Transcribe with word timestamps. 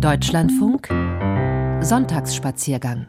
Deutschlandfunk. 0.00 0.88
Sonntagsspaziergang 1.80 3.08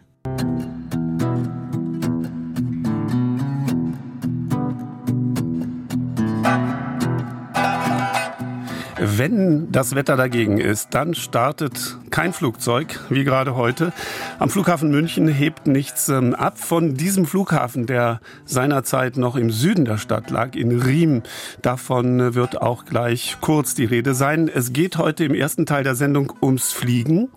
Wenn 9.20 9.70
das 9.70 9.96
Wetter 9.96 10.16
dagegen 10.16 10.60
ist, 10.60 10.94
dann 10.94 11.14
startet 11.14 11.98
kein 12.10 12.32
Flugzeug, 12.32 13.02
wie 13.10 13.26
gerade 13.26 13.54
heute. 13.54 13.92
Am 14.40 14.50
Flughafen 14.50 14.92
München 14.92 15.28
hebt 15.28 15.68
nichts 15.68 16.08
ähm, 16.08 16.34
ab. 16.34 16.58
Von 16.58 16.94
diesem 16.94 17.26
Flughafen, 17.26 17.86
der 17.86 18.22
seinerzeit 18.46 19.18
noch 19.18 19.36
im 19.36 19.52
Süden 19.52 19.84
der 19.84 19.98
Stadt 19.98 20.30
lag, 20.30 20.56
in 20.56 20.72
Riem, 20.72 21.24
davon 21.62 22.22
äh, 22.22 22.34
wird 22.34 22.62
auch 22.62 22.86
gleich 22.86 23.36
kurz 23.42 23.76
die 23.76 23.84
Rede 23.84 24.14
sein. 24.14 24.48
Es 24.48 24.72
geht 24.72 24.98
heute 24.98 25.26
im 25.26 25.36
ersten 25.36 25.66
Teil 25.66 25.84
der 25.84 25.96
Sendung 25.96 26.32
ums 26.42 26.72
Fliegen, 26.72 27.28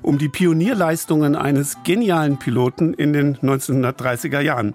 um 0.00 0.16
die 0.16 0.30
Pionierleistungen 0.30 1.36
eines 1.36 1.76
genialen 1.84 2.38
Piloten 2.38 2.94
in 2.94 3.12
den 3.12 3.36
1930er 3.36 4.40
Jahren. 4.40 4.74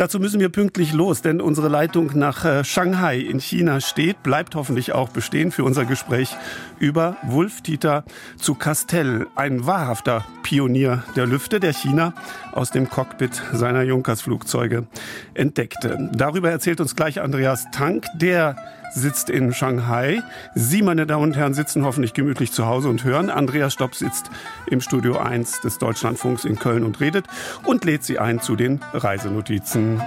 Dazu 0.00 0.18
müssen 0.18 0.40
wir 0.40 0.48
pünktlich 0.48 0.94
los, 0.94 1.20
denn 1.20 1.42
unsere 1.42 1.68
Leitung 1.68 2.12
nach 2.14 2.46
äh, 2.46 2.64
Shanghai 2.64 3.18
in 3.18 3.38
China 3.38 3.82
steht, 3.82 4.22
bleibt 4.22 4.54
hoffentlich 4.54 4.92
auch 4.92 5.10
bestehen 5.10 5.52
für 5.52 5.62
unser 5.62 5.84
Gespräch 5.84 6.34
über 6.78 7.18
Wulf-Dieter 7.24 8.04
zu 8.38 8.54
Castell, 8.54 9.26
ein 9.36 9.66
wahrhafter 9.66 10.24
Pionier 10.42 11.04
der 11.16 11.26
Lüfte, 11.26 11.60
der 11.60 11.74
China 11.74 12.14
aus 12.52 12.70
dem 12.70 12.88
Cockpit 12.88 13.42
seiner 13.52 13.82
Junkers-Flugzeuge 13.82 14.86
entdeckte. 15.34 16.08
Darüber 16.14 16.50
erzählt 16.50 16.80
uns 16.80 16.96
gleich 16.96 17.20
Andreas 17.20 17.66
Tank, 17.70 18.06
der 18.14 18.56
sitzt 18.92 19.30
in 19.30 19.52
Shanghai. 19.52 20.22
Sie, 20.54 20.82
meine 20.82 21.06
Damen 21.06 21.24
und 21.24 21.36
Herren, 21.36 21.54
sitzen 21.54 21.84
hoffentlich 21.84 22.14
gemütlich 22.14 22.52
zu 22.52 22.66
Hause 22.66 22.88
und 22.88 23.04
hören. 23.04 23.30
Andreas 23.30 23.72
Stopp 23.72 23.94
sitzt 23.94 24.30
im 24.68 24.80
Studio 24.80 25.18
1 25.18 25.60
des 25.60 25.78
Deutschlandfunks 25.78 26.44
in 26.44 26.58
Köln 26.58 26.84
und 26.84 27.00
redet 27.00 27.26
und 27.64 27.84
lädt 27.84 28.04
Sie 28.04 28.18
ein 28.18 28.40
zu 28.40 28.56
den 28.56 28.80
Reisenotizen. 28.92 30.00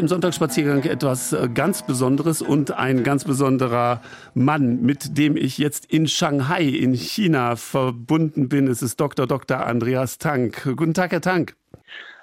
Im 0.00 0.08
Sonntagsspaziergang 0.08 0.82
etwas 0.84 1.32
äh, 1.32 1.48
ganz 1.52 1.86
Besonderes 1.86 2.42
und 2.42 2.72
ein 2.72 3.04
ganz 3.04 3.24
besonderer 3.24 4.00
Mann, 4.34 4.80
mit 4.80 5.18
dem 5.18 5.36
ich 5.36 5.58
jetzt 5.58 5.86
in 5.92 6.08
Shanghai 6.08 6.62
in 6.62 6.94
China 6.94 7.56
verbunden 7.56 8.48
bin. 8.48 8.66
Es 8.66 8.82
ist 8.82 8.98
Dr. 8.98 9.26
Dr. 9.26 9.66
Andreas 9.66 10.18
Tank. 10.18 10.62
Guten 10.76 10.94
Tag, 10.94 11.12
Herr 11.12 11.20
Tank. 11.20 11.54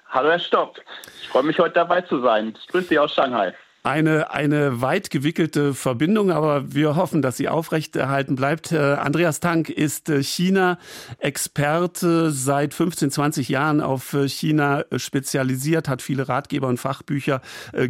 Hallo, 0.09 0.29
Herr 0.29 0.39
Stopp. 0.39 0.81
Ich 1.21 1.29
freue 1.29 1.43
mich, 1.43 1.59
heute 1.59 1.75
dabei 1.75 2.01
zu 2.01 2.19
sein. 2.21 2.53
Ich 2.59 2.67
grüße 2.67 2.87
Sie 2.89 2.99
aus 2.99 3.13
Shanghai 3.13 3.53
eine, 3.87 4.31
eine 4.31 4.81
weit 4.81 5.09
gewickelte 5.11 5.73
Verbindung, 5.73 6.29
aber 6.29 6.73
wir 6.73 6.97
hoffen, 6.97 7.21
dass 7.21 7.37
sie 7.37 7.47
aufrechterhalten 7.47 8.35
bleibt. 8.35 8.73
Äh, 8.73 8.77
Andreas 8.77 9.39
Tank 9.39 9.69
ist 9.69 10.09
äh, 10.09 10.21
China-Experte, 10.21 12.31
seit 12.31 12.73
15, 12.73 13.11
20 13.11 13.47
Jahren 13.47 13.79
auf 13.79 14.13
äh, 14.13 14.27
China 14.27 14.83
spezialisiert, 14.97 15.87
hat 15.87 16.01
viele 16.01 16.27
Ratgeber 16.27 16.67
und 16.67 16.79
Fachbücher 16.79 17.41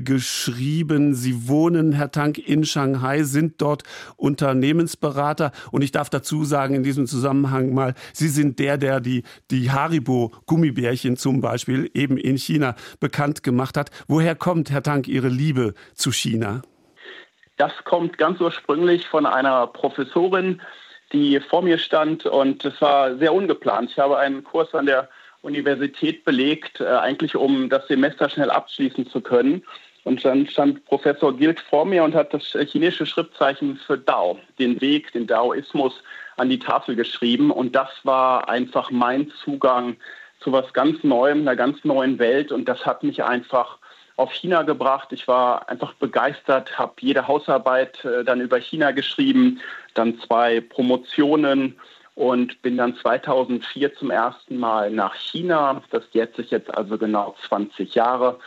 geschrieben. 0.03 1.15
Sie 1.15 1.47
wohnen, 1.47 1.93
Herr 1.93 2.11
Tank, 2.11 2.37
in 2.37 2.63
Shanghai, 2.63 3.23
sind 3.23 3.59
dort 3.59 3.81
Unternehmensberater. 4.17 5.51
Und 5.71 5.81
ich 5.81 5.91
darf 5.91 6.11
dazu 6.11 6.45
sagen, 6.45 6.75
in 6.75 6.83
diesem 6.83 7.07
Zusammenhang 7.07 7.73
mal, 7.73 7.95
Sie 8.13 8.27
sind 8.27 8.59
der, 8.59 8.77
der 8.77 8.99
die, 8.99 9.23
die 9.49 9.71
Haribo-Gummibärchen 9.71 11.17
zum 11.17 11.41
Beispiel 11.41 11.89
eben 11.95 12.17
in 12.17 12.37
China 12.37 12.75
bekannt 12.99 13.41
gemacht 13.41 13.77
hat. 13.77 13.89
Woher 14.07 14.35
kommt, 14.35 14.69
Herr 14.69 14.83
Tank, 14.83 15.07
Ihre 15.07 15.29
Liebe 15.29 15.73
zu 15.93 16.11
China? 16.11 16.61
Das 17.57 17.71
kommt 17.83 18.17
ganz 18.17 18.39
ursprünglich 18.39 19.07
von 19.07 19.25
einer 19.25 19.67
Professorin, 19.67 20.61
die 21.11 21.39
vor 21.39 21.61
mir 21.61 21.77
stand 21.77 22.25
und 22.25 22.63
es 22.65 22.79
war 22.81 23.17
sehr 23.17 23.33
ungeplant. 23.33 23.91
Ich 23.91 23.99
habe 23.99 24.17
einen 24.17 24.43
Kurs 24.43 24.73
an 24.75 24.85
der 24.85 25.09
Universität 25.41 26.25
belegt, 26.25 26.81
äh, 26.81 26.85
eigentlich 26.85 27.35
um 27.35 27.69
das 27.69 27.87
Semester 27.87 28.29
schnell 28.29 28.51
abschließen 28.51 29.07
zu 29.07 29.21
können. 29.21 29.63
Und 30.03 30.23
dann 30.23 30.47
stand 30.47 30.85
Professor 30.85 31.35
Gilt 31.35 31.59
vor 31.59 31.85
mir 31.85 32.03
und 32.03 32.15
hat 32.15 32.33
das 32.33 32.55
chinesische 32.71 33.05
Schriftzeichen 33.05 33.77
für 33.77 33.97
Dao, 33.97 34.39
den 34.57 34.79
Weg, 34.79 35.11
den 35.11 35.27
Daoismus, 35.27 36.01
an 36.37 36.49
die 36.49 36.59
Tafel 36.59 36.95
geschrieben. 36.95 37.51
Und 37.51 37.75
das 37.75 37.89
war 38.03 38.47
einfach 38.47 38.89
mein 38.89 39.31
Zugang 39.43 39.97
zu 40.39 40.51
was 40.53 40.71
ganz 40.71 41.03
Neuem, 41.03 41.41
einer 41.41 41.57
ganz 41.57 41.83
neuen 41.83 42.19
Welt. 42.19 42.53
Und 42.53 42.69
das 42.69 42.85
hat 42.85 43.03
mich 43.03 43.23
einfach 43.23 43.79
auf 44.17 44.33
China 44.33 44.63
gebracht. 44.63 45.13
Ich 45.13 45.27
war 45.27 45.69
einfach 45.69 45.93
begeistert, 45.93 46.77
habe 46.77 46.93
jede 46.99 47.27
Hausarbeit 47.27 48.03
äh, 48.03 48.25
dann 48.25 48.41
über 48.41 48.57
China 48.59 48.91
geschrieben, 48.91 49.61
dann 49.93 50.19
zwei 50.19 50.59
Promotionen 50.59 51.79
und 52.15 52.61
bin 52.63 52.77
dann 52.77 52.95
2004 52.95 53.93
zum 53.95 54.09
ersten 54.09 54.57
Mal 54.57 54.89
nach 54.89 55.15
China. 55.15 55.81
Das 55.91 56.03
jährt 56.11 56.35
sich 56.35 56.49
jetzt 56.49 56.75
also 56.75 56.97
genau 56.97 57.35
20 57.47 57.93
Jahre. 57.93 58.39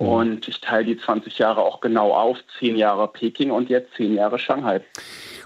Mhm. 0.00 0.08
Und 0.08 0.48
ich 0.48 0.60
teile 0.60 0.86
die 0.86 0.98
20 0.98 1.38
Jahre 1.38 1.62
auch 1.62 1.80
genau 1.80 2.12
auf. 2.12 2.38
Zehn 2.58 2.76
Jahre 2.76 3.08
Peking 3.08 3.50
und 3.50 3.68
jetzt 3.68 3.94
zehn 3.96 4.14
Jahre 4.14 4.38
Shanghai. 4.38 4.80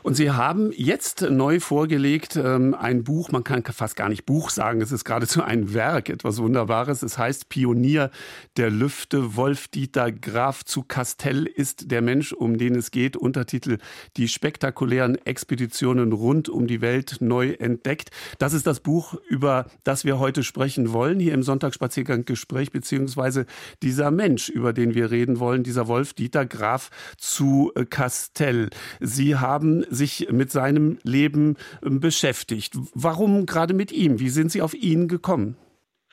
Und 0.04 0.16
Sie 0.16 0.30
haben 0.30 0.70
jetzt 0.76 1.22
neu 1.22 1.60
vorgelegt 1.60 2.36
ähm, 2.36 2.74
ein 2.78 3.04
Buch, 3.04 3.32
man 3.32 3.42
kann 3.42 3.64
fast 3.64 3.96
gar 3.96 4.10
nicht 4.10 4.26
Buch 4.26 4.50
sagen, 4.50 4.82
es 4.82 4.92
ist 4.92 5.04
geradezu 5.04 5.42
ein 5.42 5.72
Werk, 5.72 6.10
etwas 6.10 6.42
Wunderbares. 6.42 7.02
Es 7.02 7.16
heißt 7.16 7.48
Pionier 7.48 8.10
der 8.58 8.70
Lüfte. 8.70 9.34
Wolf-Dieter 9.34 10.12
Graf 10.12 10.62
zu 10.62 10.82
Castell 10.82 11.46
ist 11.46 11.90
der 11.90 12.02
Mensch, 12.02 12.34
um 12.34 12.58
den 12.58 12.74
es 12.74 12.90
geht. 12.90 13.16
Untertitel 13.16 13.78
Die 14.18 14.28
spektakulären 14.28 15.16
Expeditionen 15.24 16.12
rund 16.12 16.50
um 16.50 16.66
die 16.66 16.82
Welt 16.82 17.16
neu 17.20 17.52
entdeckt. 17.52 18.10
Das 18.38 18.52
ist 18.52 18.66
das 18.66 18.80
Buch, 18.80 19.14
über 19.26 19.64
das 19.84 20.04
wir 20.04 20.18
heute 20.18 20.42
sprechen 20.42 20.92
wollen, 20.92 21.18
hier 21.18 21.32
im 21.32 21.42
Sonntagsspaziergang 21.42 22.26
Gespräch, 22.26 22.72
beziehungsweise 22.72 23.46
dieser 23.82 24.10
Mensch, 24.10 24.43
über 24.48 24.72
den 24.72 24.94
wir 24.94 25.10
reden 25.10 25.40
wollen, 25.40 25.62
dieser 25.62 25.88
Wolf-Dieter 25.88 26.46
Graf 26.46 26.90
zu 27.16 27.72
Castell. 27.90 28.70
Sie 29.00 29.36
haben 29.36 29.84
sich 29.90 30.28
mit 30.30 30.50
seinem 30.50 30.98
Leben 31.02 31.56
ähm, 31.84 32.00
beschäftigt. 32.00 32.74
Warum 32.94 33.46
gerade 33.46 33.74
mit 33.74 33.92
ihm? 33.92 34.20
Wie 34.20 34.28
sind 34.28 34.50
Sie 34.50 34.62
auf 34.62 34.74
ihn 34.74 35.08
gekommen? 35.08 35.56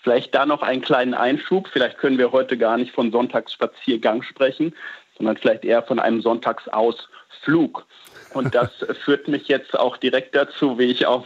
Vielleicht 0.03 0.33
da 0.33 0.45
noch 0.45 0.63
einen 0.63 0.81
kleinen 0.81 1.13
Einschub. 1.13 1.67
Vielleicht 1.71 1.97
können 1.97 2.17
wir 2.17 2.31
heute 2.31 2.57
gar 2.57 2.77
nicht 2.77 2.93
von 2.93 3.11
Sonntagsspaziergang 3.11 4.23
sprechen, 4.23 4.73
sondern 5.17 5.37
vielleicht 5.37 5.63
eher 5.63 5.83
von 5.83 5.99
einem 5.99 6.21
Sonntagsausflug. 6.21 7.85
Und 8.33 8.55
das 8.55 8.71
führt 9.03 9.27
mich 9.27 9.47
jetzt 9.47 9.77
auch 9.77 9.97
direkt 9.97 10.35
dazu, 10.35 10.79
wie 10.79 10.85
ich 10.85 11.05
auf 11.05 11.25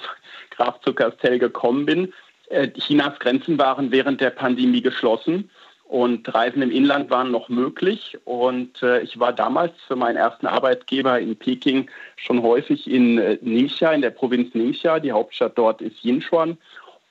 Graf 0.51 0.79
zu 0.81 0.93
Castell 0.93 1.39
gekommen 1.39 1.85
bin. 1.85 2.13
Äh, 2.49 2.69
Chinas 2.69 3.17
Grenzen 3.19 3.57
waren 3.57 3.91
während 3.91 4.21
der 4.21 4.29
Pandemie 4.29 4.81
geschlossen 4.81 5.49
und 5.87 6.33
Reisen 6.33 6.61
im 6.63 6.71
Inland 6.71 7.09
waren 7.09 7.31
noch 7.31 7.47
möglich. 7.47 8.17
Und 8.25 8.81
äh, 8.81 9.01
ich 9.01 9.19
war 9.19 9.33
damals 9.33 9.73
für 9.87 9.95
meinen 9.95 10.17
ersten 10.17 10.47
Arbeitgeber 10.47 11.19
in 11.19 11.35
Peking 11.35 11.89
schon 12.15 12.41
häufig 12.41 12.89
in 12.89 13.19
äh, 13.19 13.37
Ningxia, 13.41 13.91
in 13.91 14.01
der 14.01 14.09
Provinz 14.09 14.53
Ningxia. 14.55 14.99
Die 14.99 15.11
Hauptstadt 15.11 15.57
dort 15.57 15.81
ist 15.81 16.03
Yinchuan. 16.03 16.57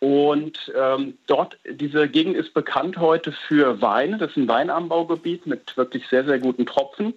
Und 0.00 0.72
ähm, 0.76 1.16
dort, 1.28 1.56
diese 1.70 2.08
Gegend 2.08 2.36
ist 2.36 2.52
bekannt 2.52 2.98
heute 2.98 3.32
für 3.32 3.80
Wein. 3.80 4.18
Das 4.18 4.30
ist 4.30 4.36
ein 4.36 4.48
Weinanbaugebiet 4.48 5.46
mit 5.46 5.76
wirklich 5.76 6.06
sehr, 6.08 6.24
sehr 6.24 6.40
guten 6.40 6.66
Tropfen. 6.66 7.14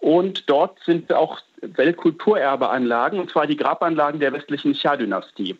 Und 0.00 0.50
dort 0.50 0.78
sind 0.84 1.12
auch 1.12 1.38
Weltkulturerbeanlagen, 1.62 3.18
und 3.18 3.30
zwar 3.30 3.46
die 3.46 3.56
Grabanlagen 3.56 4.20
der 4.20 4.32
westlichen 4.32 4.74
Xia-Dynastie. 4.74 5.56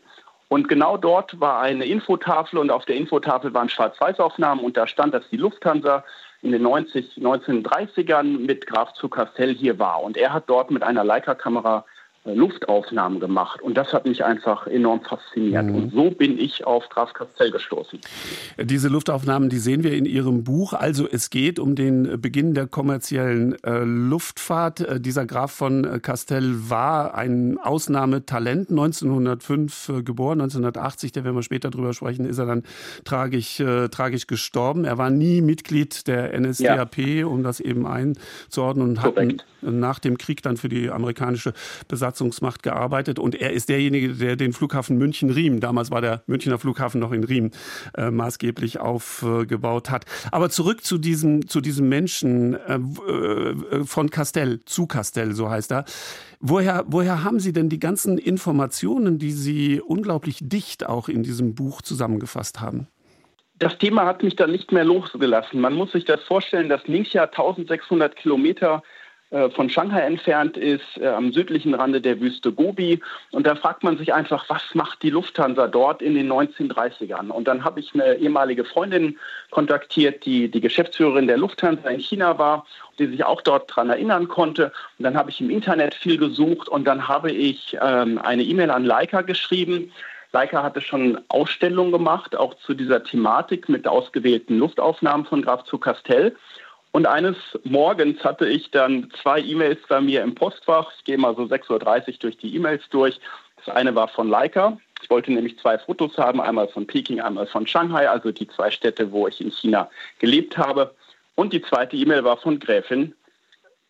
Und 0.48 0.68
genau 0.68 0.96
dort 0.96 1.40
war 1.40 1.60
eine 1.60 1.86
Infotafel 1.86 2.58
und 2.58 2.70
auf 2.70 2.84
der 2.84 2.96
Infotafel 2.96 3.52
waren 3.52 3.68
Schwarz-Weiß-Aufnahmen 3.68 4.60
und 4.60 4.76
da 4.76 4.86
stand, 4.86 5.12
dass 5.12 5.28
die 5.30 5.36
Lufthansa 5.36 6.04
in 6.42 6.52
den 6.52 6.62
90, 6.62 7.16
1930ern 7.16 8.38
mit 8.38 8.66
Graf 8.66 8.92
zu 8.92 9.08
Castell 9.08 9.54
hier 9.54 9.78
war. 9.78 10.02
Und 10.02 10.16
er 10.16 10.32
hat 10.32 10.44
dort 10.46 10.70
mit 10.70 10.84
einer 10.84 11.02
Leica-Kamera 11.02 11.84
Luftaufnahmen 12.34 13.20
gemacht. 13.20 13.62
Und 13.62 13.76
das 13.76 13.92
hat 13.92 14.06
mich 14.06 14.24
einfach 14.24 14.66
enorm 14.66 15.02
fasziniert. 15.02 15.66
Mhm. 15.66 15.74
Und 15.74 15.92
so 15.92 16.10
bin 16.10 16.38
ich 16.38 16.66
auf 16.66 16.88
Graf 16.88 17.12
Castell 17.12 17.50
gestoßen. 17.50 18.00
Diese 18.62 18.88
Luftaufnahmen, 18.88 19.48
die 19.48 19.58
sehen 19.58 19.82
wir 19.82 19.92
in 19.92 20.04
Ihrem 20.04 20.44
Buch. 20.44 20.72
Also 20.72 21.08
es 21.10 21.30
geht 21.30 21.58
um 21.58 21.74
den 21.74 22.20
Beginn 22.20 22.54
der 22.54 22.66
kommerziellen 22.66 23.56
äh, 23.64 23.84
Luftfahrt. 23.84 24.80
Äh, 24.80 25.00
dieser 25.00 25.26
Graf 25.26 25.52
von 25.52 25.84
äh, 25.84 25.98
Castell 26.00 26.54
war 26.68 27.14
ein 27.14 27.58
Ausnahmetalent, 27.58 28.70
1905 28.70 29.88
äh, 29.88 30.02
geboren, 30.02 30.40
1980, 30.40 31.12
da 31.12 31.24
werden 31.24 31.36
wir 31.36 31.42
später 31.42 31.70
drüber 31.70 31.92
sprechen, 31.92 32.26
ist 32.26 32.38
er 32.38 32.46
dann 32.46 32.62
tragisch, 33.04 33.60
äh, 33.60 33.88
tragisch 33.88 34.26
gestorben. 34.26 34.84
Er 34.84 34.98
war 34.98 35.10
nie 35.10 35.40
Mitglied 35.40 36.06
der 36.06 36.38
NSDAP, 36.38 36.98
ja. 36.98 37.26
um 37.26 37.42
das 37.42 37.60
eben 37.60 37.86
einzuordnen 37.86 38.90
und 38.90 39.02
hat 39.02 39.16
nach 39.62 39.98
dem 39.98 40.18
Krieg 40.18 40.42
dann 40.42 40.56
für 40.56 40.68
die 40.68 40.90
amerikanische 40.90 41.52
Besatzung 41.88 42.15
Besatzungsmacht 42.16 42.62
gearbeitet 42.62 43.18
und 43.18 43.34
er 43.34 43.52
ist 43.52 43.68
derjenige, 43.68 44.14
der 44.14 44.36
den 44.36 44.52
Flughafen 44.52 44.96
München-Riem, 44.96 45.60
damals 45.60 45.90
war 45.90 46.00
der 46.00 46.22
Münchner 46.26 46.58
Flughafen 46.58 47.00
noch 47.00 47.12
in 47.12 47.24
Riem, 47.24 47.50
äh, 47.96 48.10
maßgeblich 48.10 48.80
aufgebaut 48.80 49.90
hat. 49.90 50.04
Aber 50.32 50.48
zurück 50.48 50.82
zu 50.82 50.98
diesem, 50.98 51.46
zu 51.46 51.60
diesem 51.60 51.88
Menschen 51.88 52.54
äh, 52.54 52.76
äh, 52.76 53.84
von 53.84 54.10
Castell, 54.10 54.60
zu 54.64 54.86
Castell, 54.86 55.32
so 55.32 55.50
heißt 55.50 55.72
er. 55.72 55.84
Woher, 56.40 56.84
woher 56.86 57.22
haben 57.22 57.40
Sie 57.40 57.52
denn 57.52 57.68
die 57.68 57.80
ganzen 57.80 58.18
Informationen, 58.18 59.18
die 59.18 59.32
Sie 59.32 59.80
unglaublich 59.80 60.38
dicht 60.40 60.86
auch 60.86 61.08
in 61.08 61.22
diesem 61.22 61.54
Buch 61.54 61.82
zusammengefasst 61.82 62.60
haben? 62.60 62.88
das 63.58 63.78
Thema 63.78 64.04
hat 64.04 64.22
mich 64.22 64.36
dann 64.36 64.52
nicht 64.52 64.70
mehr 64.70 64.84
losgelassen. 64.84 65.62
Man 65.62 65.72
muss 65.72 65.90
sich 65.92 66.04
das 66.04 66.22
vorstellen, 66.24 66.68
dass 66.68 66.86
Ningxia 66.88 67.22
1600 67.22 68.14
Kilometer 68.14 68.82
von 69.50 69.68
Shanghai 69.68 70.00
entfernt 70.00 70.56
ist, 70.56 70.98
äh, 70.98 71.08
am 71.08 71.32
südlichen 71.32 71.74
Rande 71.74 72.00
der 72.00 72.20
Wüste 72.20 72.52
Gobi. 72.52 73.00
Und 73.32 73.46
da 73.46 73.56
fragt 73.56 73.82
man 73.82 73.98
sich 73.98 74.14
einfach, 74.14 74.48
was 74.48 74.62
macht 74.74 75.02
die 75.02 75.10
Lufthansa 75.10 75.66
dort 75.66 76.00
in 76.00 76.14
den 76.14 76.30
1930ern? 76.30 77.30
Und 77.30 77.48
dann 77.48 77.64
habe 77.64 77.80
ich 77.80 77.92
eine 77.92 78.14
ehemalige 78.14 78.64
Freundin 78.64 79.18
kontaktiert, 79.50 80.24
die 80.24 80.48
die 80.48 80.60
Geschäftsführerin 80.60 81.26
der 81.26 81.38
Lufthansa 81.38 81.88
in 81.88 82.00
China 82.00 82.38
war, 82.38 82.66
die 82.98 83.06
sich 83.06 83.24
auch 83.24 83.42
dort 83.42 83.70
daran 83.70 83.90
erinnern 83.90 84.28
konnte. 84.28 84.72
Und 84.98 85.02
dann 85.02 85.16
habe 85.16 85.30
ich 85.30 85.40
im 85.40 85.50
Internet 85.50 85.94
viel 85.94 86.18
gesucht 86.18 86.68
und 86.68 86.84
dann 86.84 87.08
habe 87.08 87.32
ich 87.32 87.76
ähm, 87.82 88.18
eine 88.18 88.44
E-Mail 88.44 88.70
an 88.70 88.84
Leica 88.84 89.22
geschrieben. 89.22 89.92
Leica 90.32 90.62
hatte 90.62 90.80
schon 90.80 91.18
Ausstellungen 91.28 91.92
gemacht, 91.92 92.36
auch 92.36 92.54
zu 92.54 92.74
dieser 92.74 93.02
Thematik 93.02 93.68
mit 93.68 93.88
ausgewählten 93.88 94.58
Luftaufnahmen 94.58 95.26
von 95.26 95.42
Graf 95.42 95.64
zu 95.64 95.78
Castell. 95.78 96.36
Und 96.96 97.06
eines 97.06 97.36
Morgens 97.64 98.24
hatte 98.24 98.48
ich 98.48 98.70
dann 98.70 99.10
zwei 99.22 99.38
E-Mails 99.38 99.80
bei 99.86 100.00
mir 100.00 100.22
im 100.22 100.34
Postfach. 100.34 100.90
Ich 100.96 101.04
gehe 101.04 101.18
mal 101.18 101.36
so 101.36 101.42
6.30 101.42 101.68
Uhr 102.08 102.14
durch 102.20 102.38
die 102.38 102.56
E-Mails 102.56 102.84
durch. 102.88 103.20
Das 103.62 103.76
eine 103.76 103.94
war 103.94 104.08
von 104.08 104.30
Leica. 104.30 104.78
Ich 105.02 105.10
wollte 105.10 105.30
nämlich 105.30 105.58
zwei 105.58 105.76
Fotos 105.78 106.16
haben, 106.16 106.40
einmal 106.40 106.68
von 106.68 106.86
Peking, 106.86 107.20
einmal 107.20 107.48
von 107.48 107.66
Shanghai, 107.66 108.08
also 108.08 108.32
die 108.32 108.48
zwei 108.48 108.70
Städte, 108.70 109.12
wo 109.12 109.28
ich 109.28 109.42
in 109.42 109.50
China 109.50 109.90
gelebt 110.20 110.56
habe. 110.56 110.94
Und 111.34 111.52
die 111.52 111.60
zweite 111.60 111.96
E-Mail 111.96 112.24
war 112.24 112.38
von 112.38 112.58
Gräfin 112.58 113.14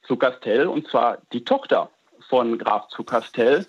zu 0.03 0.17
Castell, 0.17 0.67
und 0.67 0.89
zwar 0.89 1.19
die 1.33 1.45
Tochter 1.45 1.89
von 2.29 2.59
Graf 2.59 2.89
zu 2.89 3.05
Castell. 3.05 3.67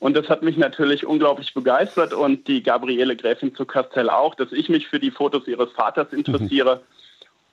Und 0.00 0.16
das 0.16 0.28
hat 0.28 0.42
mich 0.42 0.56
natürlich 0.56 1.06
unglaublich 1.06 1.54
begeistert 1.54 2.12
und 2.12 2.48
die 2.48 2.64
Gabriele 2.64 3.14
Gräfin 3.14 3.54
zu 3.54 3.66
Castell 3.66 4.10
auch, 4.10 4.34
dass 4.34 4.50
ich 4.50 4.68
mich 4.68 4.88
für 4.88 4.98
die 4.98 5.12
Fotos 5.12 5.46
ihres 5.46 5.70
Vaters 5.74 6.12
interessiere. 6.12 6.78
Mhm. 6.78 7.00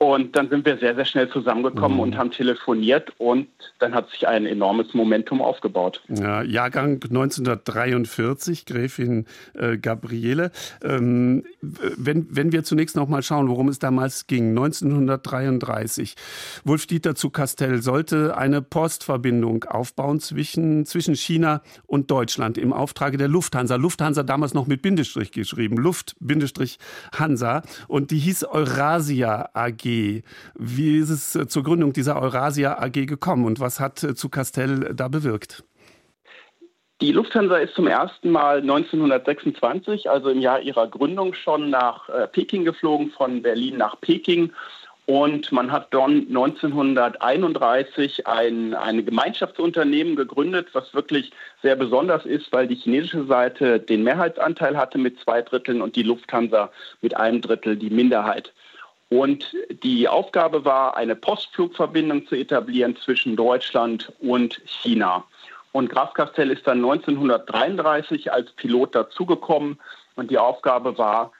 Und 0.00 0.36
dann 0.36 0.48
sind 0.48 0.64
wir 0.64 0.78
sehr, 0.78 0.94
sehr 0.94 1.04
schnell 1.04 1.28
zusammengekommen 1.28 1.96
mhm. 1.96 2.02
und 2.02 2.16
haben 2.16 2.30
telefoniert 2.30 3.12
und 3.18 3.48
dann 3.80 3.94
hat 3.94 4.08
sich 4.10 4.28
ein 4.28 4.46
enormes 4.46 4.94
Momentum 4.94 5.42
aufgebaut. 5.42 6.00
Ja, 6.08 6.42
Jahrgang 6.42 7.02
1943, 7.02 8.64
Gräfin 8.64 9.26
äh, 9.54 9.76
Gabriele. 9.76 10.52
Ähm, 10.84 11.42
wenn, 11.60 12.28
wenn 12.30 12.52
wir 12.52 12.62
zunächst 12.62 12.94
noch 12.94 13.08
mal 13.08 13.24
schauen, 13.24 13.48
worum 13.48 13.68
es 13.68 13.80
damals 13.80 14.28
ging, 14.28 14.50
1933. 14.50 16.14
Wolf-Dieter 16.62 17.16
zu 17.16 17.30
Castell 17.30 17.82
sollte 17.82 18.36
eine 18.36 18.62
Postverbindung 18.62 19.64
aufbauen 19.64 20.20
zwischen, 20.20 20.86
zwischen 20.86 21.16
China 21.16 21.60
und 21.86 22.08
Deutschland 22.12 22.56
im 22.56 22.72
Auftrage 22.72 23.16
der 23.16 23.28
Lufthansa. 23.28 23.74
Lufthansa 23.74 24.22
damals 24.22 24.54
noch 24.54 24.68
mit 24.68 24.80
Bindestrich 24.80 25.32
geschrieben, 25.32 25.76
Luft-Hansa 25.76 27.62
und 27.88 28.12
die 28.12 28.18
hieß 28.18 28.44
Eurasia 28.44 29.50
AG. 29.54 29.87
Wie 30.54 30.98
ist 30.98 31.10
es 31.10 31.34
äh, 31.34 31.48
zur 31.48 31.62
Gründung 31.62 31.92
dieser 31.92 32.20
Eurasia 32.20 32.78
AG 32.78 33.06
gekommen 33.06 33.44
und 33.44 33.60
was 33.60 33.80
hat 33.80 34.02
äh, 34.02 34.14
zu 34.14 34.28
Castell 34.28 34.92
da 34.94 35.08
bewirkt? 35.08 35.64
Die 37.00 37.12
Lufthansa 37.12 37.58
ist 37.58 37.74
zum 37.74 37.86
ersten 37.86 38.32
Mal 38.32 38.60
1926, 38.60 40.10
also 40.10 40.30
im 40.30 40.40
Jahr 40.40 40.60
ihrer 40.60 40.88
Gründung, 40.88 41.32
schon 41.32 41.70
nach 41.70 42.08
äh, 42.08 42.26
Peking 42.26 42.64
geflogen, 42.64 43.10
von 43.10 43.40
Berlin 43.40 43.76
nach 43.76 44.00
Peking. 44.00 44.52
Und 45.06 45.52
man 45.52 45.70
hat 45.72 45.94
dann 45.94 46.26
1931 46.26 48.26
ein, 48.26 48.74
ein 48.74 49.06
Gemeinschaftsunternehmen 49.06 50.16
gegründet, 50.16 50.68
was 50.72 50.92
wirklich 50.92 51.30
sehr 51.62 51.76
besonders 51.76 52.26
ist, 52.26 52.52
weil 52.52 52.66
die 52.66 52.74
chinesische 52.74 53.24
Seite 53.24 53.80
den 53.80 54.02
Mehrheitsanteil 54.02 54.76
hatte 54.76 54.98
mit 54.98 55.18
zwei 55.20 55.40
Dritteln 55.40 55.80
und 55.80 55.96
die 55.96 56.02
Lufthansa 56.02 56.70
mit 57.00 57.16
einem 57.16 57.40
Drittel 57.40 57.76
die 57.76 57.90
Minderheit. 57.90 58.52
Und 59.10 59.56
die 59.82 60.06
Aufgabe 60.06 60.64
war, 60.64 60.96
eine 60.96 61.16
Postflugverbindung 61.16 62.26
zu 62.26 62.34
etablieren 62.34 62.96
zwischen 62.96 63.36
Deutschland 63.36 64.12
und 64.20 64.60
China. 64.66 65.24
Und 65.72 65.88
Graf 65.90 66.12
Castell 66.14 66.50
ist 66.50 66.66
dann 66.66 66.78
1933 66.78 68.32
als 68.32 68.50
Pilot 68.52 68.94
dazugekommen 68.94 69.78
und 70.16 70.30
die 70.30 70.38
Aufgabe 70.38 70.98
war, 70.98 71.32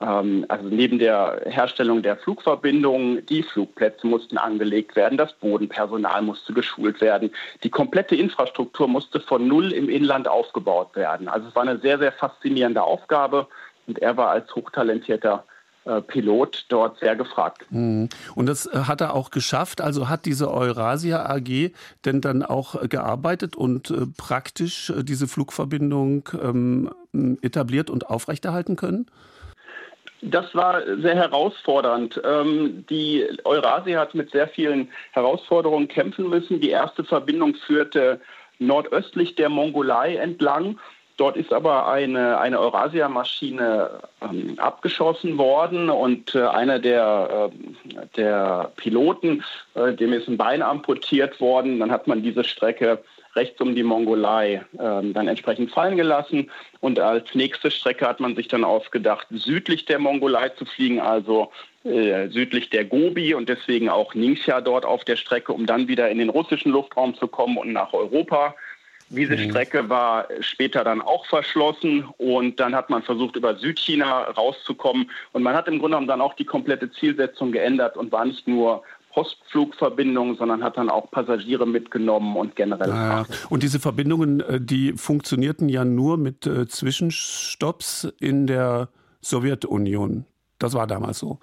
ähm, 0.00 0.44
also 0.48 0.68
neben 0.68 0.98
der 0.98 1.42
Herstellung 1.46 2.02
der 2.02 2.16
Flugverbindungen, 2.16 3.24
die 3.26 3.42
Flugplätze 3.42 4.06
mussten 4.06 4.36
angelegt 4.36 4.96
werden, 4.96 5.16
das 5.16 5.32
Bodenpersonal 5.34 6.22
musste 6.22 6.52
geschult 6.52 7.00
werden, 7.00 7.30
die 7.62 7.70
komplette 7.70 8.16
Infrastruktur 8.16 8.88
musste 8.88 9.20
von 9.20 9.46
Null 9.46 9.72
im 9.72 9.88
Inland 9.88 10.28
aufgebaut 10.28 10.96
werden. 10.96 11.28
Also 11.28 11.48
es 11.48 11.54
war 11.54 11.62
eine 11.62 11.78
sehr, 11.78 11.98
sehr 11.98 12.12
faszinierende 12.12 12.82
Aufgabe 12.82 13.46
und 13.86 14.00
er 14.00 14.16
war 14.16 14.30
als 14.30 14.54
hochtalentierter 14.54 15.44
Pilot 16.06 16.66
dort 16.68 16.98
sehr 16.98 17.16
gefragt. 17.16 17.66
Mhm. 17.70 18.08
Und 18.34 18.46
das 18.46 18.66
äh, 18.66 18.84
hat 18.86 19.00
er 19.00 19.14
auch 19.14 19.30
geschafft. 19.30 19.80
Also 19.80 20.08
hat 20.08 20.24
diese 20.24 20.50
Eurasia 20.50 21.26
AG 21.26 21.72
denn 22.04 22.20
dann 22.20 22.42
auch 22.42 22.80
äh, 22.80 22.88
gearbeitet 22.88 23.56
und 23.56 23.92
praktisch 24.16 24.92
diese 24.96 25.28
Flugverbindung 25.28 26.28
ähm, 26.42 26.90
etabliert 27.42 27.90
und 27.90 28.08
aufrechterhalten 28.08 28.76
können? 28.76 29.06
Das 30.22 30.54
war 30.54 30.80
sehr 31.02 31.16
herausfordernd. 31.16 32.20
Ähm, 32.24 32.86
die 32.88 33.26
Eurasia 33.44 34.00
hat 34.00 34.14
mit 34.14 34.30
sehr 34.30 34.48
vielen 34.48 34.88
Herausforderungen 35.12 35.86
kämpfen 35.88 36.30
müssen. 36.30 36.60
Die 36.60 36.70
erste 36.70 37.04
Verbindung 37.04 37.54
führte 37.66 38.20
nordöstlich 38.58 39.34
der 39.34 39.50
Mongolei 39.50 40.16
entlang 40.16 40.78
Dort 41.16 41.36
ist 41.36 41.52
aber 41.52 41.86
eine, 41.88 42.38
eine 42.38 42.58
Eurasia-Maschine 42.58 44.00
ähm, 44.20 44.54
abgeschossen 44.58 45.38
worden 45.38 45.88
und 45.88 46.34
äh, 46.34 46.42
einer 46.42 46.80
der, 46.80 47.50
äh, 47.52 48.06
der 48.16 48.72
Piloten, 48.76 49.44
äh, 49.74 49.92
dem 49.92 50.12
ist 50.12 50.28
ein 50.28 50.36
Bein 50.36 50.60
amputiert 50.60 51.40
worden. 51.40 51.78
Dann 51.78 51.92
hat 51.92 52.08
man 52.08 52.22
diese 52.22 52.42
Strecke 52.42 52.98
rechts 53.36 53.60
um 53.60 53.74
die 53.74 53.82
Mongolei 53.82 54.64
ähm, 54.78 55.12
dann 55.12 55.28
entsprechend 55.28 55.70
fallen 55.70 55.96
gelassen. 55.96 56.50
Und 56.80 56.98
als 56.98 57.34
nächste 57.34 57.70
Strecke 57.70 58.06
hat 58.08 58.20
man 58.20 58.34
sich 58.34 58.48
dann 58.48 58.64
ausgedacht, 58.64 59.26
südlich 59.30 59.84
der 59.84 59.98
Mongolei 59.98 60.48
zu 60.50 60.64
fliegen, 60.64 61.00
also 61.00 61.50
äh, 61.84 62.28
südlich 62.28 62.70
der 62.70 62.84
Gobi 62.84 63.34
und 63.34 63.48
deswegen 63.48 63.88
auch 63.88 64.14
Ningxia 64.14 64.60
dort 64.60 64.84
auf 64.84 65.04
der 65.04 65.16
Strecke, 65.16 65.52
um 65.52 65.66
dann 65.66 65.86
wieder 65.88 66.10
in 66.10 66.18
den 66.18 66.28
russischen 66.28 66.72
Luftraum 66.72 67.14
zu 67.14 67.28
kommen 67.28 67.56
und 67.56 67.72
nach 67.72 67.92
Europa. 67.92 68.54
Diese 69.08 69.36
mhm. 69.36 69.50
Strecke 69.50 69.88
war 69.88 70.26
später 70.40 70.82
dann 70.84 71.00
auch 71.00 71.26
verschlossen 71.26 72.08
und 72.18 72.58
dann 72.58 72.74
hat 72.74 72.90
man 72.90 73.02
versucht, 73.02 73.36
über 73.36 73.56
Südchina 73.56 74.22
rauszukommen. 74.22 75.10
Und 75.32 75.42
man 75.42 75.54
hat 75.54 75.68
im 75.68 75.78
Grunde 75.78 75.96
genommen 75.96 76.08
dann 76.08 76.20
auch 76.20 76.34
die 76.34 76.44
komplette 76.44 76.90
Zielsetzung 76.90 77.52
geändert 77.52 77.96
und 77.96 78.12
war 78.12 78.24
nicht 78.24 78.48
nur 78.48 78.82
Postflugverbindungen, 79.14 80.36
sondern 80.36 80.64
hat 80.64 80.76
dann 80.76 80.90
auch 80.90 81.10
Passagiere 81.10 81.66
mitgenommen 81.66 82.36
und 82.36 82.56
generell. 82.56 82.88
Ja, 82.88 83.24
und 83.48 83.62
diese 83.62 83.78
Verbindungen, 83.78 84.40
äh, 84.40 84.60
die 84.60 84.92
funktionierten 84.94 85.68
ja 85.68 85.84
nur 85.84 86.16
mit 86.18 86.46
äh, 86.46 86.66
Zwischenstopps 86.66 88.12
in 88.20 88.48
der 88.48 88.88
Sowjetunion. 89.20 90.24
Das 90.58 90.74
war 90.74 90.86
damals 90.86 91.20
so. 91.20 91.38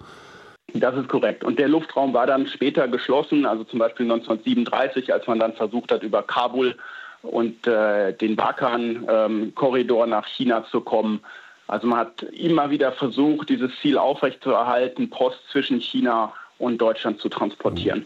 Das 0.74 0.94
ist 0.96 1.08
korrekt. 1.08 1.44
Und 1.44 1.58
der 1.58 1.68
Luftraum 1.68 2.14
war 2.14 2.26
dann 2.26 2.46
später 2.46 2.88
geschlossen, 2.88 3.46
also 3.46 3.64
zum 3.64 3.78
Beispiel 3.78 4.04
1937, 4.10 5.12
als 5.12 5.26
man 5.26 5.38
dann 5.38 5.54
versucht 5.54 5.92
hat, 5.92 6.02
über 6.02 6.22
Kabul 6.22 6.76
und 7.22 7.66
äh, 7.66 8.12
den 8.12 8.36
Bakan-Korridor 8.36 10.04
ähm, 10.04 10.10
nach 10.10 10.26
China 10.26 10.64
zu 10.70 10.80
kommen. 10.80 11.20
Also 11.68 11.86
man 11.86 12.00
hat 12.00 12.22
immer 12.22 12.70
wieder 12.70 12.92
versucht, 12.92 13.48
dieses 13.48 13.70
Ziel 13.80 13.96
aufrechtzuerhalten, 13.96 15.10
Post 15.10 15.38
zwischen 15.50 15.80
China 15.80 16.32
und 16.58 16.78
Deutschland 16.78 17.20
zu 17.20 17.28
transportieren. 17.28 18.04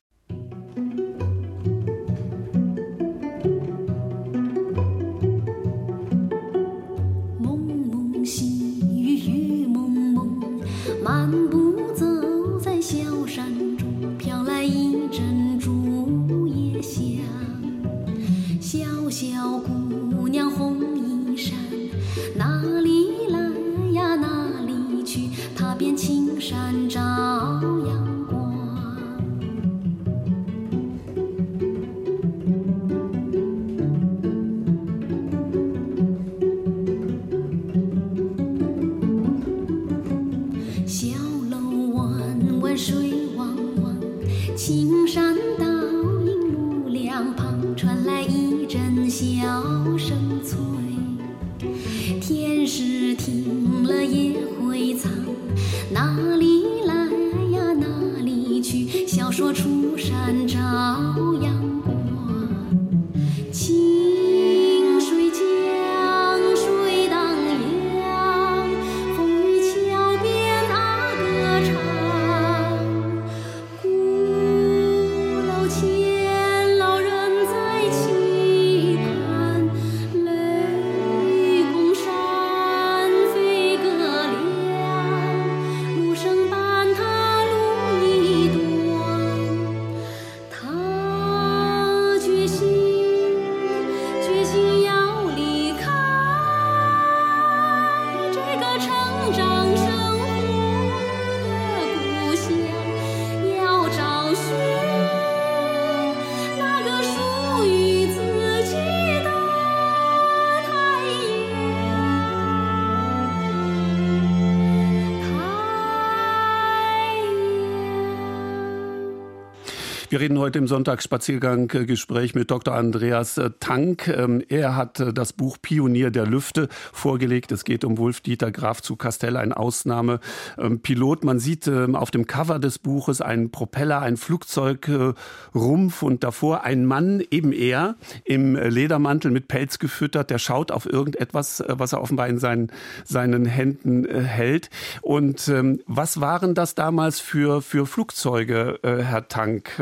Reden 120.26 120.40
heute 120.40 120.58
im 120.58 120.66
Sonntagsspaziergang-Gespräch 120.66 122.34
mit 122.34 122.50
Dr. 122.50 122.74
Andreas 122.74 123.38
äh, 123.38 123.50
Tank. 123.60 124.08
Ähm, 124.08 124.42
er 124.48 124.74
hat 124.74 124.98
äh, 124.98 125.12
das 125.12 125.32
Buch 125.32 125.56
Pionier 125.62 126.10
der 126.10 126.26
Lüfte 126.26 126.68
vorgelegt. 126.92 127.52
Es 127.52 127.62
geht 127.62 127.84
um 127.84 127.96
Wolf-Dieter 127.96 128.50
Graf 128.50 128.82
zu 128.82 128.96
Castell, 128.96 129.36
ein 129.36 129.52
Ausnahmepilot. 129.52 131.22
Man 131.22 131.38
sieht 131.38 131.68
ähm, 131.68 131.94
auf 131.94 132.10
dem 132.10 132.26
Cover 132.26 132.58
des 132.58 132.80
Buches 132.80 133.20
einen 133.20 133.52
Propeller, 133.52 134.00
ein 134.00 134.16
Flugzeugrumpf 134.16 136.02
und 136.02 136.24
davor 136.24 136.64
ein 136.64 136.86
Mann, 136.86 137.22
eben 137.30 137.52
er, 137.52 137.94
im 138.24 138.56
Ledermantel 138.56 139.30
mit 139.30 139.46
Pelz 139.46 139.78
gefüttert, 139.78 140.30
der 140.30 140.38
schaut 140.38 140.72
auf 140.72 140.86
irgendetwas, 140.86 141.60
äh, 141.60 141.72
was 141.78 141.92
er 141.92 142.02
offenbar 142.02 142.26
in 142.26 142.38
seinen, 142.38 142.72
seinen 143.04 143.44
Händen 143.44 144.04
hält. 144.12 144.70
Und 145.02 145.46
ähm, 145.46 145.78
was 145.86 146.20
waren 146.20 146.56
das 146.56 146.74
damals 146.74 147.20
für, 147.20 147.62
für 147.62 147.86
Flugzeuge, 147.86 148.80
Herr 148.82 149.28
Tank? 149.28 149.80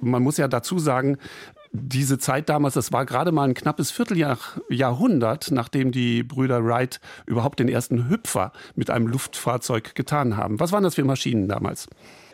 Man 0.00 0.22
muss 0.22 0.36
ja 0.36 0.48
dazu 0.48 0.78
sagen, 0.78 1.18
diese 1.72 2.18
Zeit 2.18 2.48
damals, 2.48 2.74
das 2.74 2.92
war 2.92 3.04
gerade 3.04 3.32
mal 3.32 3.48
ein 3.48 3.54
knappes 3.54 3.90
Vierteljahrhundert, 3.90 5.50
nachdem 5.50 5.92
die 5.92 6.22
Brüder 6.22 6.64
Wright 6.64 7.00
überhaupt 7.26 7.58
den 7.60 7.68
ersten 7.68 8.08
Hüpfer 8.08 8.52
mit 8.74 8.90
einem 8.90 9.06
Luftfahrzeug 9.06 9.94
getan 9.94 10.36
haben. 10.36 10.58
Was 10.58 10.72
waren 10.72 10.84
das 10.84 10.94
für 10.94 11.04
Maschinen 11.04 11.48
damals? 11.48 11.88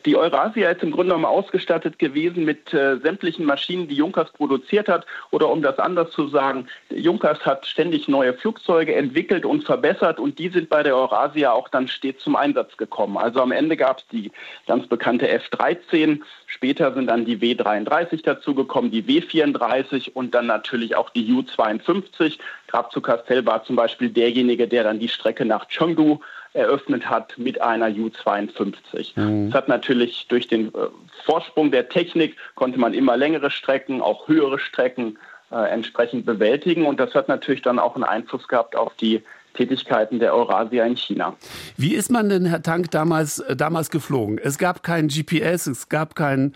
Die 0.05 0.17
Eurasia 0.17 0.71
ist 0.71 0.83
im 0.83 0.91
Grunde 0.91 1.15
genommen 1.15 1.25
ausgestattet 1.25 1.99
gewesen 1.99 2.45
mit 2.45 2.75
äh, 2.75 2.99
sämtlichen 2.99 3.45
Maschinen, 3.45 3.87
die 3.87 3.95
Junkers 3.95 4.33
produziert 4.33 4.89
hat. 4.89 5.07
Oder 5.31 5.49
um 5.49 5.63
das 5.63 5.79
anders 5.79 6.11
zu 6.11 6.27
sagen, 6.29 6.67
Junkers 6.91 7.41
hat 7.47 7.67
ständig 7.67 8.09
neue 8.09 8.35
Flugzeuge 8.35 8.95
entwickelt 8.95 9.45
und 9.45 9.65
verbessert 9.65 10.19
und 10.19 10.39
die 10.39 10.49
sind 10.49 10.69
bei 10.69 10.83
der 10.83 10.97
Eurasia 10.97 11.53
auch 11.53 11.69
dann 11.69 11.87
stets 11.87 12.25
zum 12.25 12.35
Einsatz 12.35 12.77
gekommen. 12.77 13.17
Also 13.17 13.41
am 13.41 13.53
Ende 13.53 13.77
gab 13.77 13.99
es 13.99 14.07
die 14.09 14.33
ganz 14.67 14.87
bekannte 14.89 15.29
F-13, 15.29 16.21
später 16.47 16.93
sind 16.95 17.07
dann 17.07 17.25
die 17.25 17.41
W-33 17.41 18.25
dazugekommen, 18.25 18.91
die 18.91 19.07
W-34 19.07 20.13
und 20.15 20.35
dann 20.35 20.47
natürlich 20.47 20.97
auch 20.97 21.11
die 21.11 21.33
U-52. 21.33 22.39
Graf 22.67 22.91
zu 22.91 23.01
Castell 23.01 23.47
war 23.47 23.65
zum 23.65 23.77
Beispiel 23.77 24.09
derjenige, 24.09 24.67
der 24.67 24.85
dann 24.85 24.99
die 24.99 25.09
Strecke 25.09 25.45
nach 25.45 25.69
Chengdu 25.69 26.21
eröffnet 26.55 27.09
hat 27.09 27.39
mit 27.39 27.61
einer 27.61 27.89
U-52. 27.89 29.19
Mhm. 29.19 29.51
Das 29.51 29.55
hat 29.55 29.69
natürlich 29.69 30.27
durch 30.29 30.49
den 30.49 30.69
äh, 30.69 30.89
Vorsprung 31.25 31.71
der 31.71 31.89
Technik 31.89 32.37
konnte 32.55 32.79
man 32.79 32.95
immer 32.95 33.17
längere 33.17 33.51
Strecken, 33.51 34.03
auch 34.03 34.29
höhere 34.29 34.59
Strecken 34.59 35.19
äh, 35.51 35.71
entsprechend 35.71 36.27
bewältigen 36.27 36.87
und 36.87 37.01
das 37.01 37.15
hat 37.15 37.29
natürlich 37.29 37.63
dann 37.63 37.79
auch 37.79 37.95
einen 37.95 38.05
Einfluss 38.05 38.49
gehabt 38.49 38.77
auf 38.77 38.95
die 38.97 39.23
Tätigkeiten 39.55 40.19
der 40.19 40.35
Eurasia 40.35 40.85
in 40.85 40.97
China. 40.97 41.37
Wie 41.77 41.95
ist 41.95 42.11
man 42.11 42.29
denn, 42.29 42.47
Herr 42.47 42.63
Tank, 42.63 42.91
damals, 42.91 43.39
äh, 43.39 43.57
damals 43.57 43.91
geflogen? 43.91 44.39
Es 44.39 44.59
gab 44.59 44.83
kein 44.83 45.09
GPS, 45.09 45.67
es 45.67 45.89
gab 45.89 46.15
keinen 46.15 46.55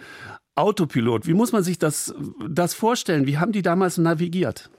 Autopilot. 0.54 1.26
Wie 1.26 1.34
muss 1.34 1.52
man 1.52 1.62
sich 1.62 1.78
das, 1.78 2.14
das 2.48 2.74
vorstellen? 2.74 3.26
Wie 3.26 3.38
haben 3.38 3.52
die 3.52 3.62
damals 3.62 3.98
navigiert? 3.98 4.70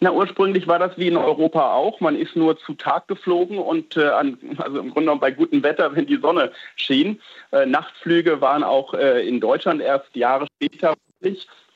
Na, 0.00 0.12
ursprünglich 0.12 0.66
war 0.66 0.78
das 0.78 0.96
wie 0.96 1.08
in 1.08 1.16
Europa 1.16 1.74
auch. 1.74 2.00
Man 2.00 2.16
ist 2.16 2.34
nur 2.34 2.58
zu 2.58 2.74
Tag 2.74 3.06
geflogen 3.06 3.58
und 3.58 3.96
äh, 3.96 4.08
an, 4.08 4.38
also 4.56 4.78
im 4.78 4.90
Grunde 4.90 5.00
genommen 5.00 5.20
bei 5.20 5.30
gutem 5.30 5.62
Wetter, 5.62 5.94
wenn 5.94 6.06
die 6.06 6.16
Sonne 6.16 6.52
schien. 6.76 7.20
Äh, 7.52 7.66
Nachtflüge 7.66 8.40
waren 8.40 8.64
auch 8.64 8.94
äh, 8.94 9.26
in 9.28 9.40
Deutschland 9.40 9.82
erst 9.82 10.16
Jahre 10.16 10.46
später 10.56 10.94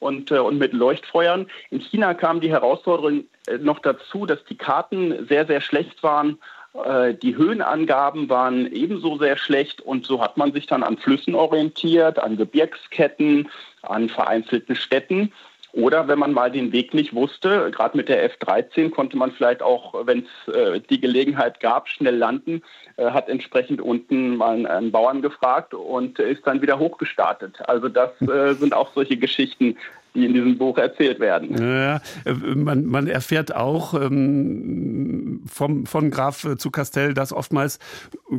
und, 0.00 0.30
äh, 0.30 0.38
und 0.38 0.58
mit 0.58 0.72
Leuchtfeuern. 0.72 1.46
In 1.70 1.80
China 1.80 2.14
kam 2.14 2.40
die 2.40 2.50
Herausforderung 2.50 3.24
äh, 3.46 3.58
noch 3.58 3.78
dazu, 3.80 4.24
dass 4.24 4.42
die 4.44 4.56
Karten 4.56 5.26
sehr, 5.28 5.46
sehr 5.46 5.60
schlecht 5.60 6.02
waren. 6.02 6.38
Äh, 6.82 7.14
die 7.14 7.36
Höhenangaben 7.36 8.28
waren 8.28 8.72
ebenso 8.72 9.18
sehr 9.18 9.36
schlecht 9.36 9.80
und 9.80 10.06
so 10.06 10.22
hat 10.22 10.36
man 10.36 10.52
sich 10.52 10.66
dann 10.66 10.82
an 10.82 10.96
Flüssen 10.96 11.34
orientiert, 11.34 12.18
an 12.18 12.36
Gebirgsketten, 12.36 13.50
an 13.82 14.08
vereinzelten 14.08 14.76
Städten 14.76 15.32
oder 15.74 16.06
wenn 16.06 16.18
man 16.18 16.32
mal 16.32 16.50
den 16.50 16.72
Weg 16.72 16.94
nicht 16.94 17.14
wusste, 17.14 17.70
gerade 17.72 17.96
mit 17.96 18.08
der 18.08 18.22
F-13 18.24 18.90
konnte 18.90 19.16
man 19.16 19.32
vielleicht 19.32 19.60
auch, 19.60 20.06
wenn 20.06 20.26
es 20.46 20.54
äh, 20.54 20.80
die 20.80 21.00
Gelegenheit 21.00 21.58
gab, 21.58 21.88
schnell 21.88 22.16
landen, 22.16 22.62
äh, 22.96 23.10
hat 23.10 23.28
entsprechend 23.28 23.80
unten 23.80 24.36
mal 24.36 24.66
einen 24.66 24.92
Bauern 24.92 25.20
gefragt 25.20 25.74
und 25.74 26.18
ist 26.20 26.46
dann 26.46 26.62
wieder 26.62 26.78
hochgestartet. 26.78 27.58
Also 27.68 27.88
das 27.88 28.10
äh, 28.22 28.54
sind 28.54 28.72
auch 28.72 28.92
solche 28.94 29.16
Geschichten, 29.16 29.76
die 30.14 30.26
in 30.26 30.32
diesem 30.32 30.58
Buch 30.58 30.78
erzählt 30.78 31.18
werden. 31.18 31.56
Ja, 31.60 31.96
äh, 32.24 32.32
man, 32.54 32.86
man 32.86 33.06
erfährt 33.06 33.54
auch 33.54 33.94
ähm, 33.94 35.42
vom, 35.46 35.86
von 35.86 36.10
Graf 36.10 36.46
zu 36.56 36.70
Castell, 36.70 37.14
dass 37.14 37.32
oftmals 37.32 37.78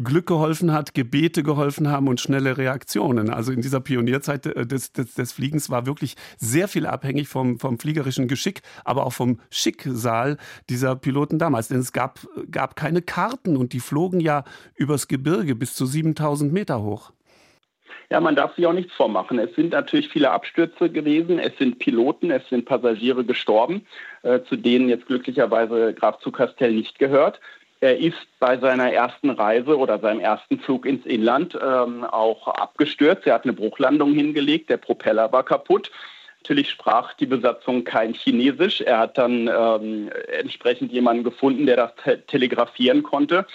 Glück 0.04 0.28
geholfen 0.28 0.72
hat, 0.72 0.94
Gebete 0.94 1.44
geholfen 1.44 1.90
haben 1.90 2.08
und 2.08 2.22
schnelle 2.22 2.58
Reaktionen. 2.58 3.30
Also 3.30 3.52
in 3.52 3.62
dieser 3.62 3.82
Pionierzeit 3.82 4.46
äh, 4.46 4.66
des, 4.66 4.94
des, 4.94 5.14
des 5.16 5.34
Fliegens 5.34 5.70
war 5.70 5.86
wirklich 5.86 6.16
sehr 6.38 6.68
viel 6.68 6.86
abhängig 6.86 7.28
vom, 7.28 7.60
vom 7.60 7.78
fliegerischen 7.78 8.28
Geschick, 8.28 8.62
aber 8.86 9.06
auch 9.06 9.14
vom 9.14 9.40
Schicksal 9.50 10.38
dieser 10.70 10.96
Piloten 10.96 11.40
damals. 11.40 11.68
Denn 11.68 11.80
es 11.80 11.92
gab, 11.92 12.20
gab 12.50 12.76
keine 12.76 13.02
Karten 13.02 13.58
und 13.58 13.74
die 13.74 13.80
flogen 13.82 14.22
ja 14.22 14.44
übers 14.76 15.08
Gebirge 15.08 15.56
bis 15.56 15.74
zu 15.74 15.86
7000 15.86 16.54
Meter 16.54 16.82
hoch. 16.82 17.12
Ja, 18.10 18.20
man 18.20 18.36
darf 18.36 18.56
sich 18.56 18.66
auch 18.66 18.74
nichts 18.74 18.94
vormachen. 18.94 19.40
Es 19.40 19.54
sind 19.56 19.72
natürlich 19.72 20.10
viele 20.10 20.32
Abstürze 20.32 20.90
gewesen, 20.90 21.40
es 21.40 21.58
sind 21.58 21.80
Piloten, 21.80 22.32
es 22.32 22.48
sind 22.50 22.66
Passagiere 22.66 23.24
gestorben, 23.24 23.86
äh, 24.24 24.42
zu 24.44 24.56
denen 24.56 24.90
jetzt 24.90 25.08
glücklicherweise 25.08 25.94
Graf 25.94 26.20
zu 26.20 26.32
Castell 26.32 26.74
nicht 26.74 27.00
gehört. 27.00 27.40
Er 27.82 27.98
ist 27.98 28.28
bei 28.40 28.58
seiner 28.58 28.92
ersten 28.92 29.30
Reise 29.30 29.78
oder 29.78 30.00
seinem 30.00 30.20
ersten 30.20 30.60
Flug 30.60 30.86
ins 30.86 31.06
Inland 31.06 31.58
ähm, 31.62 32.04
auch 32.04 32.48
abgestürzt. 32.48 33.28
Er 33.28 33.36
hat 33.36 33.44
eine 33.44 33.54
Bruchlandung 33.54 34.14
hingelegt, 34.14 34.70
der 34.70 34.78
Propeller 34.78 35.32
war 35.32 35.44
kaputt. 35.44 35.92
Natürlich 36.42 36.70
sprach 36.70 37.14
die 37.14 37.26
Besatzung 37.26 37.84
kein 37.84 38.14
Chinesisch. 38.14 38.82
Er 38.82 39.00
hat 39.00 39.18
dann 39.18 39.48
ähm, 39.48 40.12
entsprechend 40.40 40.92
jemanden 40.92 41.24
gefunden, 41.24 41.66
der 41.66 41.76
das 41.76 41.96
te 41.96 42.22
telegrafieren 42.28 43.04
konnte. 43.04 43.46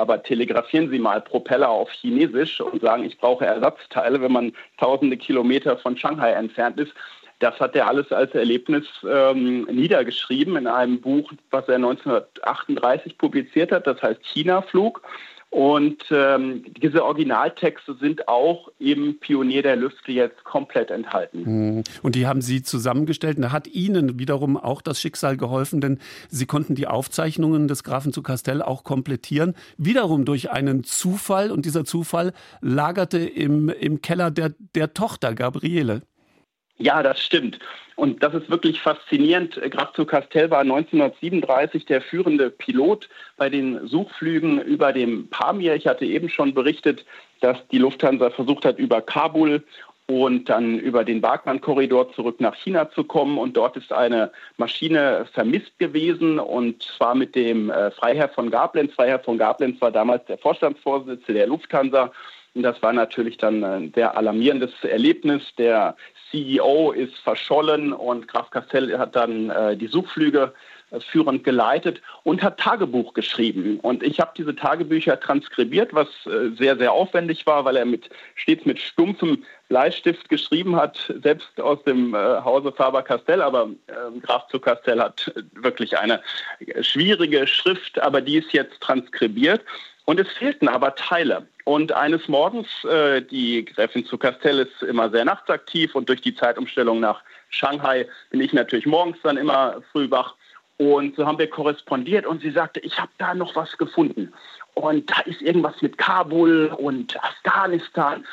Aber 0.00 0.22
telegrafieren 0.22 0.88
Sie 0.88 0.98
mal 0.98 1.20
Propeller 1.20 1.68
auf 1.68 1.90
Chinesisch 1.90 2.58
und 2.62 2.80
sagen, 2.80 3.04
ich 3.04 3.18
brauche 3.18 3.44
Ersatzteile, 3.44 4.22
wenn 4.22 4.32
man 4.32 4.52
tausende 4.78 5.18
Kilometer 5.18 5.76
von 5.76 5.94
Shanghai 5.94 6.32
entfernt 6.32 6.80
ist. 6.80 6.94
Das 7.40 7.60
hat 7.60 7.76
er 7.76 7.86
alles 7.86 8.10
als 8.10 8.34
Erlebnis 8.34 8.86
ähm, 9.06 9.64
niedergeschrieben 9.64 10.56
in 10.56 10.66
einem 10.66 11.02
Buch, 11.02 11.30
was 11.50 11.68
er 11.68 11.76
1938 11.76 13.18
publiziert 13.18 13.72
hat, 13.72 13.86
das 13.86 14.00
heißt 14.02 14.20
China-Flug. 14.24 15.02
Und 15.50 16.04
ähm, 16.12 16.64
diese 16.80 17.04
Originaltexte 17.04 17.96
sind 18.00 18.28
auch 18.28 18.68
im 18.78 19.18
Pionier 19.18 19.62
der 19.62 19.74
Lüfte 19.74 20.12
jetzt 20.12 20.44
komplett 20.44 20.92
enthalten. 20.92 21.44
Hm. 21.44 21.84
Und 22.02 22.14
die 22.14 22.28
haben 22.28 22.40
Sie 22.40 22.62
zusammengestellt. 22.62 23.36
Und 23.36 23.42
da 23.42 23.52
hat 23.52 23.66
Ihnen 23.66 24.20
wiederum 24.20 24.56
auch 24.56 24.80
das 24.80 25.00
Schicksal 25.00 25.36
geholfen, 25.36 25.80
denn 25.80 25.98
Sie 26.28 26.46
konnten 26.46 26.76
die 26.76 26.86
Aufzeichnungen 26.86 27.66
des 27.66 27.82
Grafen 27.82 28.12
zu 28.12 28.22
Castell 28.22 28.62
auch 28.62 28.84
komplettieren. 28.84 29.54
Wiederum 29.76 30.24
durch 30.24 30.52
einen 30.52 30.84
Zufall. 30.84 31.50
Und 31.50 31.66
dieser 31.66 31.84
Zufall 31.84 32.32
lagerte 32.60 33.18
im, 33.18 33.70
im 33.70 34.02
Keller 34.02 34.30
der, 34.30 34.54
der 34.76 34.94
Tochter 34.94 35.34
Gabriele. 35.34 36.02
Ja, 36.80 37.02
das 37.02 37.20
stimmt. 37.20 37.58
Und 37.94 38.22
das 38.22 38.32
ist 38.32 38.48
wirklich 38.48 38.80
faszinierend. 38.80 39.60
Graf 39.70 39.92
zu 39.92 40.06
Castell 40.06 40.50
war 40.50 40.60
1937 40.60 41.84
der 41.84 42.00
führende 42.00 42.48
Pilot 42.48 43.10
bei 43.36 43.50
den 43.50 43.86
Suchflügen 43.86 44.62
über 44.62 44.94
dem 44.94 45.28
Pamir. 45.28 45.74
Ich 45.74 45.86
hatte 45.86 46.06
eben 46.06 46.30
schon 46.30 46.54
berichtet, 46.54 47.04
dass 47.42 47.58
die 47.68 47.76
Lufthansa 47.76 48.30
versucht 48.30 48.64
hat, 48.64 48.78
über 48.78 49.02
Kabul 49.02 49.62
und 50.06 50.48
dann 50.48 50.78
über 50.78 51.04
den 51.04 51.20
Barkman-Korridor 51.20 52.14
zurück 52.14 52.40
nach 52.40 52.54
China 52.54 52.90
zu 52.90 53.04
kommen. 53.04 53.36
Und 53.36 53.58
dort 53.58 53.76
ist 53.76 53.92
eine 53.92 54.32
Maschine 54.56 55.26
vermisst 55.34 55.78
gewesen 55.78 56.38
und 56.38 56.82
zwar 56.82 57.14
mit 57.14 57.34
dem 57.34 57.68
äh, 57.68 57.90
Freiherr 57.90 58.30
von 58.30 58.50
Gablenz. 58.50 58.94
Freiherr 58.94 59.20
von 59.20 59.36
Gablenz 59.36 59.78
war 59.82 59.90
damals 59.90 60.24
der 60.24 60.38
Vorstandsvorsitzende 60.38 61.34
der 61.34 61.46
Lufthansa. 61.46 62.10
Und 62.54 62.62
das 62.62 62.82
war 62.82 62.92
natürlich 62.92 63.36
dann 63.36 63.62
ein 63.62 63.92
sehr 63.94 64.16
alarmierendes 64.16 64.72
Erlebnis. 64.82 65.42
Der 65.58 65.94
CEO 66.30 66.92
ist 66.92 67.16
verschollen 67.18 67.92
und 67.92 68.28
Graf 68.28 68.50
Castell 68.50 68.96
hat 68.98 69.16
dann 69.16 69.50
äh, 69.50 69.76
die 69.76 69.88
Suchflüge 69.88 70.52
äh, 70.90 71.00
führend 71.00 71.44
geleitet 71.44 72.02
und 72.24 72.42
hat 72.42 72.58
Tagebuch 72.58 73.14
geschrieben. 73.14 73.78
Und 73.80 74.02
ich 74.02 74.18
habe 74.18 74.32
diese 74.36 74.54
Tagebücher 74.56 75.20
transkribiert, 75.20 75.94
was 75.94 76.08
äh, 76.26 76.50
sehr, 76.56 76.76
sehr 76.76 76.92
aufwendig 76.92 77.46
war, 77.46 77.64
weil 77.64 77.76
er 77.76 77.84
mit, 77.84 78.10
stets 78.34 78.64
mit 78.64 78.80
stumpfem 78.80 79.44
Bleistift 79.68 80.28
geschrieben 80.28 80.74
hat, 80.74 81.12
selbst 81.22 81.60
aus 81.60 81.82
dem 81.84 82.14
äh, 82.14 82.18
Hause 82.18 82.72
Faber-Castell. 82.72 83.40
Aber 83.40 83.64
ähm, 83.64 84.20
Graf 84.20 84.48
zu 84.48 84.58
Castell 84.58 85.00
hat 85.00 85.32
wirklich 85.54 85.96
eine 85.96 86.20
schwierige 86.80 87.46
Schrift, 87.46 88.00
aber 88.00 88.20
die 88.20 88.38
ist 88.38 88.52
jetzt 88.52 88.80
transkribiert. 88.80 89.64
Und 90.10 90.18
es 90.18 90.26
fehlten 90.32 90.66
aber 90.66 90.96
Teile. 90.96 91.46
Und 91.62 91.92
eines 91.92 92.26
Morgens, 92.26 92.66
äh, 92.82 93.22
die 93.22 93.64
Gräfin 93.64 94.04
zu 94.04 94.18
Castell 94.18 94.58
ist 94.58 94.82
immer 94.82 95.08
sehr 95.08 95.24
nachtaktiv 95.24 95.94
und 95.94 96.08
durch 96.08 96.20
die 96.20 96.34
Zeitumstellung 96.34 96.98
nach 96.98 97.22
Shanghai 97.50 98.08
bin 98.30 98.40
ich 98.40 98.52
natürlich 98.52 98.86
morgens 98.86 99.18
dann 99.22 99.36
immer 99.36 99.80
früh 99.92 100.10
wach. 100.10 100.34
Und 100.78 101.14
so 101.14 101.24
haben 101.24 101.38
wir 101.38 101.48
korrespondiert 101.48 102.26
und 102.26 102.42
sie 102.42 102.50
sagte, 102.50 102.80
ich 102.80 102.98
habe 102.98 103.12
da 103.18 103.34
noch 103.34 103.54
was 103.54 103.78
gefunden. 103.78 104.32
Und 104.74 105.08
da 105.12 105.20
ist 105.26 105.42
irgendwas 105.42 105.80
mit 105.80 105.96
Kabul 105.96 106.74
und 106.76 107.16
Afghanistan. 107.22 108.26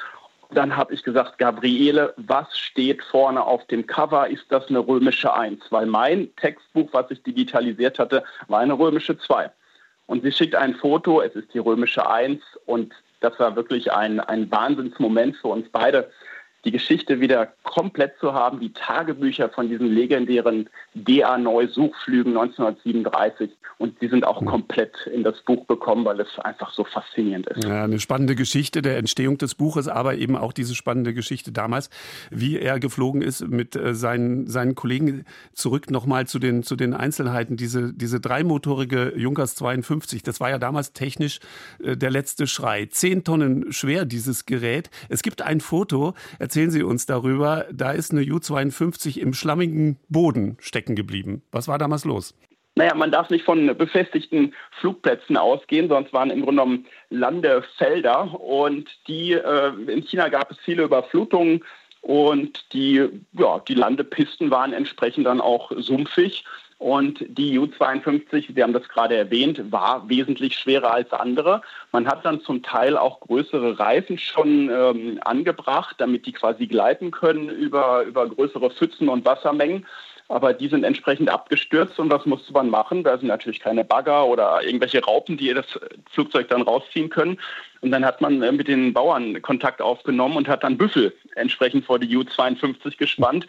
Dann 0.49 0.75
habe 0.75 0.95
ich 0.95 1.03
gesagt, 1.03 1.37
Gabriele, 1.37 2.15
was 2.17 2.57
steht 2.57 3.03
vorne 3.03 3.43
auf 3.43 3.67
dem 3.67 3.85
Cover? 3.85 4.27
Ist 4.27 4.45
das 4.49 4.67
eine 4.69 4.79
römische 4.79 5.31
Eins? 5.31 5.63
Weil 5.69 5.85
mein 5.85 6.35
Textbuch, 6.37 6.89
was 6.91 7.11
ich 7.11 7.21
digitalisiert 7.21 7.99
hatte, 7.99 8.23
war 8.47 8.61
eine 8.61 8.73
römische 8.73 9.15
Zwei. 9.19 9.51
Und 10.07 10.23
sie 10.23 10.31
schickt 10.31 10.55
ein 10.55 10.73
Foto, 10.73 11.21
es 11.21 11.35
ist 11.35 11.53
die 11.53 11.59
römische 11.59 12.09
Eins. 12.09 12.41
Und 12.65 12.93
das 13.19 13.39
war 13.39 13.55
wirklich 13.55 13.91
ein, 13.91 14.19
ein 14.19 14.49
Wahnsinnsmoment 14.49 15.37
für 15.37 15.49
uns 15.49 15.67
beide, 15.71 16.09
die 16.65 16.71
Geschichte 16.71 17.19
wieder 17.19 17.53
komplett 17.63 18.17
zu 18.19 18.33
haben, 18.33 18.59
die 18.59 18.73
Tagebücher 18.73 19.49
von 19.49 19.69
diesen 19.69 19.87
legendären 19.87 20.69
DA-Neu-Suchflügen 20.95 22.37
1937. 22.37 23.51
Und 23.77 24.01
die 24.01 24.07
sind 24.07 24.25
auch 24.25 24.43
komplett 24.43 24.95
in 25.13 25.23
das 25.23 25.39
Buch 25.41 25.65
bekommen, 25.65 26.03
weil 26.03 26.19
es 26.19 26.39
einfach 26.39 26.73
so 26.73 26.83
faszinierend 26.83 27.45
ist. 27.47 27.63
Ja, 27.63 27.83
eine 27.83 27.99
spannende 27.99 28.35
Geschichte 28.35 28.81
der 28.81 28.97
Entstehung 28.97 29.37
des 29.37 29.53
Buches, 29.53 29.87
aber 29.87 30.15
eben 30.15 30.35
auch 30.35 30.51
diese 30.51 30.73
spannende 30.73 31.13
Geschichte 31.13 31.51
damals, 31.51 31.91
wie 32.31 32.57
er 32.57 32.79
geflogen 32.79 33.21
ist 33.21 33.47
mit 33.47 33.75
äh, 33.75 33.93
seinen, 33.93 34.47
seinen 34.47 34.73
Kollegen. 34.73 35.25
Zurück 35.53 35.91
nochmal 35.91 36.25
zu 36.25 36.39
den, 36.39 36.63
zu 36.63 36.75
den 36.75 36.95
Einzelheiten. 36.95 37.55
Diese, 37.55 37.93
diese 37.93 38.19
dreimotorige 38.19 39.13
Junkers 39.15 39.53
52, 39.55 40.23
das 40.23 40.39
war 40.39 40.49
ja 40.49 40.57
damals 40.57 40.93
technisch 40.93 41.39
äh, 41.83 41.95
der 41.95 42.09
letzte 42.09 42.47
Schrei. 42.47 42.87
Zehn 42.87 43.23
Tonnen 43.23 43.71
schwer, 43.71 44.05
dieses 44.05 44.47
Gerät. 44.47 44.89
Es 45.07 45.21
gibt 45.21 45.43
ein 45.43 45.61
Foto, 45.61 46.15
erzählen 46.57 46.71
Sie 46.71 46.81
uns 46.81 47.05
darüber, 47.05 47.67
da 47.71 47.91
ist 47.91 48.11
eine 48.11 48.21
Ju-52 48.21 49.19
im 49.19 49.35
schlammigen 49.35 49.99
Boden 50.09 50.57
stecken 50.59 50.95
geblieben. 50.95 51.43
Was 51.51 51.67
war 51.67 51.77
damals 51.77 52.03
los? 52.03 52.33
Naja, 52.73 52.95
man 52.95 53.11
darf 53.11 53.29
nicht 53.29 53.45
von 53.45 53.77
befestigten 53.77 54.55
Flugplätzen 54.71 55.37
ausgehen, 55.37 55.87
sonst 55.87 56.13
waren 56.13 56.31
im 56.31 56.41
Grunde 56.41 56.63
genommen 56.63 56.85
Landefelder. 57.11 58.41
Und 58.41 58.89
die, 59.07 59.33
äh, 59.33 59.71
in 59.85 60.01
China 60.01 60.29
gab 60.29 60.49
es 60.49 60.57
viele 60.57 60.81
Überflutungen 60.81 61.63
und 62.01 62.73
die, 62.73 63.07
ja, 63.33 63.59
die 63.59 63.75
Landepisten 63.75 64.49
waren 64.49 64.73
entsprechend 64.73 65.27
dann 65.27 65.41
auch 65.41 65.71
sumpfig. 65.77 66.43
Und 66.79 67.25
die 67.27 67.57
U-52, 67.57 68.53
Sie 68.53 68.61
haben 68.61 68.73
das 68.73 68.87
gerade 68.87 69.15
erwähnt, 69.15 69.71
war 69.71 70.07
wesentlich 70.09 70.55
schwerer 70.57 70.93
als 70.93 71.11
andere. 71.11 71.61
Man 71.91 72.07
hat 72.07 72.23
dann 72.23 72.41
zum 72.41 72.61
Teil 72.61 72.97
auch 72.97 73.19
größere 73.21 73.79
Reifen 73.79 74.19
schon 74.19 74.69
ähm, 74.69 75.19
angebracht, 75.25 75.95
damit 75.97 76.27
die 76.27 76.33
quasi 76.33 76.67
gleiten 76.67 77.09
können 77.09 77.49
über, 77.49 78.03
über 78.03 78.29
größere 78.29 78.69
Pfützen 78.69 79.09
und 79.09 79.25
Wassermengen. 79.25 79.87
Aber 80.29 80.53
die 80.53 80.67
sind 80.67 80.83
entsprechend 80.83 81.29
abgestürzt 81.29 81.99
und 81.99 82.11
was 82.11 82.25
musste 82.25 82.51
man 82.51 82.69
machen? 82.69 83.03
Da 83.03 83.17
sind 83.17 83.29
natürlich 83.29 83.61
keine 83.61 83.85
Bagger 83.85 84.25
oder 84.25 84.61
irgendwelche 84.61 85.03
Raupen, 85.03 85.37
die 85.37 85.53
das 85.53 85.79
Flugzeug 86.11 86.49
dann 86.49 86.63
rausziehen 86.63 87.09
können. 87.09 87.39
Und 87.81 87.91
dann 87.91 88.05
hat 88.05 88.21
man 88.21 88.41
äh, 88.43 88.51
mit 88.51 88.67
den 88.67 88.93
Bauern 88.93 89.41
Kontakt 89.41 89.81
aufgenommen 89.81 90.35
und 90.35 90.47
hat 90.47 90.63
dann 90.63 90.77
Büffel 90.77 91.13
entsprechend 91.35 91.85
vor 91.85 91.97
die 91.97 92.15
U-52 92.15 92.97
gespannt. 92.97 93.47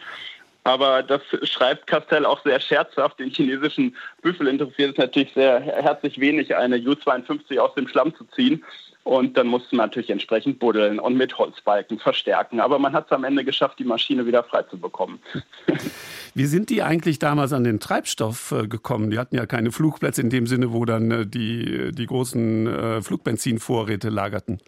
Aber 0.69 1.01
das 1.01 1.21
schreibt 1.43 1.87
Castell 1.87 2.27
auch 2.27 2.43
sehr 2.43 2.59
scherzhaft. 2.59 3.19
Den 3.19 3.31
chinesischen 3.31 3.95
Büffel 4.21 4.47
interessiert 4.47 4.91
es 4.91 4.97
natürlich 4.99 5.33
sehr 5.33 5.59
herzlich 5.59 6.19
wenig, 6.19 6.55
eine 6.55 6.75
U-52 6.75 7.57
aus 7.57 7.73
dem 7.73 7.87
Schlamm 7.87 8.13
zu 8.15 8.23
ziehen. 8.35 8.63
Und 9.03 9.35
dann 9.35 9.47
musste 9.47 9.75
man 9.75 9.87
natürlich 9.87 10.11
entsprechend 10.11 10.59
buddeln 10.59 10.99
und 10.99 11.17
mit 11.17 11.35
Holzbalken 11.39 11.97
verstärken. 11.97 12.59
Aber 12.59 12.77
man 12.77 12.93
hat 12.93 13.07
es 13.07 13.11
am 13.11 13.23
Ende 13.23 13.43
geschafft, 13.43 13.79
die 13.79 13.83
Maschine 13.83 14.27
wieder 14.27 14.43
frei 14.43 14.61
zu 14.61 14.77
bekommen. 14.77 15.19
Wie 16.35 16.45
sind 16.45 16.69
die 16.69 16.83
eigentlich 16.83 17.17
damals 17.17 17.51
an 17.51 17.63
den 17.63 17.79
Treibstoff 17.79 18.51
äh, 18.51 18.67
gekommen? 18.67 19.09
Die 19.09 19.17
hatten 19.17 19.35
ja 19.35 19.47
keine 19.47 19.71
Flugplätze 19.71 20.21
in 20.21 20.29
dem 20.29 20.45
Sinne, 20.45 20.71
wo 20.71 20.85
dann 20.85 21.09
äh, 21.09 21.25
die, 21.25 21.91
die 21.93 22.05
großen 22.05 22.67
äh, 22.67 23.01
Flugbenzinvorräte 23.01 24.09
lagerten. 24.09 24.59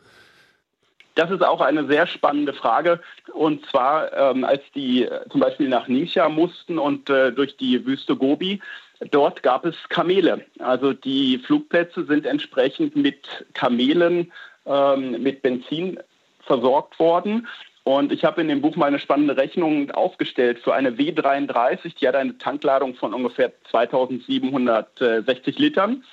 Das 1.15 1.29
ist 1.29 1.43
auch 1.43 1.61
eine 1.61 1.87
sehr 1.87 2.07
spannende 2.07 2.53
Frage. 2.53 2.99
Und 3.33 3.65
zwar, 3.65 4.13
ähm, 4.13 4.43
als 4.43 4.61
die 4.75 5.07
zum 5.29 5.41
Beispiel 5.41 5.67
nach 5.67 5.87
Ningxia 5.87 6.29
mussten 6.29 6.77
und 6.77 7.09
äh, 7.09 7.31
durch 7.31 7.57
die 7.57 7.85
Wüste 7.85 8.15
Gobi, 8.15 8.61
Dort 9.09 9.41
gab 9.41 9.65
es 9.65 9.75
Kamele. 9.89 10.45
Also 10.59 10.93
die 10.93 11.39
Flugplätze 11.39 12.05
sind 12.05 12.27
entsprechend 12.27 12.95
mit 12.95 13.45
Kamelen, 13.53 14.31
ähm, 14.65 15.23
mit 15.23 15.41
Benzin 15.41 15.99
versorgt 16.41 16.99
worden. 16.99 17.47
Und 17.83 18.11
ich 18.11 18.23
habe 18.23 18.41
in 18.41 18.47
dem 18.47 18.61
Buch 18.61 18.75
mal 18.75 18.85
eine 18.85 18.99
spannende 18.99 19.35
Rechnung 19.37 19.89
aufgestellt 19.89 20.59
für 20.59 20.75
eine 20.75 20.91
W33. 20.91 21.97
Die 21.99 22.07
hat 22.07 22.13
eine 22.15 22.37
Tankladung 22.37 22.93
von 22.93 23.15
ungefähr 23.15 23.51
2760 23.71 25.57
Litern. 25.57 26.03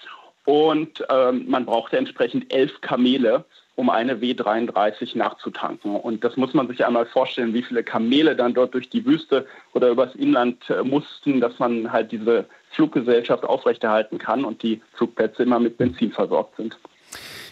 Und 0.46 1.04
ähm, 1.10 1.44
man 1.46 1.66
brauchte 1.66 1.98
entsprechend 1.98 2.50
elf 2.54 2.80
Kamele 2.80 3.44
um 3.78 3.90
eine 3.90 4.16
W33 4.16 5.16
nachzutanken. 5.16 5.94
Und 5.94 6.24
das 6.24 6.36
muss 6.36 6.52
man 6.52 6.66
sich 6.66 6.84
einmal 6.84 7.06
vorstellen, 7.06 7.54
wie 7.54 7.62
viele 7.62 7.84
Kamele 7.84 8.34
dann 8.34 8.52
dort 8.52 8.74
durch 8.74 8.90
die 8.90 9.06
Wüste 9.06 9.46
oder 9.72 9.88
übers 9.90 10.16
Inland 10.16 10.68
äh, 10.68 10.82
mussten, 10.82 11.40
dass 11.40 11.60
man 11.60 11.92
halt 11.92 12.10
diese 12.10 12.46
Fluggesellschaft 12.70 13.44
aufrechterhalten 13.44 14.18
kann 14.18 14.44
und 14.44 14.64
die 14.64 14.82
Flugplätze 14.94 15.44
immer 15.44 15.60
mit 15.60 15.78
Benzin 15.78 16.10
versorgt 16.10 16.56
sind. 16.56 16.76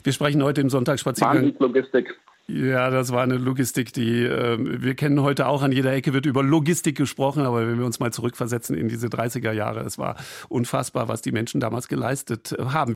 Wir 0.03 0.13
sprechen 0.13 0.43
heute 0.43 0.63
im 0.63 0.69
Sonntagsspaziergang. 0.69 1.55
Logistik. 1.61 2.19
Ja, 2.49 2.91
das 2.91 3.13
war 3.13 3.23
eine 3.23 3.37
Logistik, 3.37 3.93
die 3.93 4.25
äh, 4.25 4.59
wir 4.59 4.97
kennen 4.97 5.23
heute 5.23 5.47
auch. 5.47 5.63
An 5.63 5.71
jeder 5.71 5.93
Ecke 5.93 6.13
wird 6.13 6.27
über 6.27 6.43
Logistik 6.43 6.97
gesprochen, 6.97 7.47
aber 7.47 7.69
wenn 7.69 7.79
wir 7.79 7.87
uns 7.87 8.01
mal 8.01 8.13
zurückversetzen 8.13 8.77
in 8.77 8.89
diese 8.89 9.07
30er 9.07 9.53
Jahre, 9.53 9.81
es 9.81 9.97
war 9.97 10.17
unfassbar, 10.49 11.07
was 11.07 11.23
die 11.23 11.31
Menschen 11.31 11.61
damals 11.61 11.87
geleistet 11.87 12.57
haben. 12.59 12.95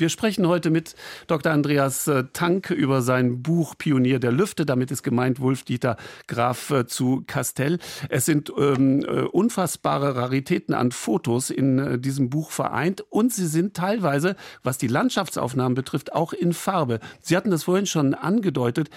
Wir 0.00 0.10
sprechen 0.10 0.46
heute 0.46 0.70
mit 0.70 0.94
Dr. 1.26 1.50
Andreas 1.50 2.06
äh, 2.06 2.22
Tank 2.32 2.70
über 2.70 3.02
sein 3.02 3.42
Buch 3.42 3.74
Pionier 3.76 4.20
der 4.20 4.30
Lüfte. 4.30 4.64
Damit 4.64 4.92
ist 4.92 5.02
gemeint 5.02 5.40
Wolf-Dieter 5.40 5.96
Graf 6.28 6.70
äh, 6.70 6.86
zu 6.86 7.24
Castell. 7.26 7.80
Es 8.08 8.24
sind 8.24 8.52
ähm, 8.56 9.00
äh, 9.00 9.22
unfassbare 9.22 10.14
Raritäten 10.14 10.72
an 10.72 10.92
Fotos 10.92 11.50
in 11.50 12.00
diesem 12.00 12.30
Buch 12.30 12.52
vereint 12.52 13.00
und 13.10 13.32
sie 13.32 13.48
sind 13.48 13.74
teilweise, 13.74 14.36
was 14.62 14.78
die 14.78 14.86
Landschaftsaufnahmen 14.86 15.74
betrifft, 15.74 16.12
auch 16.12 16.32
in 16.32 16.52
Farbe. 16.52 17.00
Sie 17.20 17.36
hatten 17.36 17.50
das 17.50 17.64
vorhin 17.64 17.86
schon 17.86 18.14
angedeutet. 18.14 18.90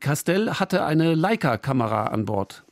Castell 0.00 0.50
hatte 0.50 0.84
eine 0.84 1.14
Leica-Kamera 1.14 2.08
an 2.08 2.26
Bord. 2.26 2.64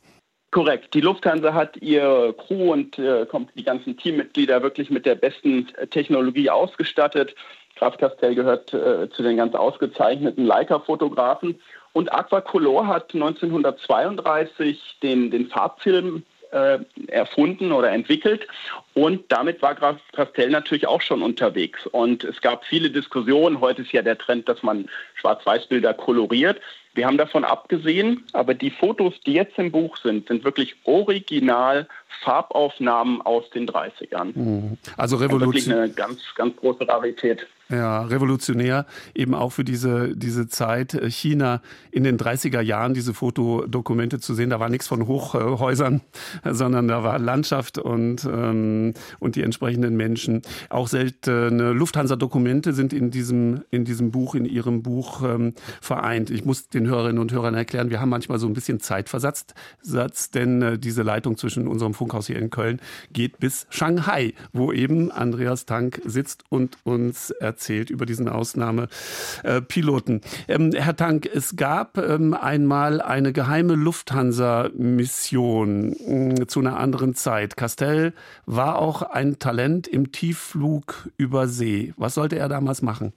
Korrekt. 0.51 0.93
Die 0.93 1.01
Lufthansa 1.01 1.53
hat 1.53 1.77
ihr 1.77 2.33
Crew 2.37 2.71
und 2.71 2.97
äh, 2.97 3.25
die 3.55 3.63
ganzen 3.63 3.97
Teammitglieder 3.97 4.63
wirklich 4.63 4.89
mit 4.89 5.05
der 5.05 5.15
besten 5.15 5.67
Technologie 5.89 6.49
ausgestattet. 6.49 7.35
Graf 7.77 7.97
Castell 7.97 8.33
gehört 8.35 8.73
äh, 8.73 9.09
zu 9.09 9.23
den 9.23 9.37
ganz 9.37 9.55
ausgezeichneten 9.55 10.45
Leica-Fotografen. 10.45 11.59
Und 11.93 12.11
Aquacolor 12.11 12.87
hat 12.87 13.13
1932 13.13 14.97
den, 15.01 15.31
den 15.31 15.47
Farbfilm 15.47 16.23
äh, 16.51 16.79
erfunden 17.07 17.71
oder 17.71 17.91
entwickelt. 17.91 18.47
Und 18.93 19.31
damit 19.31 19.61
war 19.61 19.75
Graf 19.75 19.97
Castell 20.13 20.49
natürlich 20.49 20.87
auch 20.87 21.01
schon 21.01 21.21
unterwegs. 21.21 21.85
Und 21.87 22.23
es 22.23 22.41
gab 22.41 22.65
viele 22.65 22.89
Diskussionen. 22.89 23.61
Heute 23.61 23.81
ist 23.81 23.91
ja 23.91 24.01
der 24.01 24.17
Trend, 24.17 24.47
dass 24.47 24.63
man 24.63 24.87
Schwarz-Weiß-Bilder 25.15 25.93
koloriert. 25.93 26.59
Wir 26.97 27.05
haben 27.05 27.17
davon 27.17 27.45
abgesehen, 27.45 28.23
aber 28.33 28.55
die 28.55 28.71
Fotos, 28.71 29.13
die 29.23 29.33
jetzt 29.33 29.59
im 29.59 29.71
Buch 29.71 29.97
sind, 29.97 30.27
sind 30.27 30.43
wirklich 30.43 30.75
original 30.83 31.87
Farbaufnahmen 32.23 33.21
aus 33.21 33.47
den 33.51 33.69
30ern. 33.69 34.31
Mhm. 34.33 34.77
Also 34.97 35.17
Revolution. 35.17 35.53
Wirklich 35.53 35.71
eine 35.71 35.89
ganz, 35.91 36.21
ganz 36.33 36.57
große 36.57 36.87
Rarität. 36.87 37.45
Ja, 37.69 38.03
revolutionär 38.03 38.85
eben 39.13 39.33
auch 39.33 39.51
für 39.51 39.65
diese, 39.65 40.15
diese 40.15 40.47
Zeit. 40.47 40.93
Äh, 40.93 41.11
China 41.11 41.61
in 41.91 42.03
den 42.03 42.17
30er 42.17 42.61
Jahren 42.61 42.93
diese 42.93 43.13
Fotodokumente 43.13 44.19
zu 44.19 44.33
sehen. 44.33 44.49
Da 44.51 44.59
war 44.59 44.69
nichts 44.69 44.87
von 44.87 45.05
Hochhäusern, 45.05 46.01
sondern 46.49 46.87
da 46.87 47.03
war 47.03 47.19
Landschaft 47.19 47.77
und, 47.77 48.23
ähm, 48.23 48.93
und 49.19 49.35
die 49.35 49.41
entsprechenden 49.41 49.97
Menschen. 49.97 50.43
Auch 50.69 50.87
seltene 50.87 51.73
Lufthansa-Dokumente 51.73 52.71
sind 52.71 52.93
in 52.93 53.11
diesem, 53.11 53.63
in 53.69 53.83
diesem 53.83 54.11
Buch, 54.11 54.35
in 54.35 54.45
Ihrem 54.45 54.81
Buch 54.81 55.23
ähm, 55.23 55.53
vereint. 55.81 56.29
Ich 56.29 56.45
muss 56.45 56.69
den 56.69 56.87
Hörerinnen 56.87 57.19
und 57.19 57.33
Hörern 57.33 57.55
erklären, 57.55 57.89
wir 57.89 57.99
haben 57.99 58.09
manchmal 58.09 58.39
so 58.39 58.47
ein 58.47 58.53
bisschen 58.53 58.79
Zeitversatz, 58.79 59.53
denn 60.33 60.61
äh, 60.61 60.79
diese 60.79 61.03
Leitung 61.03 61.37
zwischen 61.37 61.67
unserem 61.67 61.93
Funkhaus 61.93 62.27
hier 62.27 62.39
in 62.39 62.49
Köln 62.49 62.79
geht 63.11 63.39
bis 63.39 63.67
Shanghai, 63.69 64.33
wo 64.53 64.71
eben 64.71 65.11
Andreas 65.11 65.65
Tank 65.65 66.01
sitzt 66.05 66.45
und 66.49 66.77
uns 66.85 67.31
erzählt, 67.31 67.56
erzählt 67.57 67.89
über 67.89 68.05
diesen 68.05 68.29
Ausnahmepiloten. 68.29 70.21
Ähm, 70.47 70.71
Herr 70.73 70.95
Tank, 70.95 71.25
es 71.25 71.55
gab 71.55 71.97
ähm, 71.97 72.35
einmal 72.35 73.01
eine 73.01 73.33
geheime 73.33 73.73
Lufthansa-Mission 73.73 76.35
äh, 76.37 76.45
zu 76.45 76.59
einer 76.59 76.77
anderen 76.77 77.15
Zeit. 77.15 77.57
Castell 77.57 78.13
war 78.45 78.77
auch 78.77 79.01
ein 79.01 79.39
Talent 79.39 79.87
im 79.87 80.11
Tiefflug 80.11 81.09
über 81.17 81.47
See. 81.47 81.95
Was 81.97 82.13
sollte 82.13 82.37
er 82.37 82.47
damals 82.47 82.83
machen? 82.83 83.13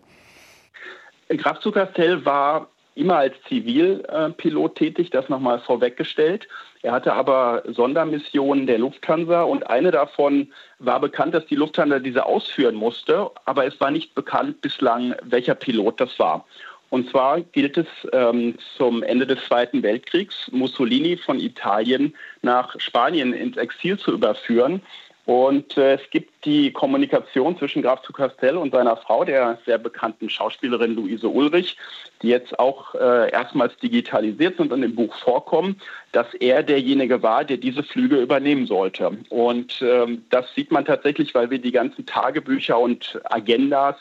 Graf 1.28 1.60
zu 1.60 1.70
Castell 1.70 2.24
war 2.24 2.70
immer 3.00 3.16
als 3.16 3.34
Zivilpilot 3.48 4.76
tätig, 4.76 5.10
das 5.10 5.28
nochmal 5.28 5.58
vorweggestellt. 5.60 6.46
Er 6.82 6.92
hatte 6.92 7.12
aber 7.12 7.62
Sondermissionen 7.66 8.66
der 8.66 8.78
Lufthansa 8.78 9.42
und 9.42 9.68
eine 9.68 9.90
davon 9.90 10.52
war 10.78 11.00
bekannt, 11.00 11.34
dass 11.34 11.46
die 11.46 11.56
Lufthansa 11.56 11.98
diese 11.98 12.26
ausführen 12.26 12.74
musste, 12.74 13.30
aber 13.44 13.66
es 13.66 13.80
war 13.80 13.90
nicht 13.90 14.14
bekannt 14.14 14.60
bislang, 14.60 15.14
welcher 15.22 15.54
Pilot 15.54 16.00
das 16.00 16.18
war. 16.18 16.46
Und 16.90 17.08
zwar 17.08 17.40
gilt 17.40 17.78
es 17.78 17.86
ähm, 18.12 18.56
zum 18.76 19.02
Ende 19.02 19.26
des 19.26 19.44
Zweiten 19.46 19.82
Weltkriegs, 19.82 20.50
Mussolini 20.52 21.16
von 21.16 21.38
Italien 21.38 22.14
nach 22.42 22.78
Spanien 22.80 23.32
ins 23.32 23.56
Exil 23.56 23.96
zu 23.96 24.12
überführen. 24.12 24.82
Und 25.30 25.76
äh, 25.76 25.94
es 25.94 26.10
gibt 26.10 26.44
die 26.44 26.72
Kommunikation 26.72 27.56
zwischen 27.56 27.82
Graf 27.82 28.02
zu 28.02 28.12
Castell 28.12 28.56
und 28.56 28.72
seiner 28.72 28.96
Frau, 28.96 29.24
der 29.24 29.60
sehr 29.64 29.78
bekannten 29.78 30.28
Schauspielerin 30.28 30.96
Luise 30.96 31.28
Ulrich, 31.28 31.76
die 32.20 32.30
jetzt 32.30 32.58
auch 32.58 32.96
äh, 32.96 33.30
erstmals 33.30 33.76
digitalisiert 33.76 34.56
sind 34.56 34.72
und 34.72 34.82
im 34.82 34.96
Buch 34.96 35.14
vorkommen, 35.14 35.80
dass 36.10 36.34
er 36.34 36.64
derjenige 36.64 37.22
war, 37.22 37.44
der 37.44 37.58
diese 37.58 37.84
Flüge 37.84 38.16
übernehmen 38.16 38.66
sollte. 38.66 39.18
Und 39.28 39.80
ähm, 39.82 40.24
das 40.30 40.52
sieht 40.56 40.72
man 40.72 40.84
tatsächlich, 40.84 41.32
weil 41.32 41.48
wir 41.48 41.60
die 41.60 41.70
ganzen 41.70 42.06
Tagebücher 42.06 42.76
und 42.80 43.20
Agendas 43.22 43.94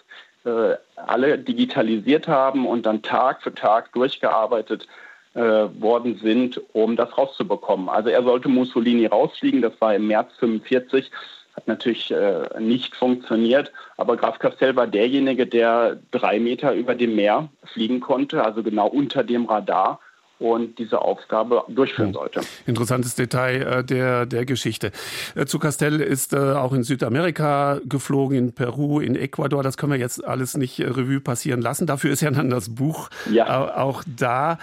äh, 0.46 0.78
alle 0.96 1.38
digitalisiert 1.38 2.28
haben 2.28 2.66
und 2.66 2.88
dann 2.88 3.04
Tag 3.04 3.44
für 3.44 3.54
Tag 3.54 3.94
durchgearbeitet 3.94 4.88
äh, 5.34 5.42
worden 5.42 6.20
sind, 6.22 6.62
um 6.74 6.96
das 6.96 7.18
rauszubekommen. 7.18 7.90
Also 7.90 8.10
er 8.10 8.24
sollte 8.24 8.50
Mussolini 8.50 9.06
rausfliegen, 9.06 9.62
das 9.62 9.80
war 9.80 9.96
im 9.96 10.08
März 10.08 10.32
45, 10.40 11.12
hat 11.56 11.68
natürlich 11.68 12.12
äh, 12.12 12.48
nicht 12.60 12.96
funktioniert, 12.96 13.72
aber 13.98 14.18
Graf 14.18 14.40
Castell 14.40 14.76
war 14.76 14.88
derjenige, 14.88 15.46
der 15.46 16.00
drei 16.12 16.40
Meter 16.40 16.74
über 16.74 16.96
dem 16.96 17.16
Meer 17.16 17.50
fliegen 17.66 18.00
konnte, 18.00 18.44
also 18.44 18.64
genau 18.64 18.88
unter 18.88 19.24
dem 19.24 19.46
Radar 19.46 20.00
und 20.40 20.80
diese 20.80 21.02
Aufgabe 21.02 21.64
durchführen 21.68 22.10
hm. 22.10 22.14
sollte. 22.14 22.42
Interessantes 22.66 23.16
Detail 23.16 23.62
äh, 23.62 23.84
der, 23.84 24.26
der 24.26 24.46
Geschichte. 24.46 24.92
Äh, 25.36 25.46
zu 25.46 25.60
Castell 25.60 26.00
ist 26.00 26.34
äh, 26.34 26.38
auch 26.38 26.74
in 26.74 26.84
Südamerika 26.84 27.80
geflogen, 27.86 28.38
in 28.38 28.54
Peru, 28.54 29.00
in 29.00 29.16
Ecuador. 29.16 29.64
Das 29.64 29.78
können 29.78 29.92
wir 29.92 30.00
jetzt 30.00 30.24
alles 30.24 30.56
nicht 30.56 30.80
Revue 30.80 31.20
passieren 31.20 31.62
lassen. 31.62 31.86
Dafür 31.86 32.12
ist 32.12 32.22
ja 32.22 32.32
dann 32.32 32.50
das 32.50 32.74
Buch 32.76 33.10
ja. 33.32 33.76
auch 33.78 34.04
da. 34.08 34.58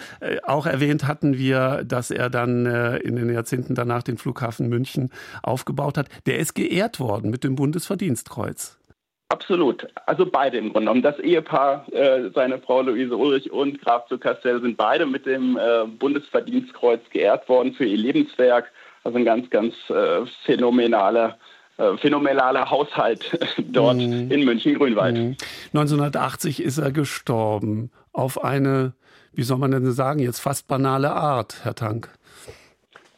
Auch 0.44 0.66
erwähnt 0.66 1.06
hatten 1.06 1.36
wir, 1.36 1.84
dass 1.84 2.10
er 2.10 2.30
dann 2.30 2.66
in 2.66 3.16
den 3.16 3.32
Jahrzehnten 3.32 3.74
danach 3.74 4.02
den 4.02 4.18
Flughafen 4.18 4.68
München 4.68 5.10
aufgebaut 5.42 5.98
hat. 5.98 6.08
Der 6.26 6.38
ist 6.38 6.54
geehrt 6.54 7.00
worden 7.00 7.30
mit 7.30 7.44
dem 7.44 7.54
Bundesverdienstkreuz. 7.54 8.78
Absolut. 9.28 9.88
Also 10.06 10.24
beide 10.24 10.58
im 10.58 10.72
Grunde 10.72 10.80
genommen. 10.80 11.02
Das 11.02 11.18
Ehepaar, 11.18 11.86
äh, 11.92 12.30
seine 12.32 12.58
Frau 12.58 12.82
Luise 12.82 13.16
Ulrich 13.16 13.50
und 13.50 13.82
Graf 13.82 14.06
zu 14.06 14.18
Castell 14.18 14.60
sind 14.60 14.76
beide 14.76 15.04
mit 15.04 15.26
dem 15.26 15.56
äh, 15.56 15.84
Bundesverdienstkreuz 15.86 17.00
geehrt 17.10 17.48
worden 17.48 17.74
für 17.74 17.84
ihr 17.84 17.96
Lebenswerk. 17.96 18.70
Also 19.02 19.18
ein 19.18 19.24
ganz, 19.24 19.50
ganz 19.50 19.74
äh, 19.90 20.24
phänomenaler 20.44 21.38
äh, 21.78 21.96
phänomenaler 21.98 22.70
Haushalt 22.70 23.38
dort 23.58 23.96
mhm. 23.96 24.30
in 24.30 24.44
München-Grünwald. 24.44 25.16
Mhm. 25.16 25.36
1980 25.74 26.62
ist 26.62 26.78
er 26.78 26.90
gestorben. 26.90 27.90
Auf 28.12 28.42
eine, 28.42 28.94
wie 29.32 29.42
soll 29.42 29.58
man 29.58 29.72
denn 29.72 29.90
sagen, 29.92 30.20
jetzt 30.20 30.40
fast 30.40 30.68
banale 30.68 31.10
Art, 31.10 31.64
Herr 31.64 31.74
Tank. 31.74 32.08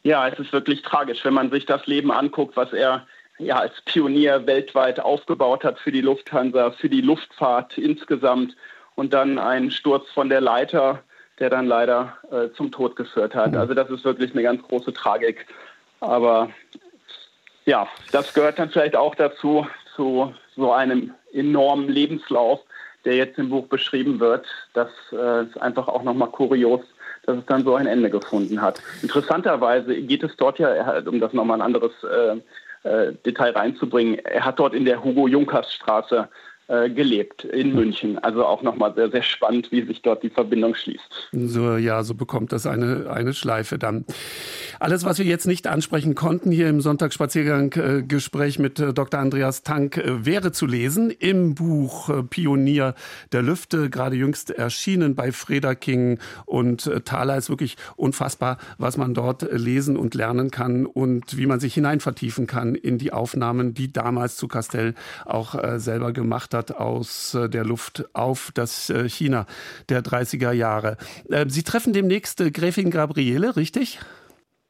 Ja, 0.03 0.27
es 0.27 0.39
ist 0.39 0.53
wirklich 0.53 0.83
tragisch, 0.83 1.25
wenn 1.25 1.35
man 1.35 1.51
sich 1.51 1.67
das 1.67 1.87
Leben 1.87 2.11
anguckt, 2.11 2.57
was 2.57 2.73
er 2.73 3.07
ja, 3.39 3.57
als 3.57 3.81
Pionier 3.83 4.47
weltweit 4.47 5.01
aufgebaut 5.01 5.65
hat 5.65 5.79
für 5.79 5.93
die 5.93 6.01
Lufthansa, 6.01 6.73
für 6.73 6.89
die 6.89 7.01
Luftfahrt 7.01 7.79
insgesamt 7.79 8.57
und 8.95 9.13
dann 9.15 9.39
ein 9.39 9.71
Sturz 9.71 10.09
von 10.11 10.29
der 10.29 10.41
Leiter, 10.41 11.03
der 11.39 11.51
dann 11.51 11.67
leider 11.67 12.17
äh, 12.33 12.53
zum 12.57 12.73
Tod 12.73 12.97
geführt 12.97 13.35
hat. 13.35 13.55
Also 13.55 13.75
das 13.75 13.89
ist 13.91 14.05
wirklich 14.05 14.33
eine 14.33 14.43
ganz 14.43 14.61
große 14.63 14.93
Tragik. 14.93 15.47
Aber 16.01 16.51
ja, 17.65 17.87
das 18.13 18.35
gehört 18.35 18.59
dann 18.59 18.71
vielleicht 18.71 18.97
auch 18.97 19.15
dazu, 19.15 19.67
zu 19.95 20.35
so 20.57 20.73
einem 20.73 21.15
enormen 21.33 21.89
Lebenslauf, 21.89 22.61
der 23.05 23.17
jetzt 23.17 23.39
im 23.39 23.51
Buch 23.51 23.67
beschrieben 23.67 24.19
wird. 24.19 24.47
Das 24.75 24.89
äh, 25.13 25.45
ist 25.45 25.61
einfach 25.61 25.87
auch 25.87 26.03
nochmal 26.03 26.31
kurios, 26.31 26.81
dass 27.25 27.39
es 27.39 27.47
dann 27.47 27.65
so 27.65 27.77
ein 27.77 27.87
Ende 27.87 28.11
gefunden 28.11 28.61
hat. 28.61 28.81
Interessanterweise 29.03 29.95
geht 30.03 30.25
es 30.25 30.37
dort 30.37 30.59
ja, 30.59 30.99
um 31.07 31.21
das 31.21 31.33
nochmal 31.33 31.59
ein 31.59 31.63
anderes 31.63 31.93
äh, 32.03 32.37
äh, 32.37 32.41
Detail 33.27 33.53
reinzubringen. 33.53 34.19
Er 34.19 34.45
hat 34.45 34.59
dort 34.59 34.75
in 34.75 34.85
der 34.85 35.03
Hugo-Junkers-Straße 35.03 36.17
äh, 36.17 36.48
gelebt 36.69 37.45
in 37.45 37.75
München. 37.75 38.19
Also 38.19 38.45
auch 38.45 38.63
nochmal 38.63 38.95
sehr, 38.95 39.11
sehr 39.11 39.23
spannend, 39.23 39.73
wie 39.73 39.87
sich 39.87 40.03
dort 40.03 40.23
die 40.23 40.29
Verbindung 40.29 40.75
schließt. 40.75 41.31
So, 41.33 41.77
ja, 41.77 42.03
so 42.03 42.15
bekommt 42.15 42.53
das 42.53 42.67
eine, 42.67 43.11
eine 43.11 43.33
Schleife 43.33 43.79
dann. 43.79 44.05
Alles, 44.79 45.05
was 45.05 45.19
wir 45.19 45.25
jetzt 45.25 45.47
nicht 45.47 45.67
ansprechen 45.67 46.15
konnten 46.15 46.51
hier 46.51 46.69
im 46.69 46.81
Sonntagsspaziergang-Gespräch 46.81 48.59
mit 48.59 48.79
äh, 48.79 48.93
Dr. 48.93 49.19
Andreas 49.19 49.63
Tank, 49.63 49.97
äh, 49.97 50.27
wäre 50.27 50.53
zu 50.53 50.67
lesen 50.67 51.11
im 51.11 51.55
Buch 51.55 52.11
äh, 52.11 52.23
Pionier 52.23 52.95
der 53.33 53.43
Lüfte, 53.43 53.91
gerade 53.91 54.17
jüngst 54.17 54.51
erschienen 54.51 55.15
bei 55.15 55.33
Freda 55.33 55.75
King 55.75 56.19
und 56.45 56.91
Thaler. 57.05 57.37
Ist 57.37 57.51
wirklich 57.51 57.77
unfassbar, 57.97 58.59
was 58.79 58.97
man 58.97 59.15
dort 59.15 59.47
lesen 59.53 59.97
und 59.97 60.15
lernen 60.15 60.51
kann 60.51 60.87
und 60.87 61.37
wie 61.37 61.47
man 61.47 61.61
sich 61.61 61.75
hineinvertiefen 61.75 62.47
kann 62.47 62.75
in 62.75 62.99
die 62.99 63.13
Aufnahmen, 63.13 63.75
die 63.75 63.93
damals 63.93 64.37
zu 64.37 64.49
Castell 64.49 64.95
auch 65.25 65.55
selber 65.79 66.13
gemacht 66.13 66.55
hat 66.55 66.58
aus 66.73 67.37
der 67.37 67.65
Luft 67.65 68.05
auf 68.13 68.51
das 68.55 68.93
China 69.07 69.47
der 69.89 70.03
30er 70.03 70.53
Jahre. 70.53 70.97
Sie 71.47 71.63
treffen 71.63 71.93
demnächst 71.93 72.39
Gräfin 72.53 72.91
Gabriele, 72.91 73.57
richtig? 73.57 73.99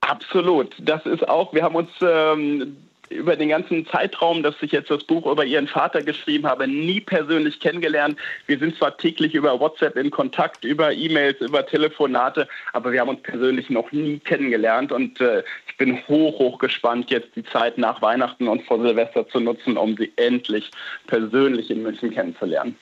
Absolut. 0.01 0.75
Das 0.81 1.05
ist 1.07 1.29
auch, 1.29 1.53
wir 1.53 1.63
haben 1.63 1.75
uns 1.75 1.91
ähm, 2.01 2.77
über 3.11 3.37
den 3.37 3.49
ganzen 3.49 3.87
Zeitraum, 3.87 4.43
dass 4.43 4.55
ich 4.61 4.73
jetzt 4.73 4.91
das 4.91 5.05
Buch 5.05 5.27
über 5.27 5.45
ihren 5.45 5.69
Vater 5.69 6.03
geschrieben 6.03 6.47
habe, 6.47 6.69
nie 6.69 7.01
persönlich 7.01 7.61
kennengelernt. 7.61 8.19
Wir 8.47 8.59
sind 8.59 8.77
zwar 8.77 8.97
täglich 8.97 9.35
über 9.35 9.59
WhatsApp 9.61 9.97
in 9.97 10.11
Kontakt, 10.11 10.65
über 10.65 10.93
E-Mails, 10.93 11.41
über 11.41 11.67
Telefonate, 11.67 12.49
aber 12.73 12.93
wir 12.93 13.01
haben 13.01 13.11
uns 13.11 13.23
persönlich 13.23 13.71
noch 13.71 13.91
nie 13.93 14.19
kennengelernt 14.19 14.93
und 14.93 15.21
äh, 15.21 15.43
ich 15.69 15.77
bin 15.77 15.99
hoch, 16.09 16.39
hoch 16.39 16.59
gespannt, 16.59 17.11
jetzt 17.11 17.35
die 17.37 17.45
Zeit 17.45 17.79
nach 17.79 18.03
Weihnachten 18.03 18.49
und 18.49 18.63
vor 18.65 18.81
Silvester 18.81 19.29
zu 19.29 19.41
nutzen, 19.41 19.77
um 19.77 19.97
sie 19.97 20.13
endlich 20.17 20.71
persönlich 21.07 21.71
in 21.71 21.83
München 21.83 22.11
kennenzulernen. 22.11 22.77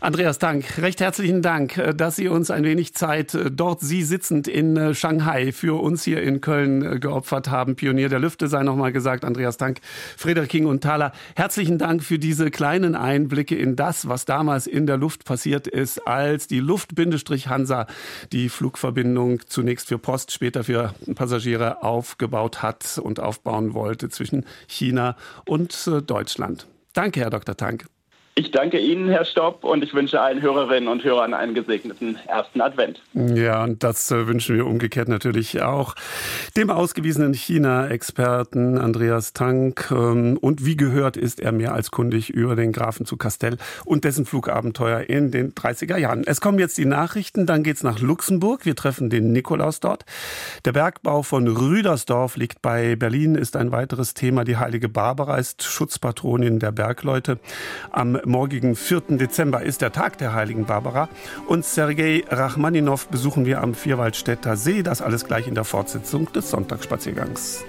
Andreas 0.00 0.40
Dank, 0.40 0.78
recht 0.78 1.00
herzlichen 1.00 1.42
Dank, 1.42 1.78
äh, 1.78 1.94
dass 1.94 2.16
Sie 2.16 2.28
uns 2.28 2.50
ein 2.50 2.64
wenig 2.64 2.94
Zeit 2.94 3.34
äh, 3.34 3.50
dort 3.50 3.80
Sie 3.80 4.02
sitzend 4.02 4.48
in 4.48 4.76
äh, 4.76 4.94
Shanghai 4.94 5.52
für 5.52 5.80
uns 5.80 6.02
hier 6.02 6.22
in 6.22 6.40
Köln 6.40 6.98
geopfert 7.00 7.50
haben. 7.50 7.76
Pionier 7.76 8.08
der 8.08 8.18
Lüfte 8.18 8.48
sei 8.48 8.64
noch 8.64 8.74
mal 8.74 8.92
gesagt. 8.92 9.24
Andreas 9.24 9.58
Dank, 9.62 9.80
Friederik 10.16 10.50
King 10.50 10.66
und 10.66 10.82
Thaler. 10.82 11.12
Herzlichen 11.36 11.78
Dank 11.78 12.02
für 12.02 12.18
diese 12.18 12.50
kleinen 12.50 12.94
Einblicke 12.94 13.56
in 13.56 13.76
das, 13.76 14.08
was 14.08 14.24
damals 14.24 14.66
in 14.66 14.86
der 14.86 14.96
Luft 14.96 15.24
passiert 15.24 15.66
ist, 15.66 16.06
als 16.06 16.48
die 16.48 16.58
Luft-Hansa 16.58 17.86
die 18.32 18.48
Flugverbindung 18.48 19.40
zunächst 19.46 19.88
für 19.88 19.98
Post, 19.98 20.32
später 20.32 20.64
für 20.64 20.94
Passagiere 21.14 21.82
aufgebaut 21.82 22.62
hat 22.62 22.98
und 23.02 23.20
aufbauen 23.20 23.72
wollte 23.72 24.08
zwischen 24.08 24.44
China 24.66 25.16
und 25.46 25.90
Deutschland. 26.06 26.66
Danke, 26.92 27.20
Herr 27.20 27.30
Dr. 27.30 27.56
Tank. 27.56 27.86
Ich 28.34 28.50
danke 28.50 28.78
Ihnen, 28.78 29.10
Herr 29.10 29.26
Stopp, 29.26 29.62
und 29.62 29.84
ich 29.84 29.92
wünsche 29.92 30.18
allen 30.18 30.40
Hörerinnen 30.40 30.88
und 30.88 31.04
Hörern 31.04 31.34
einen 31.34 31.52
gesegneten 31.52 32.18
ersten 32.26 32.62
Advent. 32.62 33.02
Ja, 33.12 33.62
und 33.62 33.82
das 33.82 34.10
äh, 34.10 34.26
wünschen 34.26 34.56
wir 34.56 34.64
umgekehrt 34.66 35.08
natürlich 35.08 35.60
auch 35.60 35.94
dem 36.56 36.70
ausgewiesenen 36.70 37.34
China-Experten 37.34 38.78
Andreas 38.78 39.34
Tank. 39.34 39.90
Ähm, 39.90 40.38
und 40.40 40.64
wie 40.64 40.78
gehört, 40.78 41.18
ist 41.18 41.40
er 41.40 41.52
mehr 41.52 41.74
als 41.74 41.90
kundig 41.90 42.30
über 42.30 42.56
den 42.56 42.72
Grafen 42.72 43.04
zu 43.04 43.18
Castell 43.18 43.58
und 43.84 44.04
dessen 44.04 44.24
Flugabenteuer 44.24 45.00
in 45.00 45.30
den 45.30 45.52
30er 45.52 45.98
Jahren. 45.98 46.22
Es 46.24 46.40
kommen 46.40 46.58
jetzt 46.58 46.78
die 46.78 46.86
Nachrichten, 46.86 47.44
dann 47.44 47.62
geht's 47.62 47.82
nach 47.82 48.00
Luxemburg. 48.00 48.64
Wir 48.64 48.74
treffen 48.74 49.10
den 49.10 49.32
Nikolaus 49.32 49.80
dort. 49.80 50.06
Der 50.64 50.72
Bergbau 50.72 51.22
von 51.22 51.48
Rüdersdorf 51.48 52.38
liegt 52.38 52.62
bei 52.62 52.96
Berlin, 52.96 53.34
ist 53.34 53.56
ein 53.56 53.72
weiteres 53.72 54.14
Thema. 54.14 54.44
Die 54.44 54.56
heilige 54.56 54.88
Barbara 54.88 55.36
ist 55.36 55.64
Schutzpatronin 55.64 56.60
der 56.60 56.72
Bergleute. 56.72 57.38
Am 57.90 58.21
morgigen 58.24 58.76
4. 58.76 59.02
Dezember 59.18 59.62
ist 59.62 59.82
der 59.82 59.92
Tag 59.92 60.18
der 60.18 60.34
heiligen 60.34 60.66
Barbara 60.66 61.08
und 61.46 61.64
Sergei 61.64 62.24
Rachmaninow 62.28 63.06
besuchen 63.08 63.46
wir 63.46 63.60
am 63.60 63.74
Vierwaldstätter 63.74 64.56
See. 64.56 64.82
Das 64.82 65.02
alles 65.02 65.24
gleich 65.24 65.46
in 65.46 65.54
der 65.54 65.64
Fortsetzung 65.64 66.32
des 66.32 66.50
Sonntagsspaziergangs. 66.50 67.64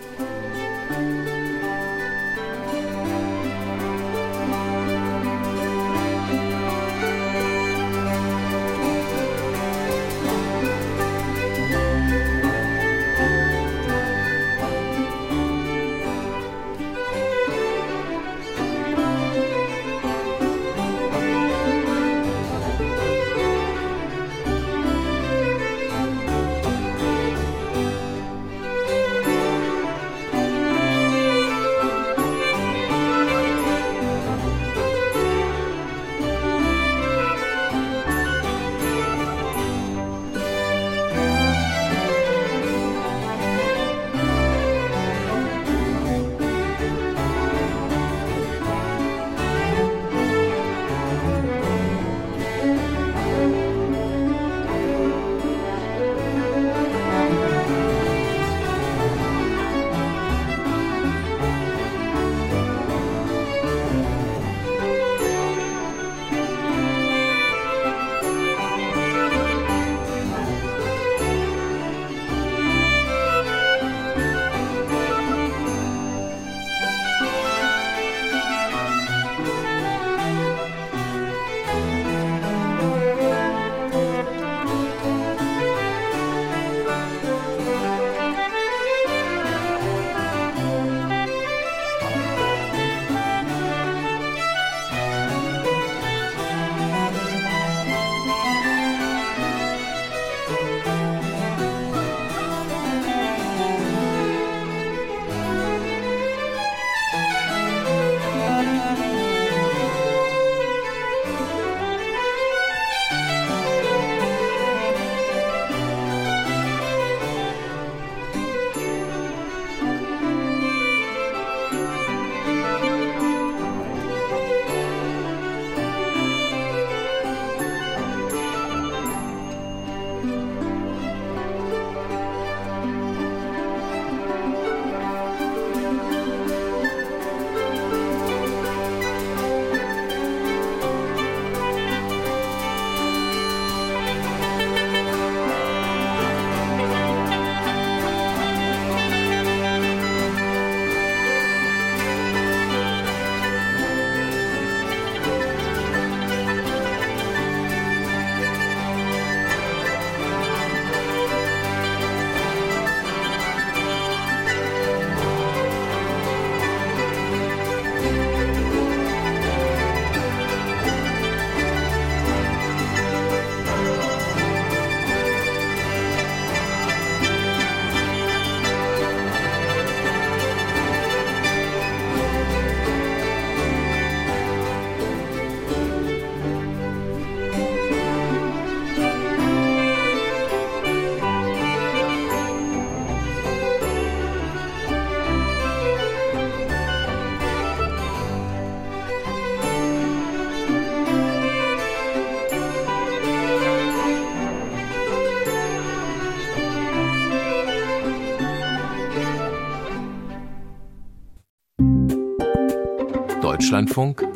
Deutschlandfunk 213.63 214.27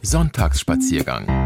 Sonntagsspaziergang 0.00 1.41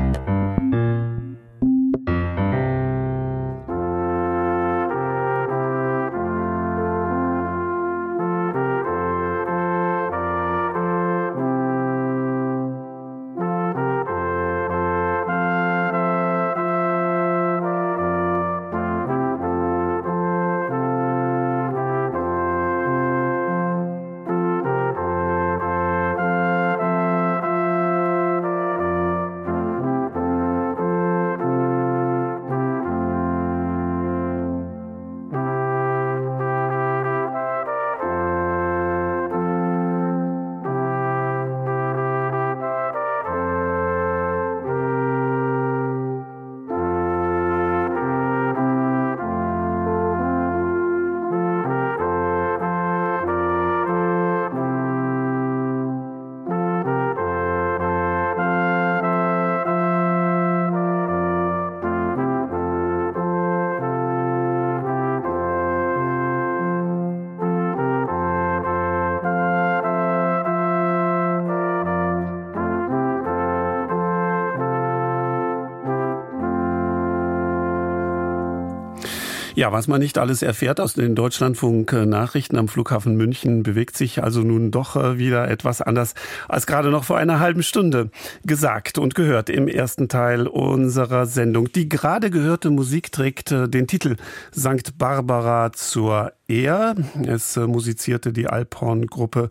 Ja, 79.56 79.72
was 79.72 79.88
man 79.88 80.02
nicht 80.02 80.18
alles 80.18 80.42
erfährt 80.42 80.80
aus 80.80 80.92
den 80.92 81.14
Deutschlandfunk-Nachrichten 81.14 82.58
am 82.58 82.68
Flughafen 82.68 83.16
München, 83.16 83.62
bewegt 83.62 83.96
sich 83.96 84.22
also 84.22 84.42
nun 84.42 84.70
doch 84.70 84.96
äh, 84.96 85.16
wieder 85.16 85.48
etwas 85.48 85.80
anders 85.80 86.12
als 86.46 86.66
gerade 86.66 86.90
noch 86.90 87.04
vor 87.04 87.16
einer 87.16 87.40
halben 87.40 87.62
Stunde 87.62 88.10
gesagt 88.44 88.98
und 88.98 89.14
gehört 89.14 89.48
im 89.48 89.66
ersten 89.66 90.10
Teil 90.10 90.46
unserer 90.46 91.24
Sendung. 91.24 91.72
Die 91.72 91.88
gerade 91.88 92.28
gehörte 92.28 92.68
Musik 92.68 93.12
trägt 93.12 93.50
äh, 93.50 93.66
den 93.66 93.86
Titel 93.86 94.16
Sankt 94.52 94.98
Barbara 94.98 95.72
zur 95.72 96.32
er. 96.48 96.94
Es 97.26 97.56
äh, 97.56 97.66
musizierte 97.66 98.32
die 98.32 98.48
Alphorn-Gruppe 98.48 99.48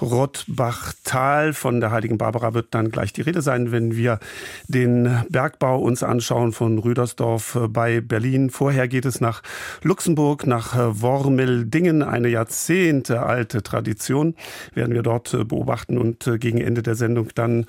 Rottbach-Tal. 0.00 1.52
Von 1.52 1.80
der 1.80 1.90
Heiligen 1.90 2.16
Barbara 2.16 2.54
wird 2.54 2.74
dann 2.74 2.90
gleich 2.90 3.12
die 3.12 3.22
Rede 3.22 3.42
sein, 3.42 3.72
wenn 3.72 3.96
wir 3.96 4.18
den 4.68 5.24
Bergbau 5.28 5.80
uns 5.80 6.02
anschauen 6.02 6.52
von 6.52 6.78
Rüdersdorf 6.78 7.58
bei 7.68 8.00
Berlin. 8.00 8.50
Vorher 8.50 8.88
geht 8.88 9.04
es 9.04 9.20
nach 9.20 9.42
Luxemburg, 9.82 10.46
nach 10.46 10.74
äh, 10.74 11.00
Wormeldingen, 11.00 12.02
eine 12.02 12.28
Jahrzehnte 12.28 13.22
alte 13.22 13.62
Tradition 13.62 14.34
werden 14.74 14.94
wir 14.94 15.02
dort 15.02 15.30
beobachten 15.48 15.98
und 15.98 16.30
gegen 16.38 16.58
Ende 16.58 16.82
der 16.82 16.94
Sendung 16.94 17.28
dann 17.34 17.66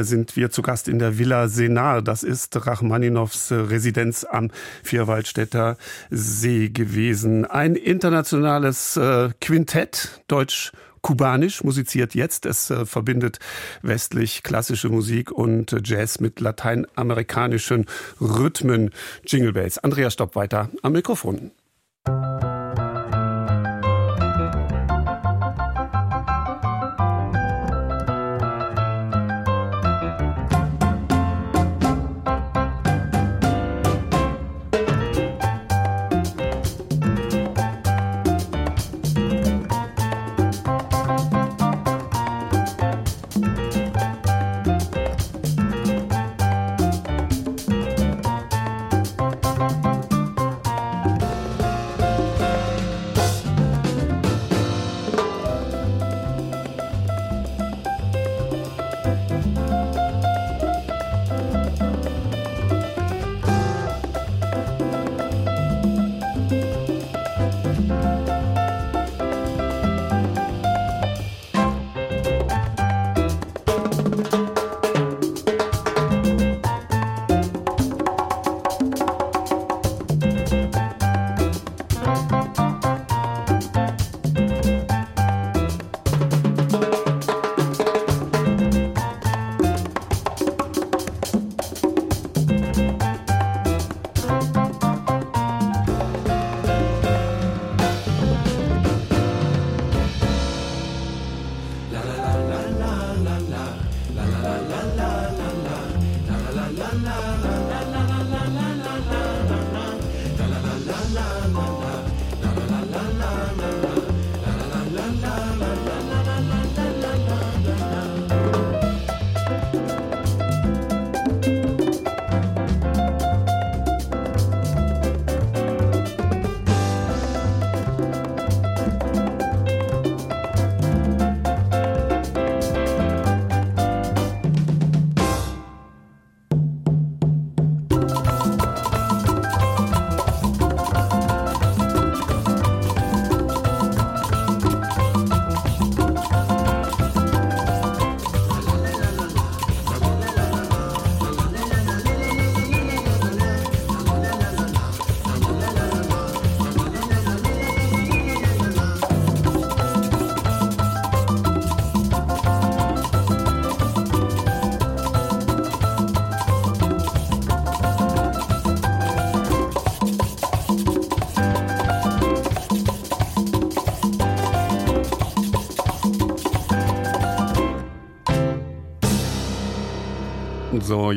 sind 0.00 0.36
wir 0.36 0.50
zu 0.50 0.62
Gast 0.62 0.88
in 0.88 0.98
der 0.98 1.18
Villa 1.18 1.48
Senar. 1.48 2.02
Das 2.02 2.22
ist 2.22 2.66
Rachmaninows 2.66 3.52
Residenz 3.52 4.24
am 4.24 4.50
Vierwaldstätter 4.82 5.76
See 6.10 6.68
gewesen. 6.68 7.44
Ein 7.44 7.76
internationales 7.76 8.96
äh, 8.96 9.30
Quintett, 9.40 10.22
deutsch 10.28 10.72
kubanisch 11.02 11.64
musiziert 11.64 12.14
jetzt. 12.14 12.46
Es 12.46 12.70
äh, 12.70 12.86
verbindet 12.86 13.38
westlich 13.82 14.42
klassische 14.42 14.88
Musik 14.88 15.30
und 15.30 15.72
äh, 15.72 15.80
Jazz 15.82 16.20
mit 16.20 16.40
lateinamerikanischen 16.40 17.86
Rhythmen. 18.20 18.90
Jingle 19.26 19.52
Bells. 19.52 19.78
Andrea 19.78 20.10
Stopp 20.10 20.36
weiter 20.36 20.70
am 20.82 20.92
Mikrofon. 20.92 21.50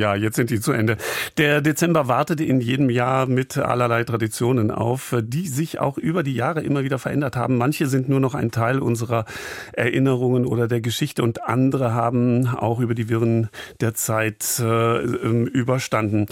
Ja, 0.02 0.16
jetzt 0.16 0.36
sind 0.36 0.49
die 0.49 0.60
zu 0.60 0.72
Ende. 0.72 0.97
Der 1.38 1.62
Dezember 1.62 2.08
wartete 2.08 2.43
in 2.43 2.60
jedem 2.60 2.89
Jahr 2.89 3.28
mit 3.28 3.60
allerlei 3.60 4.04
Traditionen 4.04 4.72
auf, 4.72 5.16
die 5.22 5.47
sich 5.47 5.80
auch 5.80 5.99
über 5.99 6.24
die 6.24 6.34
Jahre 6.34 6.62
immer 6.62 6.84
wieder 6.84 6.97
verändert 6.97 7.36
haben. 7.36 7.58
Manche 7.58 7.86
sind 7.86 8.10
nur 8.10 8.20
noch 8.20 8.34
ein 8.34 8.49
Teil 8.49 8.80
unserer 8.80 9.26
Erinnerungen 9.74 10.47
oder 10.47 10.68
der 10.68 10.82
Geschichte 10.82 11.22
und 11.22 11.43
andere 11.43 11.93
haben 11.93 12.47
auch 12.47 12.80
über 12.80 12.95
die 12.95 13.10
Wirren 13.10 13.49
der 13.80 13.93
Zeit 13.93 14.60
äh, 14.60 14.66
ähm, 14.66 15.45
überstanden. 15.45 16.26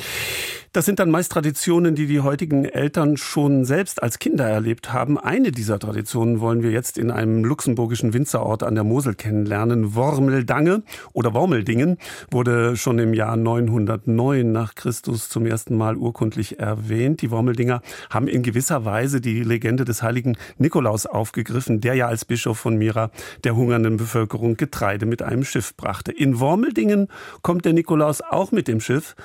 Das 0.71 0.85
sind 0.85 0.99
dann 0.99 1.09
meist 1.09 1.31
Traditionen, 1.31 1.95
die 1.95 2.05
die 2.05 2.19
heutigen 2.19 2.63
Eltern 2.63 3.17
schon 3.17 3.65
selbst 3.65 4.03
als 4.03 4.19
Kinder 4.19 4.47
erlebt 4.47 4.93
haben. 4.93 5.17
Eine 5.17 5.49
dieser 5.49 5.79
Traditionen 5.79 6.41
wollen 6.41 6.61
wir 6.61 6.69
jetzt 6.69 6.99
in 6.99 7.09
einem 7.09 7.43
luxemburgischen 7.43 8.13
Winzerort 8.13 8.61
an 8.61 8.75
der 8.75 8.83
Mosel 8.83 9.15
kennenlernen. 9.15 9.95
Wormeldange 9.95 10.83
oder 11.11 11.33
Wormeldingen 11.33 11.97
wurde 12.29 12.77
schon 12.77 12.99
im 12.99 13.15
Jahr 13.15 13.35
909 13.35 14.51
nach 14.51 14.75
Christus 14.75 15.27
zum 15.27 15.47
ersten 15.47 15.75
Mal 15.75 15.97
urkundlich 15.97 16.59
erwähnt. 16.59 17.23
Die 17.23 17.31
Wormeldinger 17.31 17.81
haben 18.11 18.27
in 18.27 18.43
gewisser 18.43 18.85
Weise 18.85 19.21
die 19.21 19.41
Legende 19.41 19.85
des 19.85 20.03
heiligen 20.03 20.37
Nikolaus 20.59 21.07
aufgegriffen, 21.07 21.81
der 21.81 21.95
ja 21.95 22.07
als 22.07 22.25
Bischof 22.25 22.59
von 22.59 22.77
Mira 22.77 23.09
der 23.43 23.55
hungernden 23.55 23.97
Bevölkerung 23.97 24.55
Getreide 24.55 25.07
mit 25.07 25.23
einem 25.23 25.45
Schiff 25.45 25.75
brachte. 25.75 26.11
In 26.11 26.39
Wormeldingen 26.39 27.07
kommt 27.41 27.65
der 27.65 27.73
Nikolaus 27.73 28.21
auch 28.21 28.51
mit 28.51 28.67
dem 28.67 28.81
Schiff 28.81 29.15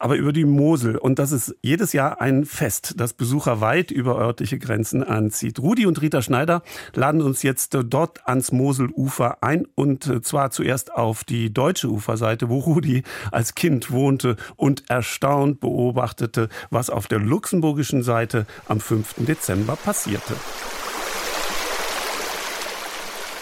aber 0.00 0.16
über 0.16 0.32
die 0.32 0.44
Mosel. 0.44 0.96
Und 0.96 1.18
das 1.18 1.32
ist 1.32 1.54
jedes 1.62 1.92
Jahr 1.92 2.20
ein 2.20 2.44
Fest, 2.44 2.94
das 2.96 3.12
Besucher 3.12 3.60
weit 3.60 3.90
über 3.90 4.18
örtliche 4.18 4.58
Grenzen 4.58 5.02
anzieht. 5.02 5.58
Rudi 5.58 5.86
und 5.86 6.00
Rita 6.00 6.22
Schneider 6.22 6.62
laden 6.94 7.22
uns 7.22 7.42
jetzt 7.42 7.76
dort 7.84 8.26
ans 8.26 8.52
Moselufer 8.52 9.42
ein 9.42 9.66
und 9.74 10.24
zwar 10.24 10.50
zuerst 10.50 10.92
auf 10.92 11.24
die 11.24 11.52
deutsche 11.52 11.88
Uferseite, 11.88 12.48
wo 12.48 12.58
Rudi 12.58 13.02
als 13.30 13.54
Kind 13.54 13.90
wohnte 13.90 14.36
und 14.56 14.88
erstaunt 14.88 15.60
beobachtete, 15.60 16.48
was 16.70 16.90
auf 16.90 17.06
der 17.06 17.18
luxemburgischen 17.18 18.02
Seite 18.02 18.46
am 18.66 18.80
5. 18.80 19.14
Dezember 19.26 19.76
passierte. 19.76 20.34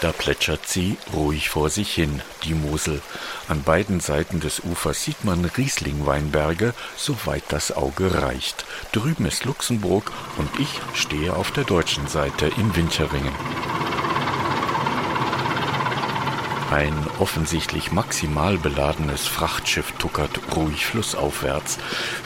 Da 0.01 0.11
plätschert 0.11 0.67
sie 0.67 0.97
ruhig 1.11 1.49
vor 1.49 1.71
sich 1.71 1.93
hin, 1.93 2.21
die 2.43 2.53
Mosel. 2.53 3.01
An 3.47 3.63
beiden 3.63 3.99
Seiten 3.99 4.39
des 4.39 4.59
Ufers 4.63 5.03
sieht 5.03 5.25
man 5.25 5.43
Rieslingweinberge, 5.45 6.75
soweit 6.95 7.43
das 7.49 7.75
Auge 7.75 8.21
reicht. 8.21 8.65
Drüben 8.91 9.25
ist 9.25 9.45
Luxemburg 9.45 10.11
und 10.37 10.49
ich 10.59 10.69
stehe 10.93 11.35
auf 11.35 11.51
der 11.51 11.63
deutschen 11.63 12.07
Seite 12.07 12.45
in 12.57 12.75
Wincheringen. 12.75 13.33
Ein 16.69 16.93
offensichtlich 17.19 17.93
maximal 17.93 18.57
beladenes 18.57 19.25
Frachtschiff 19.25 19.93
tuckert 19.93 20.37
ruhig 20.53 20.85
flussaufwärts. 20.85 21.77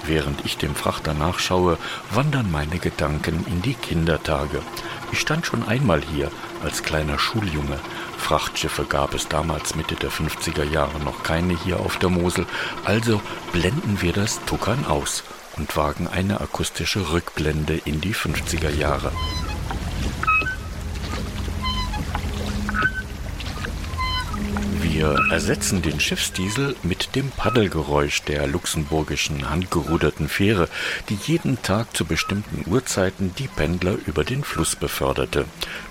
Während 0.07 0.45
ich 0.45 0.57
dem 0.57 0.73
Frachter 0.73 1.13
nachschaue, 1.13 1.77
wandern 2.11 2.49
meine 2.51 2.79
Gedanken 2.79 3.45
in 3.45 3.61
die 3.61 3.75
Kindertage. 3.75 4.63
Ich 5.11 5.19
stand 5.19 5.45
schon 5.45 5.67
einmal 5.67 6.01
hier 6.01 6.31
als 6.63 6.81
kleiner 6.81 7.19
Schuljunge. 7.19 7.77
Frachtschiffe 8.17 8.85
gab 8.85 9.13
es 9.13 9.27
damals 9.27 9.75
Mitte 9.75 9.95
der 9.95 10.09
50er 10.09 10.63
Jahre 10.63 10.99
noch 10.99 11.21
keine 11.21 11.55
hier 11.55 11.79
auf 11.79 11.99
der 11.99 12.09
Mosel, 12.09 12.47
also 12.83 13.21
blenden 13.51 14.01
wir 14.01 14.13
das 14.13 14.43
Tuckern 14.45 14.85
aus 14.85 15.23
und 15.57 15.75
wagen 15.77 16.07
eine 16.07 16.41
akustische 16.41 17.11
Rückblende 17.11 17.75
in 17.85 18.01
die 18.01 18.15
50er 18.15 18.71
Jahre. 18.71 19.11
Wir 24.80 25.17
ersetzen 25.30 25.82
den 25.82 25.99
Schiffsdiesel 25.99 26.76
mit 26.82 27.15
dem 27.15 27.30
Paddelgeräusch 27.30 28.22
der 28.24 28.47
luxemburgischen 28.47 29.49
handgeruderten 29.49 30.30
Fähre, 30.30 30.69
die 31.09 31.17
jeden 31.26 31.61
Tag 31.61 31.95
zu 31.95 32.05
bestimmten 32.05 32.69
Uhrzeiten 32.72 33.36
die 33.38 33.49
Pendler 33.49 33.95
über 34.05 34.24
den 34.24 34.43
Fluss 34.43 34.78
beförderte. 34.78 35.45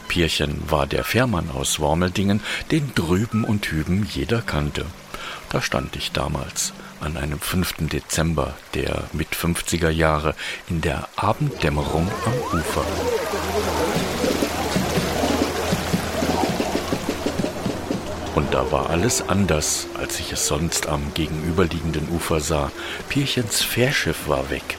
Pierchen 0.08 0.62
war 0.70 0.86
der 0.86 1.04
Fährmann 1.04 1.50
aus 1.50 1.78
Wormeldingen, 1.78 2.40
den 2.70 2.94
drüben 2.94 3.44
und 3.44 3.70
hüben 3.70 4.08
jeder 4.10 4.40
kannte. 4.40 4.86
Da 5.50 5.60
stand 5.60 5.96
ich 5.96 6.12
damals 6.12 6.72
an 7.00 7.16
einem 7.16 7.38
5. 7.38 7.88
Dezember 7.88 8.54
der 8.74 9.04
mit 9.12 9.28
50er 9.28 9.90
Jahre 9.90 10.34
in 10.68 10.80
der 10.80 11.08
Abenddämmerung 11.16 12.10
am 12.24 12.58
Ufer. 12.58 12.84
Und 18.34 18.54
da 18.54 18.70
war 18.70 18.90
alles 18.90 19.28
anders, 19.28 19.86
als 19.98 20.20
ich 20.20 20.32
es 20.32 20.46
sonst 20.46 20.88
am 20.88 21.12
gegenüberliegenden 21.14 22.08
Ufer 22.10 22.40
sah. 22.40 22.70
Pierchens 23.08 23.62
Fährschiff 23.62 24.28
war 24.28 24.50
weg. 24.50 24.76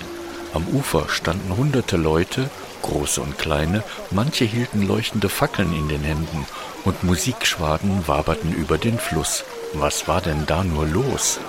Am 0.53 0.67
Ufer 0.67 1.07
standen 1.09 1.55
hunderte 1.55 1.97
Leute, 1.97 2.49
große 2.81 3.21
und 3.21 3.37
kleine, 3.37 3.83
manche 4.09 4.45
hielten 4.45 4.87
leuchtende 4.87 5.29
Fackeln 5.29 5.73
in 5.73 5.87
den 5.87 6.01
Händen, 6.01 6.45
und 6.83 7.03
Musikschwaden 7.03 8.07
waberten 8.07 8.53
über 8.53 8.77
den 8.77 8.97
Fluss. 8.97 9.43
Was 9.73 10.07
war 10.07 10.21
denn 10.21 10.45
da 10.45 10.63
nur 10.63 10.85
los? 10.85 11.39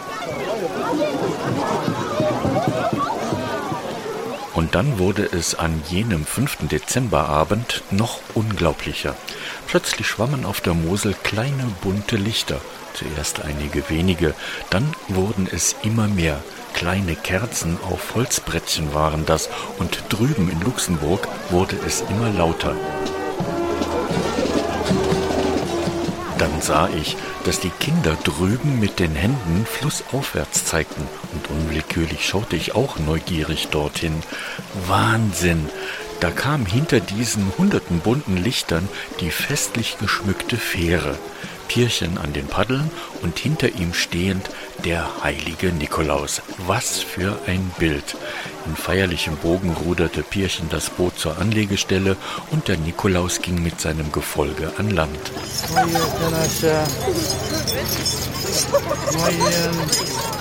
Und 4.62 4.76
dann 4.76 5.00
wurde 5.00 5.24
es 5.24 5.56
an 5.56 5.82
jenem 5.88 6.24
5. 6.24 6.68
Dezemberabend 6.68 7.82
noch 7.90 8.20
unglaublicher. 8.34 9.16
Plötzlich 9.66 10.06
schwammen 10.06 10.44
auf 10.44 10.60
der 10.60 10.72
Mosel 10.72 11.16
kleine 11.24 11.64
bunte 11.80 12.14
Lichter. 12.14 12.60
Zuerst 12.94 13.42
einige 13.42 13.90
wenige, 13.90 14.34
dann 14.70 14.94
wurden 15.08 15.48
es 15.50 15.74
immer 15.82 16.06
mehr. 16.06 16.44
Kleine 16.74 17.16
Kerzen 17.16 17.76
auf 17.90 18.14
Holzbrettchen 18.14 18.94
waren 18.94 19.26
das, 19.26 19.50
und 19.80 20.04
drüben 20.10 20.48
in 20.48 20.60
Luxemburg 20.60 21.26
wurde 21.50 21.76
es 21.84 22.02
immer 22.02 22.30
lauter. 22.30 22.76
Dann 26.42 26.60
sah 26.60 26.88
ich, 26.88 27.16
dass 27.44 27.60
die 27.60 27.70
Kinder 27.70 28.16
drüben 28.24 28.80
mit 28.80 28.98
den 28.98 29.14
Händen 29.14 29.64
flussaufwärts 29.64 30.64
zeigten, 30.64 31.06
und 31.32 31.48
unwillkürlich 31.48 32.26
schaute 32.26 32.56
ich 32.56 32.74
auch 32.74 32.98
neugierig 32.98 33.68
dorthin. 33.68 34.24
Wahnsinn! 34.88 35.68
Da 36.18 36.32
kam 36.32 36.66
hinter 36.66 36.98
diesen 36.98 37.52
hunderten 37.58 38.00
bunten 38.00 38.36
Lichtern 38.36 38.88
die 39.20 39.30
festlich 39.30 39.98
geschmückte 40.00 40.56
Fähre. 40.56 41.16
Pierchen 41.68 42.18
an 42.18 42.32
den 42.32 42.48
Paddeln 42.48 42.90
und 43.22 43.38
hinter 43.38 43.68
ihm 43.76 43.94
stehend 43.94 44.50
der 44.84 45.22
heilige 45.22 45.72
Nikolaus. 45.72 46.42
Was 46.66 47.00
für 47.00 47.38
ein 47.46 47.70
Bild! 47.78 48.16
In 48.66 48.76
feierlichem 48.76 49.36
Bogen 49.36 49.72
ruderte 49.72 50.22
Pierchen 50.22 50.68
das 50.68 50.90
Boot 50.90 51.18
zur 51.18 51.38
Anlegestelle 51.38 52.16
und 52.50 52.68
der 52.68 52.76
Nikolaus 52.76 53.40
ging 53.40 53.62
mit 53.62 53.80
seinem 53.80 54.10
Gefolge 54.12 54.72
an 54.78 54.90
Land. 54.90 55.32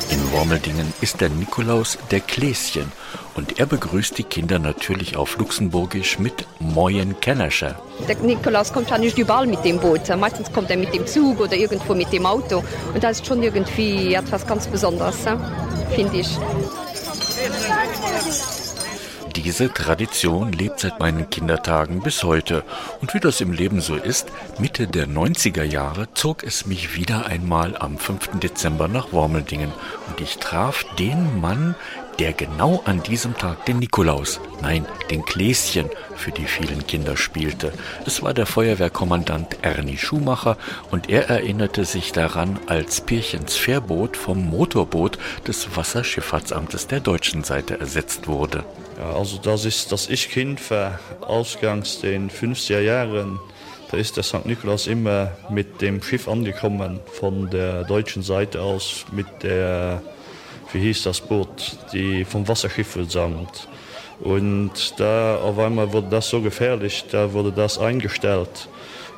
In 0.10 0.32
Wormeldingen 0.32 0.94
ist 1.02 1.22
der 1.22 1.30
Nikolaus 1.30 1.98
der 2.10 2.20
Kläschen 2.20 2.92
und 3.36 3.60
er 3.60 3.66
begrüßt 3.66 4.18
die 4.18 4.24
Kinder 4.24 4.60
natürlich 4.60 5.16
auf 5.16 5.38
Luxemburgisch 5.38 6.20
mit 6.20 6.46
Moyen 6.60 7.20
Kennersche. 7.20 7.76
Der 8.08 8.16
Nikolaus 8.18 8.74
kommt 8.74 8.90
ja 8.90 8.98
nicht 8.98 9.18
überall 9.18 9.48
mit 9.48 9.64
dem 9.64 9.80
Boot. 9.80 10.02
Meistens 10.18 10.52
kommt 10.52 10.70
er 10.70 10.78
mit 10.78 10.94
dem 10.94 11.08
Zug 11.08 11.40
oder 11.40 11.56
irgendwo 11.56 11.94
mit 11.96 12.12
dem 12.12 12.26
Auto. 12.26 12.64
Und 12.94 13.04
das 13.04 13.18
ist 13.18 13.28
schon 13.28 13.42
irgendwie 13.42 14.14
etwas 14.14 14.46
ganz 14.46 14.68
Besonderes, 14.68 15.18
finde 15.96 16.18
ich. 16.18 16.38
Diese 19.36 19.74
Tradition 19.74 20.52
lebt 20.52 20.82
seit 20.82 21.00
meinen 21.00 21.30
Kindertagen 21.30 22.02
bis 22.02 22.24
heute. 22.24 22.64
Und 23.00 23.14
wie 23.14 23.20
das 23.20 23.40
im 23.40 23.54
Leben 23.54 23.80
so 23.80 23.96
ist, 23.96 24.28
Mitte 24.60 24.88
der 24.88 25.08
90er 25.08 25.64
Jahre 25.64 26.08
zog 26.14 26.44
es 26.44 26.66
mich 26.66 26.96
wieder 26.96 27.26
einmal 27.28 27.78
am 27.78 27.98
5. 27.98 28.40
Dezember 28.40 28.88
nach 28.88 29.14
Wormeldingen. 29.14 29.72
Und 30.08 30.20
ich 30.20 30.38
traf 30.38 30.84
den 31.00 31.40
Mann, 31.40 31.76
der 32.22 32.34
genau 32.34 32.84
an 32.86 33.02
diesem 33.02 33.36
Tag 33.36 33.66
den 33.66 33.80
Nikolaus, 33.80 34.40
nein, 34.62 34.86
den 35.10 35.24
Gläschen 35.24 35.90
für 36.16 36.30
die 36.30 36.46
vielen 36.46 36.86
Kinder 36.86 37.18
spielte. 37.18 37.74
Es 38.06 38.22
war 38.22 38.36
der 38.36 38.46
Feuerwehrkommandant 38.46 39.58
Ernie 39.64 39.98
Schumacher 39.98 40.56
und 40.92 41.10
er 41.10 41.32
erinnerte 41.32 41.84
sich 41.84 42.12
daran, 42.12 42.60
als 42.68 43.02
Pirchens 43.02 43.56
Fährboot 43.56 44.18
vom 44.18 44.48
Motorboot 44.48 45.18
des 45.48 45.76
Wasserschifffahrtsamtes 45.76 46.86
der 46.86 47.00
deutschen 47.00 47.44
Seite 47.44 47.80
ersetzt 47.80 48.28
wurde. 48.28 48.66
Ja, 49.00 49.16
also 49.16 49.40
das 49.40 49.66
ist 49.66 49.92
das 49.92 50.08
ich 50.08 50.30
Kind 50.30 50.70
war 50.70 51.00
ausgangs 51.22 52.02
den 52.02 52.30
50er 52.30 52.82
Jahren. 52.82 53.40
Da 53.90 53.98
ist 53.98 54.16
der 54.16 54.24
St. 54.24 54.46
Nikolaus 54.46 54.86
immer 54.86 55.32
mit 55.50 55.82
dem 55.82 56.04
Schiff 56.04 56.28
angekommen 56.28 57.00
von 57.14 57.50
der 57.50 57.84
deutschen 57.84 58.22
Seite 58.22 58.62
aus 58.62 59.06
mit 59.12 59.26
der 59.42 60.04
wie 60.74 60.80
hieß 60.80 61.04
das 61.04 61.22
Boot, 61.22 61.78
die 61.94 62.26
vom 62.26 62.48
Wasserschiffe 62.48 63.06
sammelt. 63.06 63.68
Und 64.20 65.00
da 65.00 65.38
auf 65.38 65.58
einmal 65.58 65.92
wurde 65.92 66.08
das 66.10 66.30
so 66.30 66.42
gefährlich, 66.42 67.06
da 67.12 67.34
wurde 67.34 67.52
das 67.52 67.78
eingestellt. 67.78 68.70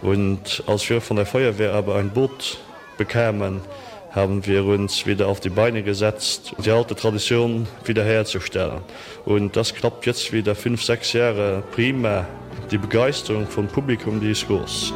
Und 0.01 0.63
als 0.67 0.89
wir 0.89 1.01
von 1.01 1.17
der 1.17 1.25
Feuerwehr 1.25 1.73
aber 1.73 1.95
ein 1.95 2.09
Boot 2.09 2.57
bekämen, 2.97 3.61
haben 4.11 4.45
wir 4.45 4.63
uns 4.65 5.05
wieder 5.07 5.27
auf 5.27 5.39
die 5.39 5.49
Beine 5.49 5.81
gesetzt, 5.81 6.53
die 6.63 6.69
alte 6.69 6.95
Tradition 6.95 7.67
wiederherzustellen. 7.83 8.81
Und 9.25 9.55
das 9.55 9.73
klappt 9.73 10.05
jetzt 10.05 10.31
wieder 10.31 10.55
fünf, 10.55 10.83
sechs 10.83 11.13
Jahre 11.13 11.63
prima. 11.71 12.25
Die 12.69 12.77
Begeisterung 12.77 13.47
vom 13.47 13.67
Publikum 13.67 14.19
die 14.21 14.31
ist 14.31 14.47
groß. 14.47 14.93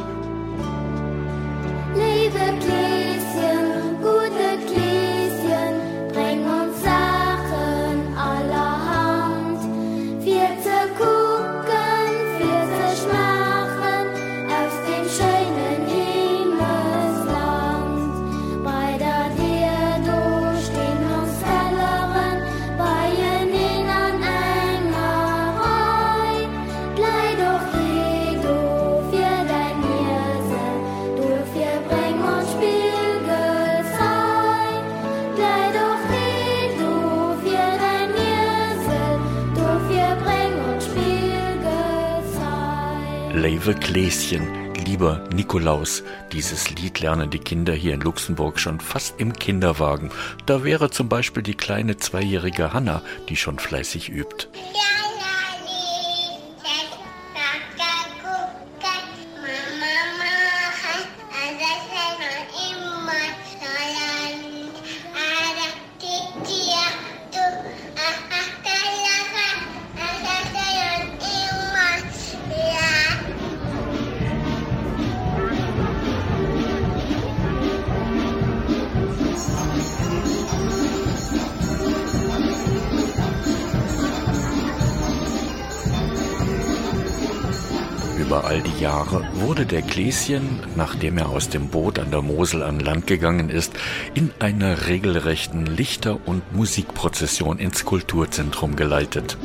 Nikolaus, 45.48 46.02
dieses 46.30 46.68
Lied 46.68 47.00
lernen 47.00 47.30
die 47.30 47.38
Kinder 47.38 47.72
hier 47.72 47.94
in 47.94 48.02
Luxemburg 48.02 48.60
schon 48.60 48.80
fast 48.80 49.18
im 49.18 49.32
Kinderwagen. 49.32 50.10
Da 50.44 50.62
wäre 50.62 50.90
zum 50.90 51.08
Beispiel 51.08 51.42
die 51.42 51.54
kleine 51.54 51.96
zweijährige 51.96 52.74
Hanna, 52.74 53.00
die 53.30 53.36
schon 53.36 53.58
fleißig 53.58 54.10
übt. 54.10 54.47
Gläschen, 89.98 90.60
nachdem 90.76 91.18
er 91.18 91.28
aus 91.28 91.48
dem 91.48 91.70
Boot 91.70 91.98
an 91.98 92.12
der 92.12 92.22
Mosel 92.22 92.62
an 92.62 92.78
Land 92.78 93.08
gegangen 93.08 93.50
ist, 93.50 93.72
in 94.14 94.30
einer 94.38 94.86
regelrechten 94.86 95.66
Lichter- 95.66 96.20
und 96.24 96.54
Musikprozession 96.54 97.58
ins 97.58 97.84
Kulturzentrum 97.84 98.76
geleitet. 98.76 99.36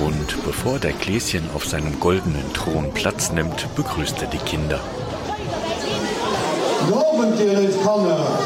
Und 0.00 0.44
bevor 0.44 0.80
der 0.80 0.92
Gläschen 0.94 1.48
auf 1.54 1.64
seinem 1.66 2.00
goldenen 2.00 2.52
Thron 2.54 2.92
Platz 2.92 3.30
nimmt, 3.30 3.68
begrüßt 3.76 4.20
er 4.20 4.28
die 4.30 4.38
Kinder. 4.38 4.80
Glauben 6.88 7.38
dir, 7.38 7.70
to 7.84 8.39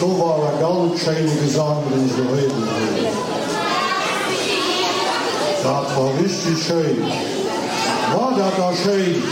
war 0.00 0.38
a 0.48 0.60
ganz 0.60 1.04
scheine 1.04 1.34
Gesang 1.42 1.82
den 1.90 2.08
so 2.08 2.22
reden. 2.34 2.68
Dat 5.62 5.96
war 5.96 6.10
richtig 6.22 6.64
schön. 6.64 7.02
War 8.14 8.34
dat 8.36 8.58
da 8.58 8.72
schön? 8.74 9.22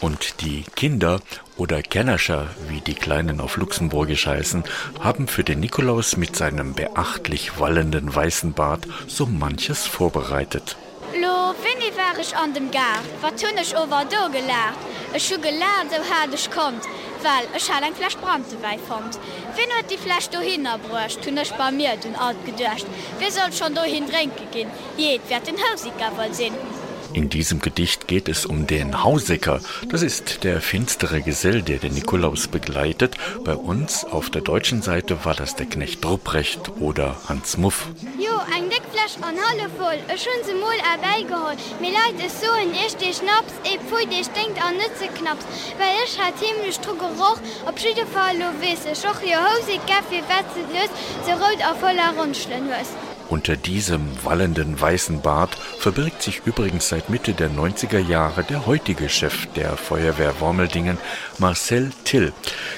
Und 0.00 0.42
die 0.42 0.64
Kinder 0.76 1.20
oder 1.56 1.82
Kennerscher, 1.82 2.46
wie 2.68 2.80
die 2.80 2.94
Kleinen 2.94 3.40
auf 3.40 3.56
Luxemburgisch 3.56 4.26
heißen, 4.26 4.62
haben 5.00 5.26
für 5.26 5.42
den 5.42 5.60
Nikolaus 5.60 6.16
mit 6.16 6.36
seinem 6.36 6.74
beachtlich 6.74 7.58
wallenden 7.58 8.14
weißen 8.14 8.52
Bart 8.52 8.86
so 9.08 9.26
manches 9.26 9.86
vorbereitet. 9.86 10.76
Lo 11.14 11.54
wenn 11.62 11.80
ich 11.80 11.96
war 11.96 12.18
ich 12.20 12.36
an 12.36 12.54
dem 12.54 12.70
Gar, 12.70 13.00
war 13.20 13.34
tunnech 13.34 13.76
over 13.76 14.04
do 14.04 14.30
gelert. 14.30 14.76
E 15.14 15.18
schu 15.18 15.38
gelernt 15.38 15.92
eu 15.96 16.04
hadch 16.10 16.50
kommt, 16.50 16.84
weil 17.22 17.46
ech 17.56 17.70
hat 17.72 17.82
eng 17.82 17.94
Flasch 17.94 18.18
brandte 18.22 18.56
wei 18.62 18.78
fand. 18.88 19.18
Wenn 19.56 19.72
huet 19.74 19.90
die 19.90 19.96
Flasch 19.96 20.28
do 20.28 20.40
hinnerbrucht, 20.40 21.24
hunnech 21.24 21.52
bei 21.56 21.70
mir 21.70 21.96
dun 21.96 22.14
alt 22.14 22.44
gedurcht. 22.44 22.86
Wir 23.18 23.32
sollt 23.32 23.56
schon 23.56 23.74
do 23.74 23.82
hin 23.82 24.06
drinke 24.06 24.44
gin. 24.52 24.70
Jeet 24.98 25.30
werd 25.30 25.46
den 25.46 25.56
Hausiger 25.64 26.10
wohl 26.16 26.34
sinn. 26.34 26.52
In 27.12 27.30
diesem 27.30 27.60
Gedicht 27.60 28.06
geht 28.06 28.28
es 28.28 28.44
um 28.44 28.66
den 28.66 29.02
Hausecker. 29.02 29.60
Das 29.88 30.02
ist 30.02 30.44
der 30.44 30.60
finstere 30.60 31.22
Gesell, 31.22 31.62
der 31.62 31.78
den 31.78 31.94
Nikolaus 31.94 32.48
begleitet. 32.48 33.16
Bei 33.44 33.54
uns 33.54 34.04
auf 34.04 34.30
der 34.30 34.42
deutschen 34.42 34.82
Seite 34.82 35.24
war 35.24 35.34
das 35.34 35.56
der 35.56 35.66
Knecht 35.66 36.04
Rupprecht 36.04 36.70
oder 36.80 37.16
Hans 37.28 37.56
Muff. 37.56 37.88
Jo 38.18 38.38
ein 38.54 38.68
Deckflasch 38.70 39.16
an 39.22 39.36
alle 39.50 39.68
voll 39.70 39.98
schon 40.16 40.40
se 40.44 40.54
moll 40.54 40.80
erbeigeholt. 40.92 41.58
Mir 41.80 41.92
leid 41.92 42.16
es 42.24 42.40
so 42.40 42.52
in 42.62 42.72
ich 42.72 42.96
dir 42.96 43.12
schnaps 43.12 43.54
e 43.64 43.78
pu 43.88 43.96
dich 44.06 44.28
denkt 44.28 44.62
an 44.62 44.76
Nütze 44.76 45.08
knapps, 45.18 45.44
weil 45.78 45.94
ich 46.04 46.18
hat 46.18 46.34
himmlisch 46.40 46.76
Strugeruch 46.76 47.40
op 47.66 47.78
Schiede 47.78 48.06
fall 48.06 48.36
lo 48.36 48.48
wisse 48.60 48.94
schoch 48.94 49.22
ihr 49.22 49.38
Hause 49.38 49.80
gaffir 49.86 50.24
wetze 50.28 50.60
lös 50.74 50.92
so 51.24 51.32
rot 51.32 51.60
auf 51.68 51.80
voller 51.80 52.12
Rundschlen 52.18 52.68
wirst. 52.68 53.07
Unter 53.30 53.56
diesem 53.56 54.08
wallenden 54.24 54.80
weißen 54.80 55.20
Bart 55.20 55.54
verbirgt 55.78 56.22
sich 56.22 56.40
übrigens 56.46 56.88
seit 56.88 57.10
Mitte 57.10 57.34
der 57.34 57.50
90er 57.50 57.98
Jahre 57.98 58.42
der 58.42 58.64
heutige 58.64 59.10
Chef 59.10 59.46
der 59.54 59.76
Feuerwehr 59.76 60.40
Wormeldingen, 60.40 60.96
Marcel 61.36 61.90
Till. 62.04 62.32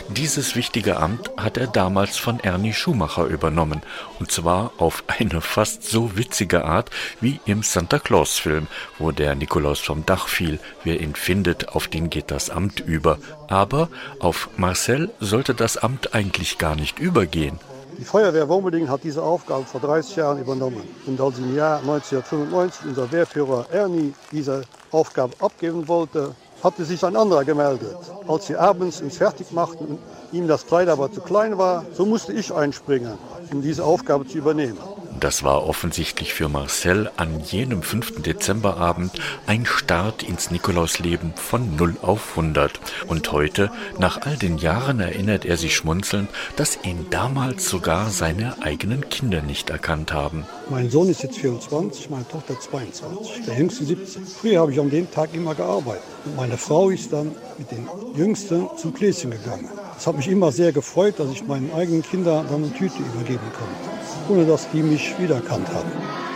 Dieses 0.09 0.57
wichtige 0.57 0.97
Amt 0.97 1.31
hat 1.37 1.57
er 1.57 1.69
damals 1.69 2.17
von 2.17 2.41
Ernie 2.41 2.73
Schumacher 2.73 3.27
übernommen, 3.27 3.83
und 4.19 4.33
zwar 4.33 4.73
auf 4.79 5.05
eine 5.07 5.41
fast 5.41 5.85
so 5.85 6.17
witzige 6.17 6.65
Art 6.65 6.91
wie 7.21 7.39
im 7.47 7.63
Santa 7.63 8.01
Claus 8.01 8.39
Film, 8.39 8.67
wo 8.99 9.13
der 9.13 9.37
Nikolaus 9.37 9.79
vom 9.79 10.05
Dach 10.05 10.27
fiel, 10.27 10.59
wer 10.83 11.01
ihn 11.01 11.15
findet, 11.15 11.69
auf 11.69 11.87
den 11.87 12.11
geht 12.11 12.33
das 12.33 12.51
Amt 12.51 12.81
über. 12.81 13.19
Aber 13.47 13.89
auf 14.19 14.49
Marcel 14.57 15.11
sollte 15.21 15.55
das 15.55 15.77
Amt 15.77 16.13
eigentlich 16.13 16.59
gar 16.59 16.75
nicht 16.75 16.99
übergehen. 16.99 17.61
Die 17.99 18.05
Feuerwehr 18.05 18.49
Womelding 18.49 18.89
hat 18.89 19.05
diese 19.05 19.23
Aufgabe 19.23 19.65
vor 19.65 19.81
30 19.81 20.17
Jahren 20.17 20.39
übernommen 20.39 20.83
und 21.07 21.21
als 21.21 21.39
im 21.39 21.55
Jahr 21.55 21.81
1995 21.81 22.87
unser 22.87 23.11
Wehrführer 23.11 23.67
Ernie 23.71 24.15
diese 24.33 24.65
Aufgabe 24.91 25.35
abgeben 25.41 25.87
wollte, 25.89 26.35
hatte 26.63 26.85
sich 26.85 27.05
ein 27.05 27.17
anderer 27.17 27.45
gemeldet. 27.45 27.97
Als 28.27 28.47
sie 28.47 28.57
abends 28.57 29.01
ins 29.01 29.17
fertig 29.17 29.53
machten, 29.53 29.99
ihm 30.33 30.47
das 30.47 30.67
Kleid 30.67 30.89
aber 30.89 31.11
zu 31.11 31.21
klein 31.21 31.59
war, 31.59 31.85
so 31.93 32.05
musste 32.07 32.33
ich 32.33 32.53
einspringen, 32.53 33.19
um 33.53 33.63
diese 33.63 33.85
Aufgabe 33.85 34.27
zu 34.27 34.39
übernehmen. 34.39 34.79
Das 35.21 35.43
war 35.43 35.67
offensichtlich 35.69 36.33
für 36.33 36.49
Marcel 36.49 37.11
an 37.19 37.41
jenem 37.41 37.83
5. 37.83 38.23
Dezemberabend 38.23 39.13
ein 39.47 39.67
Start 39.67 40.23
ins 40.23 40.51
Nikolausleben 40.51 41.35
von 41.37 41.77
0 41.77 41.97
auf 42.01 42.31
100. 42.39 42.81
Und 43.07 43.31
heute, 43.31 43.71
nach 43.99 44.23
all 44.23 44.39
den 44.39 44.57
Jahren, 44.57 44.99
erinnert 44.99 45.45
er 45.45 45.59
sich 45.59 45.77
schmunzelnd, 45.77 46.31
dass 46.57 46.79
ihn 46.85 47.09
damals 47.11 47.69
sogar 47.69 48.09
seine 48.09 48.63
eigenen 48.63 49.11
Kinder 49.11 49.43
nicht 49.43 49.69
erkannt 49.69 50.15
haben. 50.15 50.47
Mein 50.71 50.89
Sohn 50.89 51.11
ist 51.11 51.23
jetzt 51.23 51.37
24, 51.37 52.09
meine 52.09 52.27
Tochter 52.27 52.59
22, 52.59 53.45
der 53.45 53.59
jüngste 53.59 53.85
17. 53.85 54.25
Früher 54.25 54.61
habe 54.61 54.73
ich 54.73 54.81
an 54.81 54.89
dem 54.89 55.11
Tag 55.11 55.35
immer 55.35 55.55
gearbeitet. 55.55 56.03
Und 56.25 56.37
meine 56.37 56.57
Frau 56.57 56.89
ist 56.89 57.13
dann 57.13 57.33
mit 57.59 57.71
den 57.71 57.87
Jüngsten 58.17 58.71
zum 58.79 58.95
Gläschen 58.95 59.33
gegangen. 59.33 59.69
Es 60.01 60.07
hat 60.07 60.17
mich 60.17 60.29
immer 60.29 60.51
sehr 60.51 60.73
gefreut, 60.73 61.19
dass 61.19 61.31
ich 61.31 61.47
meinen 61.47 61.71
eigenen 61.75 62.01
Kindern 62.01 62.47
dann 62.49 62.65
eine 62.65 62.73
Tüte 62.73 63.03
übergeben 63.03 63.53
konnte 63.53 64.01
ohne 64.31 64.47
dass 64.47 64.71
die 64.71 64.83
mich 64.83 65.19
wiedererkannt 65.19 65.75
haben. 65.75 66.30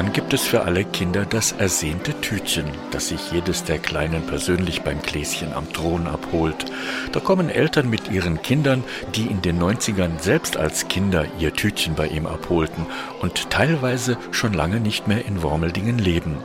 Dann 0.00 0.14
gibt 0.14 0.32
es 0.32 0.46
für 0.46 0.62
alle 0.62 0.84
Kinder 0.84 1.26
das 1.26 1.52
ersehnte 1.52 2.18
Tütchen, 2.22 2.64
das 2.90 3.08
sich 3.08 3.32
jedes 3.32 3.64
der 3.64 3.78
Kleinen 3.78 4.22
persönlich 4.22 4.80
beim 4.80 5.02
Gläschen 5.02 5.52
am 5.52 5.70
Thron 5.74 6.06
abholt. 6.06 6.64
Da 7.12 7.20
kommen 7.20 7.50
Eltern 7.50 7.90
mit 7.90 8.10
ihren 8.10 8.40
Kindern, 8.40 8.82
die 9.14 9.26
in 9.26 9.42
den 9.42 9.60
90ern 9.60 10.18
selbst 10.18 10.56
als 10.56 10.88
Kinder 10.88 11.26
ihr 11.38 11.52
Tütchen 11.52 11.96
bei 11.96 12.06
ihm 12.06 12.24
abholten 12.24 12.86
und 13.20 13.50
teilweise 13.50 14.16
schon 14.30 14.54
lange 14.54 14.80
nicht 14.80 15.06
mehr 15.06 15.26
in 15.26 15.42
Wormeldingen 15.42 15.98
leben. 15.98 16.38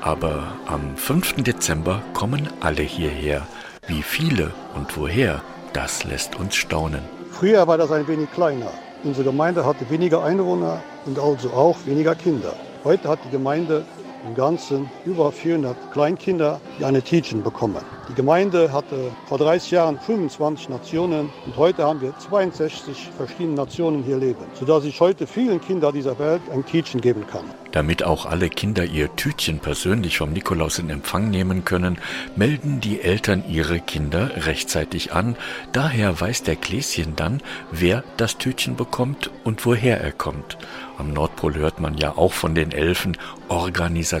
Aber 0.00 0.54
am 0.66 0.96
5. 0.96 1.34
Dezember 1.44 2.02
kommen 2.14 2.48
alle 2.58 2.82
hierher. 2.82 3.46
Wie 3.86 4.02
viele 4.02 4.50
und 4.74 4.96
woher, 4.96 5.40
das 5.72 6.02
lässt 6.02 6.34
uns 6.34 6.56
staunen. 6.56 7.02
Früher 7.30 7.68
war 7.68 7.78
das 7.78 7.92
ein 7.92 8.08
wenig 8.08 8.32
kleiner. 8.32 8.72
Unsere 9.04 9.26
Gemeinde 9.26 9.64
hatte 9.64 9.88
weniger 9.88 10.24
Einwohner 10.24 10.82
und 11.06 11.20
also 11.20 11.50
auch 11.50 11.76
weniger 11.86 12.16
Kinder. 12.16 12.54
Heute 12.84 13.08
hat 13.08 13.24
die 13.24 13.30
Gemeinde 13.30 13.86
im 14.26 14.34
ganzen 14.34 14.90
über 15.04 15.32
400 15.32 15.92
Kleinkinder, 15.92 16.60
die 16.78 16.84
eine 16.84 17.02
Teaching 17.02 17.42
bekommen. 17.42 17.82
Die 18.08 18.14
Gemeinde 18.14 18.72
hatte 18.72 19.10
vor 19.26 19.38
30 19.38 19.70
Jahren 19.70 19.98
25 19.98 20.68
Nationen 20.68 21.30
und 21.46 21.56
heute 21.56 21.84
haben 21.84 22.00
wir 22.00 22.16
62 22.18 23.10
verschiedene 23.16 23.54
Nationen 23.54 24.02
hier 24.02 24.18
leben, 24.18 24.44
sodass 24.54 24.84
ich 24.84 25.00
heute 25.00 25.26
vielen 25.26 25.60
Kindern 25.60 25.94
dieser 25.94 26.18
Welt 26.18 26.42
ein 26.52 26.64
Teaching 26.64 27.00
geben 27.00 27.26
kann. 27.26 27.44
Damit 27.72 28.04
auch 28.04 28.26
alle 28.26 28.50
Kinder 28.50 28.84
ihr 28.84 29.16
Tütchen 29.16 29.58
persönlich 29.58 30.18
vom 30.18 30.32
Nikolaus 30.32 30.78
in 30.78 30.90
Empfang 30.90 31.30
nehmen 31.30 31.64
können, 31.64 31.98
melden 32.36 32.80
die 32.80 33.00
Eltern 33.00 33.44
ihre 33.48 33.80
Kinder 33.80 34.30
rechtzeitig 34.46 35.14
an. 35.14 35.36
Daher 35.72 36.20
weiß 36.20 36.42
der 36.42 36.56
Gläschen 36.56 37.16
dann, 37.16 37.42
wer 37.70 38.04
das 38.18 38.36
Tütchen 38.36 38.76
bekommt 38.76 39.30
und 39.44 39.64
woher 39.64 40.02
er 40.02 40.12
kommt. 40.12 40.58
Am 40.98 41.14
Nordpol 41.14 41.54
hört 41.54 41.80
man 41.80 41.96
ja 41.96 42.16
auch 42.16 42.34
von 42.34 42.54
den 42.54 42.72
Elfen, 42.72 43.16
Organisation 43.48 44.11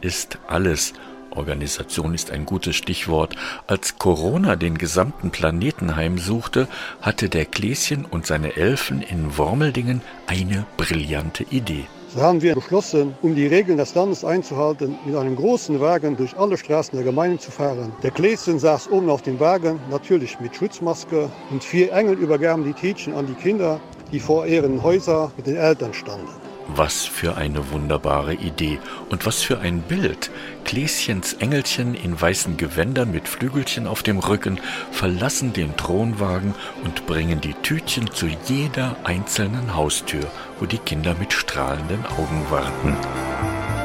ist 0.00 0.38
alles. 0.46 0.92
Organisation 1.30 2.14
ist 2.14 2.30
ein 2.30 2.46
gutes 2.46 2.76
Stichwort. 2.76 3.36
Als 3.66 3.98
Corona 3.98 4.56
den 4.56 4.76
gesamten 4.76 5.30
Planeten 5.30 5.96
heimsuchte, 5.96 6.68
hatte 7.00 7.28
der 7.28 7.44
Gläschen 7.44 8.04
und 8.04 8.26
seine 8.26 8.56
Elfen 8.56 9.02
in 9.02 9.38
Wormeldingen 9.38 10.00
eine 10.26 10.66
brillante 10.76 11.44
Idee. 11.44 11.86
So 12.14 12.22
haben 12.22 12.40
wir 12.40 12.54
beschlossen, 12.54 13.14
um 13.20 13.34
die 13.34 13.46
Regeln 13.46 13.76
des 13.76 13.94
Landes 13.94 14.24
einzuhalten, 14.24 14.96
mit 15.04 15.14
einem 15.14 15.36
großen 15.36 15.78
Wagen 15.78 16.16
durch 16.16 16.38
alle 16.38 16.56
Straßen 16.56 16.96
der 16.96 17.04
Gemeinde 17.04 17.38
zu 17.38 17.50
fahren. 17.50 17.92
Der 18.02 18.10
Gläschen 18.10 18.58
saß 18.58 18.90
oben 18.90 19.10
auf 19.10 19.20
dem 19.20 19.38
Wagen, 19.38 19.78
natürlich 19.90 20.40
mit 20.40 20.56
Schutzmaske, 20.56 21.30
und 21.50 21.62
vier 21.62 21.92
Engel 21.92 22.16
übergaben 22.16 22.64
die 22.64 22.72
Tätchen 22.72 23.14
an 23.14 23.26
die 23.26 23.34
Kinder, 23.34 23.78
die 24.10 24.20
vor 24.20 24.46
ihren 24.46 24.82
Häuser 24.82 25.30
mit 25.36 25.46
den 25.46 25.56
Eltern 25.56 25.92
standen. 25.92 26.47
Was 26.68 27.06
für 27.06 27.36
eine 27.36 27.70
wunderbare 27.70 28.34
Idee 28.34 28.78
und 29.08 29.26
was 29.26 29.42
für 29.42 29.58
ein 29.58 29.80
Bild. 29.80 30.30
Gläschens 30.64 31.32
Engelchen 31.32 31.94
in 31.94 32.20
weißen 32.20 32.58
Gewändern 32.58 33.10
mit 33.10 33.26
Flügelchen 33.26 33.86
auf 33.86 34.02
dem 34.02 34.18
Rücken 34.18 34.60
verlassen 34.92 35.54
den 35.54 35.76
Thronwagen 35.76 36.54
und 36.84 37.06
bringen 37.06 37.40
die 37.40 37.54
Tütchen 37.54 38.10
zu 38.12 38.26
jeder 38.46 38.96
einzelnen 39.04 39.74
Haustür, 39.74 40.30
wo 40.60 40.66
die 40.66 40.78
Kinder 40.78 41.16
mit 41.18 41.32
strahlenden 41.32 42.04
Augen 42.04 42.46
warten. 42.50 43.77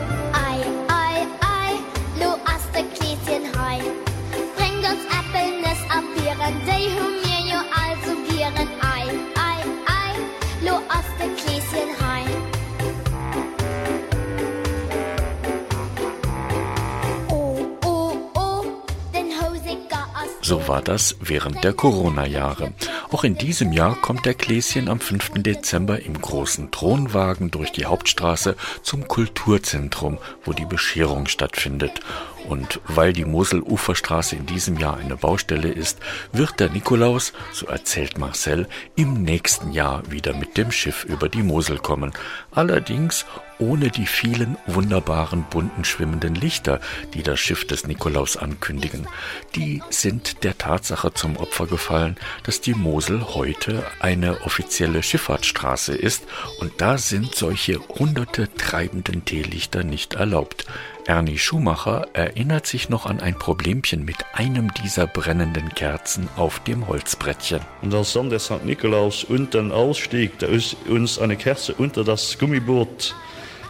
So 20.45 20.67
war 20.67 20.81
das 20.81 21.15
während 21.21 21.63
der 21.63 21.71
Corona-Jahre. 21.71 22.73
Auch 23.11 23.23
in 23.23 23.37
diesem 23.37 23.71
Jahr 23.71 23.95
kommt 23.95 24.25
der 24.25 24.33
Gläschen 24.33 24.89
am 24.89 24.99
5. 24.99 25.35
Dezember 25.35 26.01
im 26.01 26.19
großen 26.19 26.69
Thronwagen 26.69 27.49
durch 27.49 27.71
die 27.71 27.85
Hauptstraße 27.85 28.57
zum 28.81 29.07
Kulturzentrum, 29.07 30.17
wo 30.43 30.51
die 30.51 30.65
Bescherung 30.65 31.27
stattfindet. 31.27 32.01
Und 32.47 32.81
weil 32.87 33.13
die 33.13 33.25
Moseluferstraße 33.25 34.35
in 34.35 34.45
diesem 34.45 34.77
Jahr 34.77 34.97
eine 34.97 35.15
Baustelle 35.15 35.69
ist, 35.69 35.99
wird 36.31 36.59
der 36.59 36.69
Nikolaus, 36.69 37.33
so 37.51 37.67
erzählt 37.67 38.17
Marcel, 38.17 38.67
im 38.95 39.23
nächsten 39.23 39.71
Jahr 39.71 40.03
wieder 40.11 40.35
mit 40.35 40.57
dem 40.57 40.71
Schiff 40.71 41.05
über 41.05 41.29
die 41.29 41.43
Mosel 41.43 41.77
kommen. 41.77 42.11
Allerdings 42.51 43.25
ohne 43.59 43.89
die 43.89 44.05
vielen 44.05 44.57
wunderbaren 44.65 45.45
bunten 45.49 45.85
schwimmenden 45.85 46.35
Lichter, 46.35 46.79
die 47.13 47.23
das 47.23 47.39
Schiff 47.39 47.65
des 47.65 47.87
Nikolaus 47.87 48.35
ankündigen. 48.35 49.07
Die 49.55 49.81
sind 49.89 50.43
der 50.43 50.57
Tatsache 50.57 51.13
zum 51.13 51.37
Opfer 51.37 51.67
gefallen, 51.67 52.17
dass 52.43 52.61
die 52.61 52.73
Mosel 52.73 53.23
heute 53.33 53.85
eine 53.99 54.41
offizielle 54.41 55.03
Schifffahrtsstraße 55.03 55.95
ist 55.95 56.23
und 56.59 56.73
da 56.79 56.97
sind 56.97 57.35
solche 57.35 57.79
hunderte 57.87 58.53
treibenden 58.55 59.23
Teelichter 59.25 59.83
nicht 59.83 60.15
erlaubt. 60.15 60.65
Ernie 61.05 61.37
Schumacher 61.37 62.07
erinnert 62.13 62.65
sich 62.65 62.87
noch 62.87 63.05
an 63.05 63.19
ein 63.19 63.37
Problemchen 63.37 64.05
mit 64.05 64.17
einem 64.33 64.73
dieser 64.73 65.05
brennenden 65.05 65.69
Kerzen 65.69 66.29
auf 66.37 66.59
dem 66.63 66.87
Holzbrettchen. 66.87 67.59
Und 67.81 67.93
dann 67.93 68.29
der 68.29 68.39
St. 68.39 68.63
Nikolaus 68.63 69.25
unten 69.25 69.71
ausstieg, 69.73 70.39
da 70.39 70.47
ist 70.47 70.77
uns 70.87 71.19
eine 71.19 71.35
Kerze 71.35 71.73
unter 71.73 72.05
das 72.05 72.39
Gummiboot 72.39 73.15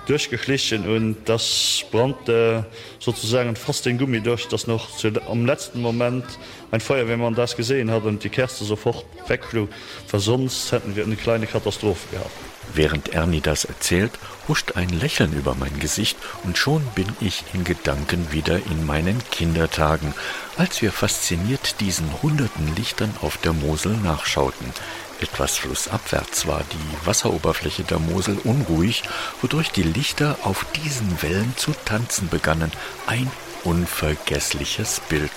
durchgeschlichen 0.05 0.87
und 0.87 1.17
das 1.25 1.85
brannte 1.91 2.65
sozusagen 2.99 3.55
fast 3.55 3.85
den 3.85 3.97
Gummi 3.97 4.21
durch, 4.21 4.47
das 4.47 4.67
noch 4.67 4.95
zu, 4.95 5.09
am 5.27 5.45
letzten 5.45 5.81
Moment 5.81 6.25
ein 6.71 6.81
Feuer, 6.81 7.07
wenn 7.07 7.19
man 7.19 7.33
das 7.33 7.55
gesehen 7.55 7.89
hat 7.89 8.03
und 8.03 8.23
die 8.23 8.29
Kerze 8.29 8.65
sofort 8.65 9.05
wegflug, 9.27 9.69
versonst 10.05 10.71
hätten 10.71 10.95
wir 10.95 11.05
eine 11.05 11.15
kleine 11.15 11.47
Katastrophe 11.47 12.15
gehabt. 12.15 12.52
Während 12.73 13.09
Ernie 13.09 13.41
das 13.41 13.65
erzählt, 13.65 14.11
huscht 14.47 14.73
ein 14.75 14.89
Lächeln 14.89 15.33
über 15.33 15.55
mein 15.55 15.79
Gesicht 15.79 16.17
und 16.43 16.57
schon 16.57 16.83
bin 16.95 17.07
ich 17.19 17.43
in 17.53 17.63
Gedanken 17.63 18.31
wieder 18.31 18.57
in 18.57 18.85
meinen 18.85 19.21
Kindertagen, 19.31 20.13
als 20.57 20.81
wir 20.81 20.91
fasziniert 20.91 21.79
diesen 21.79 22.21
hunderten 22.21 22.75
Lichtern 22.75 23.13
auf 23.21 23.37
der 23.37 23.53
Mosel 23.53 23.95
nachschauten. 23.97 24.73
Etwas 25.21 25.57
flussabwärts 25.57 26.47
war 26.47 26.63
die 26.71 27.07
Wasseroberfläche 27.07 27.83
der 27.83 27.99
Mosel 27.99 28.37
unruhig, 28.43 29.03
wodurch 29.41 29.71
die 29.71 29.83
Lichter 29.83 30.37
auf 30.43 30.65
diesen 30.83 31.21
Wellen 31.21 31.53
zu 31.55 31.71
tanzen 31.85 32.27
begannen. 32.27 32.71
Ein 33.07 33.31
unvergessliches 33.63 35.01
Bild. 35.09 35.31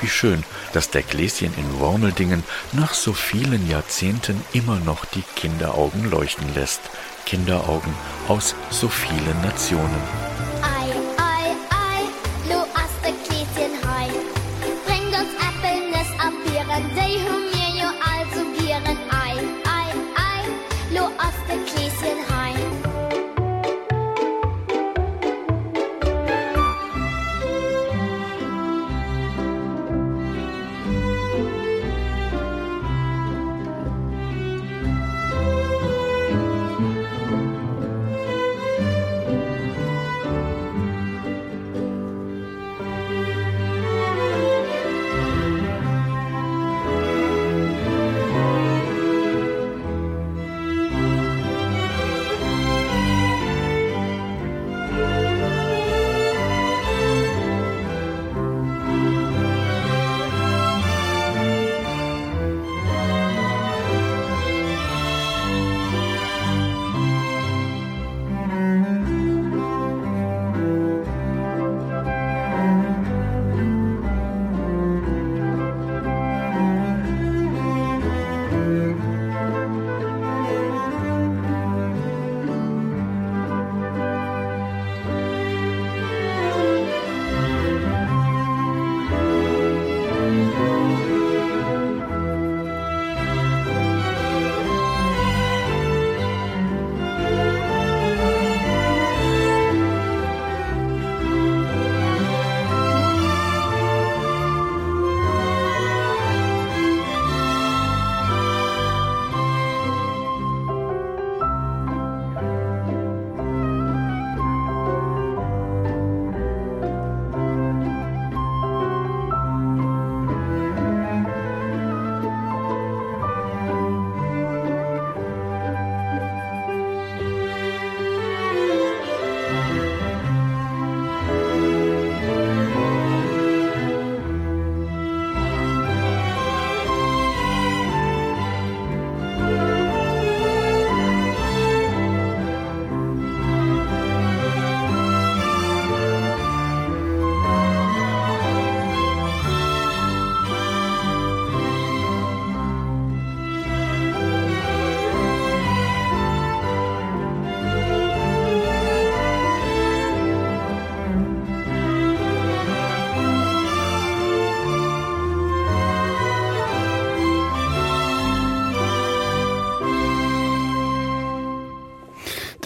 Wie 0.00 0.08
schön, 0.08 0.44
dass 0.72 0.90
der 0.90 1.02
Gläschen 1.02 1.54
in 1.56 1.80
Wormeldingen 1.80 2.44
nach 2.72 2.94
so 2.94 3.12
vielen 3.12 3.68
Jahrzehnten 3.68 4.42
immer 4.52 4.80
noch 4.80 5.04
die 5.04 5.24
Kinderaugen 5.36 6.10
leuchten 6.10 6.54
lässt. 6.54 6.80
Kinderaugen 7.26 7.94
aus 8.28 8.54
so 8.70 8.88
vielen 8.88 9.40
Nationen. 9.42 10.69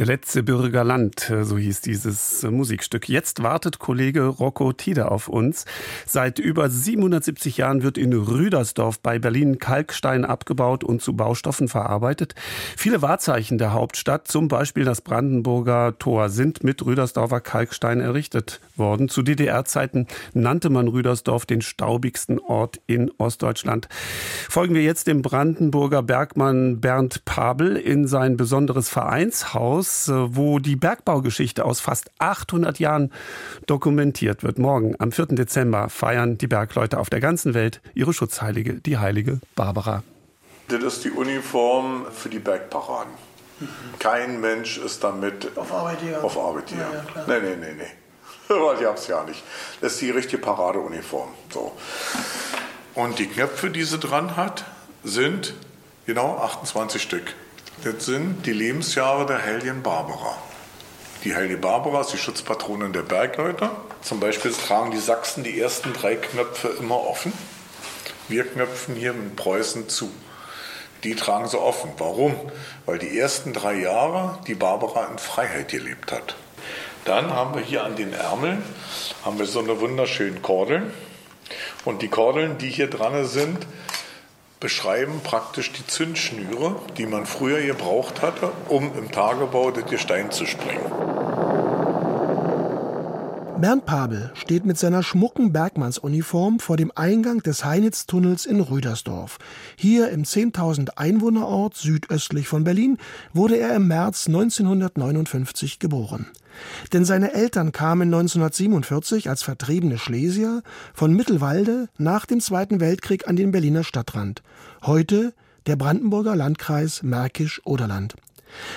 Letzte 0.05 0.43
Bürgerland, 0.43 1.33
so 1.45 1.57
hieß 1.57 1.81
dieses 1.81 2.43
Musikstück. 2.43 3.09
Jetzt 3.09 3.43
wartet 3.43 3.79
Kollege 3.79 4.27
Rocco 4.27 4.75
Tiede 4.75 5.11
auf 5.11 5.29
uns. 5.29 5.65
Seit 6.05 6.39
über 6.39 6.69
770 6.69 7.57
Jahren 7.57 7.83
wird 7.83 7.97
in 7.97 8.13
Rüdersdorf 8.13 9.01
bei 9.01 9.19
Berlin 9.19 9.59
Kalkstein 9.59 10.27
abgebaut 10.27 10.85
und 10.85 11.01
zu 11.01 11.17
Baustoffen 11.17 11.69
verarbeitet. 11.69 12.35
Viele 12.77 13.01
Wahrzeichen 13.01 13.57
der 13.57 13.73
Hauptstadt, 13.73 14.29
zum 14.29 14.49
Beispiel 14.49 14.85
das 14.85 15.01
Brandenburger 15.01 15.99
Tor, 15.99 16.29
sind 16.29 16.63
mit 16.63 16.85
Rüdersdorfer 16.85 17.41
Kalkstein 17.41 18.01
errichtet 18.01 18.61
worden. 18.77 19.09
Zu 19.09 19.23
DDR-Zeiten 19.23 20.07
nannte 20.35 20.69
man 20.69 20.89
Rüdersdorf 20.89 21.47
den 21.47 21.63
staubigsten 21.63 22.39
Ort 22.41 22.79
in 22.87 23.11
Ostdeutschland. 23.17 23.89
Folgen 24.51 24.75
wir 24.75 24.83
jetzt 24.83 25.07
dem 25.07 25.23
Brandenburger 25.23 26.03
Bergmann 26.03 26.83
Bernd 26.83 27.25
Pabel 27.25 27.77
in 27.77 28.07
sein 28.07 28.37
besonderes 28.37 28.91
Vereinshaus 28.91 29.94
Äh, 30.09 30.37
wo 30.37 30.59
die 30.59 30.77
Bergbaugeschichte 30.77 31.65
aus 31.65 31.81
fast 31.81 32.11
800 32.19 32.79
Jahren 32.79 33.13
dokumentiert 33.67 34.43
wird. 34.43 34.59
Morgen, 34.59 34.95
am 34.99 35.13
4. 35.13 35.27
Dezember, 35.27 35.89
feiern 35.89 36.39
die 36.39 36.47
Bergleute 36.47 36.99
auf 36.99 37.11
der 37.11 37.21
ganzen 37.21 37.55
Welt 37.55 37.81
ihre 37.95 38.13
Schutzheilige, 38.13 38.75
die 38.75 38.99
heilige 38.99 39.41
Barbara. 39.55 40.03
Das 40.69 40.83
ist 40.83 41.05
die 41.05 41.11
Uniform 41.11 42.07
für 42.13 42.29
die 42.29 42.39
Bergparaden. 42.39 43.13
Kein 43.99 44.41
Mensch 44.41 44.79
ist 44.79 45.05
damit 45.05 45.57
auf 45.57 45.73
Arbeit 45.73 45.99
hier. 46.01 46.25
Auf 46.25 46.39
Arbeit 46.39 46.71
hier. 46.71 46.79
Ja, 46.79 47.25
ja, 47.27 47.41
nee, 47.41 47.49
nee, 47.49 47.57
nee, 47.57 47.75
nee. 47.79 47.93
Ich 48.81 48.87
hab's 48.87 49.07
ja 49.07 49.25
nicht. 49.25 49.43
Das 49.81 49.95
ist 49.95 50.03
die 50.03 50.11
richtige 50.11 50.39
Paradeuniform. 50.39 51.31
So. 51.53 51.73
Und 52.95 53.19
die 53.19 53.27
Knöpfe, 53.27 53.71
die 53.71 53.85
sie 53.85 53.99
dran 53.99 54.37
hat, 54.37 54.65
sind 55.03 55.55
genau 56.07 56.39
28 56.39 57.01
Stück. 57.01 57.35
Das 57.83 58.07
sind 58.07 58.47
die 58.47 58.53
Lebensjahre 58.53 59.27
der 59.27 59.39
Heldin 59.39 59.83
Barbara. 59.83 60.39
Die 61.25 61.35
Heilige 61.35 61.59
Barbara 61.59 62.03
ist 62.03 62.13
die 62.13 62.19
Schutzpatronin 62.19 62.93
der 62.93 63.03
Bergleute. 63.03 63.71
Zum 64.01 64.21
Beispiel 64.21 64.53
tragen 64.53 64.91
die 64.91 64.99
Sachsen 64.99 65.43
die 65.43 65.61
ersten 65.61 65.93
drei 65.93 66.17
Knöpfe 66.17 66.69
immer 66.79 67.01
offen. 67.01 67.33
Wir 68.29 68.45
knöpfen 68.45 68.95
hier 68.95 69.11
in 69.11 69.37
Preußen 69.37 69.89
zu. 69.89 70.11
Die 71.03 71.15
tragen 71.15 71.49
sie 71.49 71.61
offen. 71.61 71.91
Warum? 71.99 72.35
Weil 72.87 72.99
die 72.99 73.19
ersten 73.19 73.53
drei 73.53 73.75
Jahre 73.75 74.39
die 74.47 74.55
Barbara 74.55 75.07
in 75.07 75.19
Freiheit 75.19 75.69
gelebt 75.69 76.13
hat. 76.13 76.37
Dann 77.05 77.31
haben 77.33 77.55
wir 77.55 77.63
hier 77.63 77.85
an 77.85 77.97
den 77.97 78.15
Ärmeln 78.15 78.63
haben 79.25 79.39
wir 79.39 79.47
so 79.47 79.59
eine 79.59 79.81
wunderschönen 79.81 80.43
Kordeln. 80.43 80.93
Und 81.85 82.03
die 82.03 82.09
Kordeln, 82.09 82.57
die 82.57 82.71
hier 82.71 82.89
dran 82.89 83.27
sind, 83.27 83.67
beschreiben 84.61 85.21
praktisch 85.23 85.73
die 85.73 85.87
Zündschnüre, 85.87 86.77
die 86.97 87.07
man 87.07 87.27
früher 87.27 87.61
gebraucht 87.63 88.23
hatte, 88.23 88.51
um 88.69 88.93
im 88.97 89.11
Tagebau 89.11 89.71
das 89.71 89.87
Gestein 89.87 90.31
zu 90.31 90.47
springen. 90.47 90.91
Bernd 93.65 93.87
Pabel 93.87 94.31
steht 94.35 94.67
mit 94.67 94.79
seiner 94.79 95.03
schmucken 95.03 95.53
Bergmannsuniform 95.53 96.59
vor 96.59 96.77
dem 96.77 96.93
Eingang 96.95 97.43
des 97.43 97.65
Heinitztunnels 97.65 98.47
in 98.47 98.61
Rüdersdorf. 98.61 99.39
Hier 99.77 100.11
im 100.11 100.25
10.000 100.25 100.97
Einwohnerort 100.97 101.75
südöstlich 101.75 102.47
von 102.49 102.65
Berlin 102.65 102.99
wurde 103.33 103.57
er 103.57 103.75
im 103.75 103.89
März 103.89 104.27
1959 104.27 105.79
geboren. 105.79 106.27
Denn 106.93 107.05
seine 107.05 107.33
Eltern 107.33 107.73
kamen 107.73 108.09
1947 108.09 109.29
als 109.29 109.43
vertriebene 109.43 109.99
Schlesier 109.99 110.63
von 110.93 111.13
Mittelwalde 111.13 111.89
nach 111.99 112.27
dem 112.27 112.41
Zweiten 112.41 112.81
Weltkrieg 112.81 113.29
an 113.29 113.37
den 113.37 113.51
Berliner 113.51 113.85
Stadtrand. 113.85 114.43
Heute 114.83 115.35
der 115.67 115.77
Brandenburger 115.77 116.37
Landkreis 116.37 117.03
Märkisch-Oderland. 117.03 118.15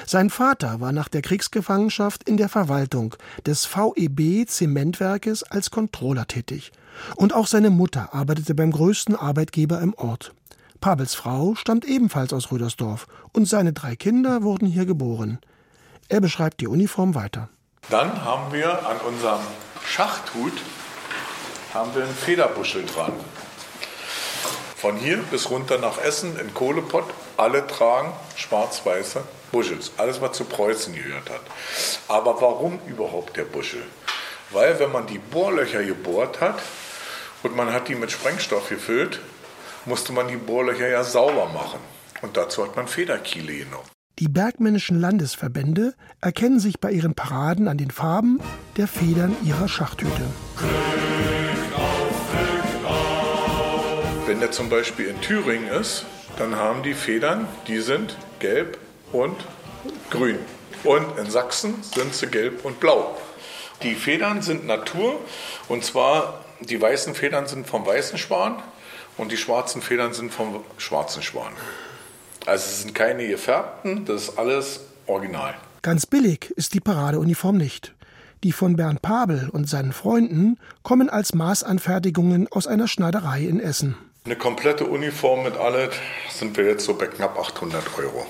Sein 0.06 0.30
Vater 0.30 0.80
war 0.80 0.92
nach 0.92 1.08
der 1.08 1.22
Kriegsgefangenschaft 1.22 2.28
in 2.28 2.38
der 2.38 2.50
Verwaltung 2.50 3.16
des 3.46 3.66
VEB 3.66 4.48
Zementwerkes 4.48 5.44
als 5.44 5.70
Controller 5.72 6.28
tätig. 6.28 6.72
Und 7.16 7.34
auch 7.34 7.48
seine 7.48 7.70
Mutter 7.70 8.14
arbeitete 8.14 8.56
beim 8.56 8.72
größten 8.72 9.16
Arbeitgeber 9.16 9.82
im 9.82 9.94
Ort. 9.94 10.34
Pabels 10.82 11.16
Frau 11.16 11.56
stammt 11.56 11.86
ebenfalls 11.86 12.34
aus 12.34 12.52
Rüdersdorf 12.52 13.08
und 13.34 13.48
seine 13.48 13.74
drei 13.74 13.96
Kinder 13.96 14.44
wurden 14.44 14.68
hier 14.68 14.86
geboren. 14.86 15.40
Er 16.08 16.22
beschreibt 16.22 16.62
die 16.62 16.68
Uniform 16.68 17.16
weiter. 17.16 17.50
Dann 17.90 18.26
haben 18.26 18.52
wir 18.52 18.86
an 18.86 18.98
unserem 18.98 19.40
Schachthut 19.86 20.52
haben 21.74 21.96
wir 21.96 22.04
einen 22.04 22.14
Federbuschel 22.14 22.86
dran. 22.86 23.14
Von 24.76 24.98
hier 24.98 25.18
bis 25.32 25.50
runter 25.50 25.78
nach 25.78 25.98
Essen 25.98 26.38
in 26.38 26.54
Kohlepott, 26.54 27.06
alle 27.38 27.66
tragen 27.66 28.12
schwarz-weiße 28.36 29.24
Buschels. 29.52 29.92
Alles, 29.98 30.22
was 30.22 30.34
zu 30.34 30.44
Preußen 30.44 30.94
gehört 30.94 31.30
hat. 31.30 31.42
Aber 32.10 32.42
warum 32.42 32.80
überhaupt 32.88 33.38
der 33.38 33.46
Buschel? 33.46 33.84
Weil 34.52 34.78
wenn 34.80 34.92
man 34.92 35.08
die 35.08 35.20
Bohrlöcher 35.20 35.84
gebohrt 35.84 36.42
hat 36.42 36.62
und 37.44 37.56
man 37.56 37.72
hat 37.72 37.88
die 37.88 37.96
mit 37.96 38.12
Sprengstoff 38.12 38.68
gefüllt, 38.70 39.20
musste 39.86 40.12
man 40.12 40.28
die 40.28 40.36
Bohrlöcher 40.36 40.90
ja 40.90 41.04
sauber 41.04 41.46
machen. 41.48 41.80
Und 42.22 42.36
dazu 42.36 42.64
hat 42.64 42.76
man 42.76 42.88
Federkiele 42.88 43.54
genommen. 43.54 43.97
Die 44.20 44.30
bergmännischen 44.30 45.00
Landesverbände 45.00 45.94
erkennen 46.22 46.60
sich 46.60 46.80
bei 46.80 46.92
ihren 46.92 47.14
Paraden 47.14 47.68
an 47.68 47.78
den 47.78 47.92
Farben 47.92 48.40
der 48.76 48.88
Federn 48.88 49.36
ihrer 49.44 49.68
Schachthüte. 49.68 50.24
Wenn 54.26 54.40
der 54.40 54.50
zum 54.50 54.70
Beispiel 54.70 55.06
in 55.06 55.22
Thüringen 55.22 55.68
ist, 55.68 56.08
dann 56.40 56.56
haben 56.56 56.82
die 56.82 56.96
Federn, 56.96 57.48
die 57.68 57.78
sind 57.78 58.18
gelb 58.40 58.80
und 59.12 59.36
grün. 60.10 60.40
Und 60.84 61.16
in 61.20 61.30
Sachsen 61.30 61.76
sind 61.84 62.16
sie 62.16 62.26
gelb 62.26 62.66
und 62.66 62.80
blau. 62.80 63.16
Die 63.84 63.94
Federn 63.94 64.42
sind 64.42 64.66
Natur 64.66 65.20
und 65.68 65.86
zwar 65.86 66.44
die 66.60 66.82
weißen 66.82 67.14
Federn 67.14 67.46
sind 67.46 67.68
vom 67.68 67.86
weißen 67.86 68.18
Schwan 68.18 68.64
und 69.16 69.32
die 69.32 69.38
schwarzen 69.38 69.84
Federn 69.84 70.14
sind 70.14 70.34
vom 70.34 70.64
schwarzen 70.80 71.22
Schwan. 71.22 71.54
Also 72.48 72.64
es 72.70 72.82
sind 72.84 72.96
keine 72.96 73.28
gefärbten, 73.28 74.06
das 74.06 74.30
ist 74.30 74.38
alles 74.38 74.80
original. 75.06 75.54
Ganz 75.82 76.06
billig 76.06 76.50
ist 76.56 76.74
die 76.74 76.80
Paradeuniform 76.80 77.58
nicht. 77.58 77.94
Die 78.42 78.54
von 78.54 78.78
Bernd 78.78 79.02
Pabel 79.02 79.50
und 79.52 79.68
seinen 79.68 79.92
Freunden 79.92 80.58
kommen 80.82 81.10
als 81.10 81.34
Maßanfertigungen 81.34 82.48
aus 82.50 82.66
einer 82.66 82.88
Schneiderei 82.88 83.42
in 83.42 83.60
Essen. 83.60 83.98
Eine 84.24 84.38
komplette 84.38 84.86
Uniform 84.86 85.44
mit 85.44 85.58
allem 85.58 85.90
sind 86.30 86.56
wir 86.56 86.66
jetzt 86.66 86.86
so 86.86 86.94
bei 86.94 87.08
knapp 87.08 87.38
800 87.38 87.84
Euro. 87.98 88.26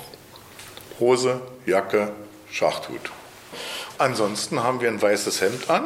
Hose, 1.00 1.40
Jacke, 1.68 2.12
Schachthut. 2.50 3.12
Ansonsten 4.00 4.64
haben 4.64 4.82
wir 4.82 4.90
ein 4.90 5.00
weißes 5.00 5.42
Hemd 5.42 5.70
an, 5.70 5.84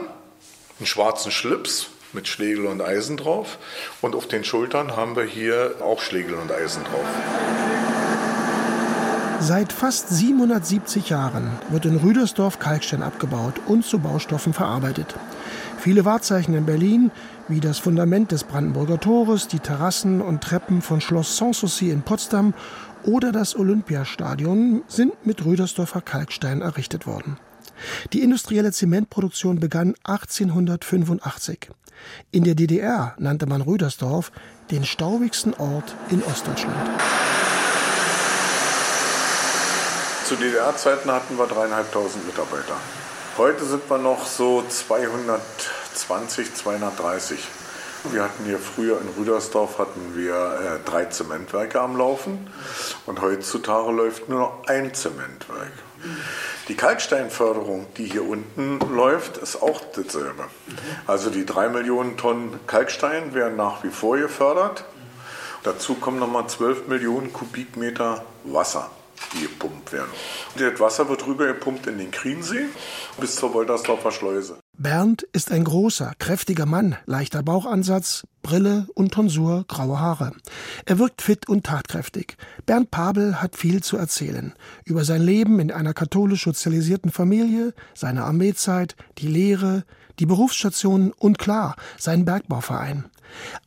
einen 0.79 0.85
schwarzen 0.85 1.31
Schlips 1.31 1.89
mit 2.13 2.29
Schlegel 2.29 2.67
und 2.67 2.81
Eisen 2.81 3.17
drauf 3.17 3.57
und 3.99 4.15
auf 4.15 4.27
den 4.27 4.45
Schultern 4.45 4.95
haben 4.95 5.17
wir 5.17 5.25
hier 5.25 5.75
auch 5.81 5.99
Schlegel 5.99 6.35
und 6.35 6.49
Eisen 6.49 6.85
drauf. 6.85 8.00
Seit 9.43 9.73
fast 9.73 10.09
770 10.09 11.09
Jahren 11.09 11.49
wird 11.71 11.87
in 11.87 11.97
Rüdersdorf 11.97 12.59
Kalkstein 12.59 13.01
abgebaut 13.01 13.55
und 13.65 13.83
zu 13.83 13.97
Baustoffen 13.97 14.53
verarbeitet. 14.53 15.15
Viele 15.79 16.05
Wahrzeichen 16.05 16.53
in 16.53 16.67
Berlin, 16.67 17.09
wie 17.47 17.59
das 17.59 17.79
Fundament 17.79 18.31
des 18.31 18.43
Brandenburger 18.43 18.99
Tores, 18.99 19.47
die 19.47 19.57
Terrassen 19.57 20.21
und 20.21 20.43
Treppen 20.43 20.83
von 20.83 21.01
Schloss 21.01 21.37
Sanssouci 21.37 21.89
in 21.89 22.03
Potsdam 22.03 22.53
oder 23.03 23.31
das 23.31 23.55
Olympiastadion, 23.55 24.83
sind 24.87 25.25
mit 25.25 25.43
Rüdersdorfer 25.43 26.01
Kalkstein 26.01 26.61
errichtet 26.61 27.07
worden. 27.07 27.37
Die 28.13 28.21
industrielle 28.21 28.71
Zementproduktion 28.71 29.59
begann 29.59 29.95
1885. 30.03 31.71
In 32.29 32.43
der 32.43 32.53
DDR 32.53 33.15
nannte 33.17 33.47
man 33.47 33.61
Rüdersdorf 33.61 34.31
den 34.69 34.85
staubigsten 34.85 35.55
Ort 35.55 35.95
in 36.11 36.21
Ostdeutschland. 36.21 36.77
Zu 40.31 40.37
DDR-Zeiten 40.37 41.11
hatten 41.11 41.37
wir 41.37 41.45
dreieinhalbtausend 41.45 42.25
Mitarbeiter. 42.25 42.77
Heute 43.37 43.65
sind 43.65 43.89
wir 43.89 43.97
noch 43.97 44.25
so 44.25 44.63
220, 44.65 46.55
230. 46.55 47.37
Wir 48.13 48.23
hatten 48.23 48.45
hier 48.45 48.57
früher 48.57 49.01
in 49.01 49.09
Rüdersdorf 49.09 49.77
hatten 49.77 50.15
wir 50.15 50.79
äh, 50.85 50.89
drei 50.89 51.03
Zementwerke 51.03 51.81
am 51.81 51.97
Laufen 51.97 52.49
und 53.07 53.19
heutzutage 53.19 53.91
läuft 53.91 54.29
nur 54.29 54.39
noch 54.39 54.67
ein 54.67 54.93
Zementwerk. 54.93 55.73
Die 56.69 56.77
Kalksteinförderung, 56.77 57.87
die 57.97 58.05
hier 58.05 58.25
unten 58.25 58.79
läuft, 58.95 59.35
ist 59.35 59.61
auch 59.61 59.81
dasselbe. 59.93 60.45
Also 61.07 61.29
die 61.29 61.45
drei 61.45 61.67
Millionen 61.67 62.15
Tonnen 62.15 62.57
Kalkstein 62.67 63.33
werden 63.33 63.57
nach 63.57 63.83
wie 63.83 63.89
vor 63.89 64.15
gefördert. 64.15 64.85
Dazu 65.63 65.95
kommen 65.95 66.19
nochmal 66.19 66.47
12 66.47 66.87
Millionen 66.87 67.33
Kubikmeter 67.33 68.23
Wasser. 68.45 68.89
Die 69.33 69.41
gepumpt 69.41 69.91
werden. 69.91 70.09
Das 70.57 70.79
Wasser 70.79 71.09
wird 71.09 71.25
rüber 71.27 71.47
gepumpt 71.47 71.87
in 71.87 71.97
den 71.97 72.11
Kriensee 72.11 72.65
bis 73.19 73.35
zur 73.35 73.53
Woltersdorfer 73.53 74.11
Schleuse. 74.11 74.59
Bernd 74.77 75.23
ist 75.33 75.51
ein 75.51 75.63
großer, 75.63 76.13
kräftiger 76.17 76.65
Mann, 76.65 76.95
leichter 77.05 77.43
Bauchansatz, 77.43 78.23
Brille 78.41 78.87
und 78.95 79.13
Tonsur, 79.13 79.65
graue 79.67 79.99
Haare. 79.99 80.31
Er 80.85 80.97
wirkt 80.97 81.21
fit 81.21 81.47
und 81.47 81.65
tatkräftig. 81.65 82.35
Bernd 82.65 82.89
Pabel 82.89 83.41
hat 83.41 83.55
viel 83.55 83.83
zu 83.83 83.97
erzählen. 83.97 84.53
Über 84.85 85.03
sein 85.03 85.21
Leben 85.21 85.59
in 85.59 85.71
einer 85.71 85.93
katholisch 85.93 86.43
sozialisierten 86.43 87.11
Familie, 87.11 87.73
seine 87.93 88.23
Armeezeit, 88.23 88.95
die 89.19 89.27
Lehre, 89.27 89.83
die 90.19 90.25
Berufsstationen 90.25 91.11
und 91.11 91.37
klar, 91.37 91.75
seinen 91.97 92.25
Bergbauverein. 92.25 93.10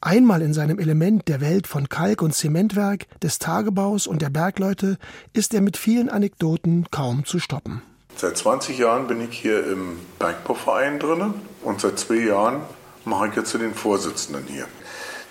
Einmal 0.01 0.43
in 0.43 0.53
seinem 0.53 0.79
Element 0.79 1.29
der 1.29 1.41
Welt 1.41 1.67
von 1.67 1.89
Kalk- 1.89 2.23
und 2.23 2.35
Zementwerk, 2.35 3.07
des 3.21 3.39
Tagebaus 3.39 4.07
und 4.07 4.23
der 4.23 4.31
Bergleute 4.31 4.99
ist 5.33 5.55
er 5.55 5.61
mit 5.61 5.77
vielen 5.77 6.09
Anekdoten 6.09 6.87
kaum 6.91 7.25
zu 7.25 7.39
stoppen. 7.39 7.83
Seit 8.17 8.37
20 8.37 8.79
Jahren 8.79 9.07
bin 9.07 9.21
ich 9.21 9.39
hier 9.39 9.67
im 9.67 9.99
Bergbauverein 10.19 10.99
drin 10.99 11.35
und 11.63 11.81
seit 11.81 11.99
zwei 11.99 12.17
Jahren 12.17 12.61
mache 13.05 13.29
ich 13.29 13.35
jetzt 13.35 13.55
den 13.55 13.75
Vorsitzenden 13.75 14.45
hier. 14.47 14.67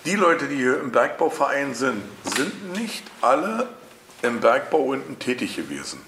Die 0.04 0.16
Leute, 0.16 0.48
die 0.48 0.56
hier 0.56 0.80
im 0.80 0.92
Bergbauverein 0.92 1.74
sind, 1.74 2.02
sind 2.36 2.72
nicht 2.76 3.04
alle 3.22 3.68
im 4.20 4.40
Bergbau 4.40 4.78
unten 4.78 5.18
tätig 5.18 5.56
gewesen. 5.56 5.98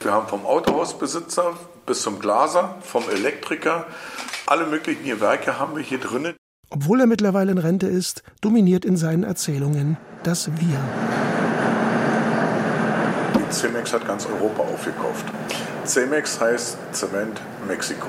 Wir 0.00 0.12
haben 0.12 0.28
vom 0.28 0.44
Autohausbesitzer 0.44 1.56
bis 1.86 2.02
zum 2.02 2.20
Glaser, 2.20 2.76
vom 2.82 3.08
Elektriker, 3.08 3.86
alle 4.46 4.66
möglichen 4.66 5.04
Gewerke 5.04 5.58
haben 5.58 5.76
wir 5.76 5.82
hier 5.82 5.98
drinnen. 5.98 6.34
Obwohl 6.70 7.00
er 7.00 7.06
mittlerweile 7.06 7.50
in 7.50 7.58
Rente 7.58 7.88
ist, 7.88 8.22
dominiert 8.40 8.84
in 8.84 8.96
seinen 8.96 9.24
Erzählungen 9.24 9.96
das 10.22 10.48
Wir. 10.52 10.78
Die 13.34 13.52
Cemex 13.52 13.92
hat 13.92 14.06
ganz 14.06 14.24
Europa 14.26 14.62
aufgekauft. 14.62 15.26
Cemex 15.84 16.40
heißt 16.40 16.78
Zement 16.92 17.40
Mexiko. 17.66 18.06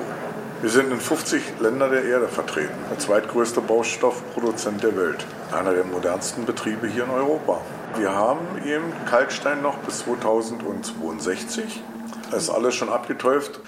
Wir 0.60 0.70
sind 0.70 0.92
in 0.92 1.00
50 1.00 1.42
Ländern 1.58 1.90
der 1.90 2.04
Erde 2.04 2.28
vertreten. 2.28 2.74
Der 2.88 3.00
zweitgrößte 3.00 3.60
Baustoffproduzent 3.60 4.84
der 4.84 4.96
Welt. 4.96 5.26
Einer 5.50 5.74
der 5.74 5.82
modernsten 5.82 6.44
Betriebe 6.46 6.86
hier 6.86 7.02
in 7.02 7.10
Europa. 7.10 7.60
Wir 7.98 8.12
haben 8.14 8.46
eben 8.64 8.84
Kalkstein 9.06 9.60
noch 9.60 9.78
bis 9.78 10.04
2062. 10.04 11.82
Das 12.32 12.44
ist 12.44 12.50
alles 12.50 12.74
schon 12.74 12.88
abgetäuft. 12.88 13.60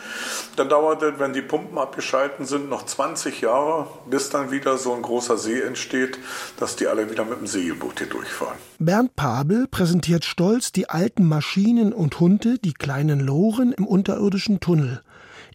Dann 0.57 0.71
dauert 0.71 1.03
es, 1.03 1.19
wenn 1.19 1.35
die 1.35 1.43
Pumpen 1.43 1.77
abgeschalten 1.77 2.47
sind, 2.47 2.71
noch 2.71 2.87
20 2.87 3.43
Jahre, 3.43 3.89
bis 4.09 4.31
dann 4.31 4.51
wieder 4.51 4.79
so 4.79 4.95
ein 4.95 5.03
großer 5.03 5.37
See 5.37 5.61
entsteht, 5.61 6.19
dass 6.59 6.75
die 6.75 6.87
alle 6.87 7.11
wieder 7.11 7.27
mit 7.27 7.39
dem 7.39 7.47
Segelboot 7.47 7.99
hier 7.99 8.09
durchfahren. 8.09 8.57
Bernd 8.79 9.17
Pabel 9.17 9.69
präsentiert 9.69 10.25
stolz 10.25 10.73
die 10.73 10.89
alten 10.89 11.29
Maschinen 11.29 11.93
und 11.93 12.19
Hunde, 12.21 12.59
die 12.59 12.73
kleinen 12.73 13.21
Loren 13.21 13.73
im 13.73 13.87
unterirdischen 13.87 14.61
Tunnel, 14.61 15.03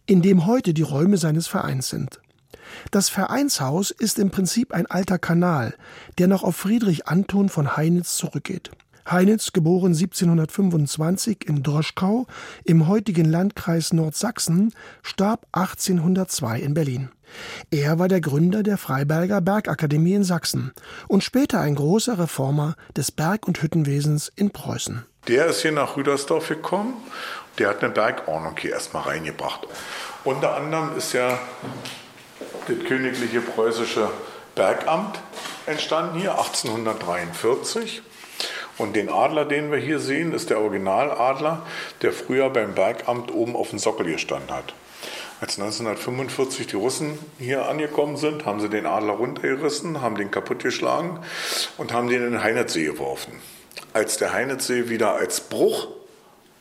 in 0.06 0.22
dem 0.22 0.46
heute 0.46 0.72
die 0.72 0.82
Räume 0.82 1.16
seines 1.16 1.48
Vereins 1.48 1.88
sind. 1.88 2.20
Das 2.92 3.08
Vereinshaus 3.08 3.90
ist 3.90 4.20
im 4.20 4.30
Prinzip 4.30 4.72
ein 4.72 4.86
alter 4.86 5.18
Kanal, 5.18 5.74
der 6.18 6.28
noch 6.28 6.44
auf 6.44 6.54
Friedrich 6.54 7.08
Anton 7.08 7.48
von 7.48 7.76
Heinitz 7.76 8.16
zurückgeht. 8.16 8.70
Heinitz, 9.10 9.52
geboren 9.52 9.92
1725 9.92 11.48
in 11.48 11.62
Droschkau 11.64 12.26
im 12.64 12.86
heutigen 12.86 13.24
Landkreis 13.24 13.92
Nordsachsen, 13.92 14.72
starb 15.02 15.46
1802 15.52 16.60
in 16.60 16.74
Berlin. 16.74 17.10
Er 17.70 17.98
war 17.98 18.06
der 18.06 18.20
Gründer 18.20 18.62
der 18.62 18.78
Freiberger 18.78 19.40
Bergakademie 19.40 20.14
in 20.14 20.24
Sachsen 20.24 20.72
und 21.08 21.24
später 21.24 21.60
ein 21.60 21.74
großer 21.74 22.18
Reformer 22.18 22.76
des 22.96 23.10
Berg- 23.10 23.48
und 23.48 23.60
Hüttenwesens 23.62 24.30
in 24.36 24.50
Preußen. 24.50 25.04
Der 25.26 25.46
ist 25.46 25.62
hier 25.62 25.72
nach 25.72 25.96
Rüdersdorf 25.96 26.48
gekommen. 26.48 26.94
Der 27.58 27.68
hat 27.70 27.82
eine 27.82 27.92
Bergordnung 27.92 28.56
hier 28.58 28.72
erstmal 28.72 29.02
reingebracht. 29.02 29.66
Unter 30.22 30.54
anderem 30.54 30.96
ist 30.96 31.12
ja 31.14 31.38
das 32.68 32.78
königliche 32.86 33.40
preußische 33.40 34.08
Bergamt 34.54 35.18
entstanden 35.66 36.18
hier 36.18 36.32
1843. 36.32 38.02
Und 38.80 38.96
den 38.96 39.10
Adler, 39.10 39.44
den 39.44 39.70
wir 39.70 39.76
hier 39.76 39.98
sehen, 39.98 40.32
ist 40.32 40.48
der 40.48 40.58
Originaladler, 40.58 41.66
der 42.00 42.12
früher 42.12 42.48
beim 42.48 42.74
Bergamt 42.74 43.30
oben 43.30 43.54
auf 43.54 43.68
dem 43.68 43.78
Sockel 43.78 44.10
gestanden 44.10 44.50
hat. 44.50 44.72
Als 45.38 45.58
1945 45.58 46.66
die 46.66 46.76
Russen 46.76 47.18
hier 47.38 47.68
angekommen 47.68 48.16
sind, 48.16 48.46
haben 48.46 48.58
sie 48.58 48.70
den 48.70 48.86
Adler 48.86 49.12
runtergerissen, 49.12 50.00
haben 50.00 50.16
den 50.16 50.30
kaputtgeschlagen 50.30 51.18
und 51.76 51.92
haben 51.92 52.08
den 52.08 52.24
in 52.24 52.32
den 52.32 52.42
Heinitzsee 52.42 52.86
geworfen. 52.86 53.34
Als 53.92 54.16
der 54.16 54.32
Heinitzsee 54.32 54.88
wieder 54.88 55.12
als 55.12 55.42
Bruch 55.42 55.88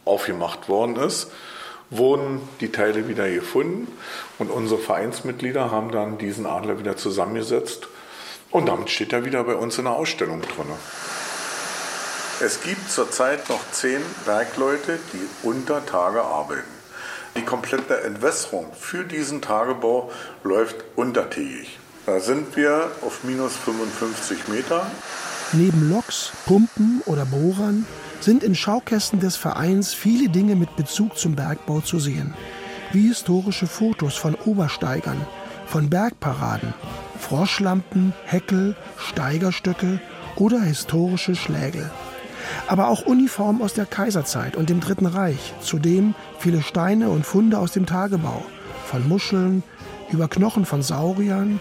aufgemacht 0.04 0.68
worden 0.68 0.98
ist, 0.98 1.32
wurden 1.90 2.42
die 2.60 2.74
Teile 2.74 3.08
wieder 3.08 3.30
gefunden 3.30 3.88
und 4.40 4.52
unsere 4.52 4.82
Vereinsmitglieder 4.82 5.72
haben 5.72 5.94
dann 5.94 6.18
diesen 6.18 6.46
Adler 6.46 6.80
wieder 6.80 6.98
zusammengesetzt 6.98 7.88
und 8.52 8.68
damit 8.68 8.90
steht 8.90 9.14
er 9.14 9.24
wieder 9.24 9.42
bei 9.46 9.56
uns 9.56 9.78
in 9.78 9.86
der 9.86 9.94
Ausstellung 9.94 10.42
drin. 10.42 10.68
Es 12.42 12.62
gibt 12.62 12.90
zurzeit 12.90 13.50
noch 13.50 13.70
zehn 13.72 14.00
Bergleute, 14.26 14.98
die 15.12 15.46
unter 15.46 15.86
Tage 15.86 16.22
arbeiten. 16.22 16.72
Die 17.36 17.42
komplette 17.42 18.02
Entwässerung 18.04 18.68
für 18.80 19.04
diesen 19.04 19.42
Tagebau 19.42 20.10
läuft 20.46 20.78
untertägig. 20.96 21.78
Da 22.06 22.22
sind 22.22 22.56
wir 22.56 22.92
auf 23.02 23.26
minus 23.26 23.58
55 23.58 24.48
Meter. 24.48 24.90
Neben 25.52 25.90
Loks, 25.90 26.32
Pumpen 26.46 27.02
oder 27.08 27.26
Bohrern 27.26 27.86
sind 28.22 28.44
in 28.44 28.56
Schaukästen 28.56 29.20
des 29.20 29.36
Vereins 29.36 29.94
viele 29.94 30.30
Dinge 30.30 30.56
mit 30.56 30.78
Bezug 30.78 31.18
zum 31.18 31.36
Bergbau 31.36 31.82
zu 31.82 32.00
sehen. 32.00 32.34
Wie 32.94 33.10
historische 33.10 33.68
Fotos 33.68 34.16
von 34.16 34.36
Obersteigern, 34.36 35.28
von 35.68 35.90
Bergparaden, 35.90 36.74
Froschlampen, 37.20 38.14
Heckel, 38.24 38.78
Steigerstöcke 38.98 40.00
oder 40.38 40.62
historische 40.62 41.36
Schlägel 41.36 41.92
aber 42.68 42.88
auch 42.88 43.06
Uniformen 43.06 43.62
aus 43.62 43.74
der 43.74 43.86
Kaiserzeit 43.86 44.56
und 44.56 44.70
dem 44.70 44.80
Dritten 44.80 45.06
Reich, 45.06 45.54
zudem 45.62 46.16
viele 46.40 46.62
Steine 46.62 47.10
und 47.10 47.26
Funde 47.26 47.60
aus 47.60 47.72
dem 47.72 47.86
Tagebau, 47.86 48.46
von 48.86 49.08
Muscheln 49.08 49.64
über 50.12 50.28
Knochen 50.28 50.66
von 50.66 50.82
Sauriern, 50.82 51.60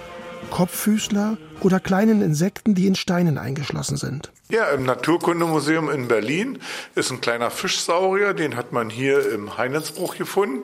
Kopffüßler 0.51 1.37
oder 1.61 1.81
kleinen 1.81 2.23
Insekten, 2.23 2.75
die 2.75 2.87
in 2.87 2.95
Steinen 2.95 3.39
eingeschlossen 3.39 3.97
sind. 3.97 4.33
Ja, 4.51 4.71
im 4.71 4.85
Naturkundemuseum 4.85 5.91
in 5.91 6.09
Berlin 6.09 6.59
ist 6.95 7.11
ein 7.11 7.21
kleiner 7.21 7.51
Fischsaurier, 7.51 8.33
den 8.33 8.57
hat 8.57 8.73
man 8.73 8.89
hier 8.89 9.31
im 9.31 9.59
Heinitzbruch 9.59 10.17
gefunden. 10.17 10.63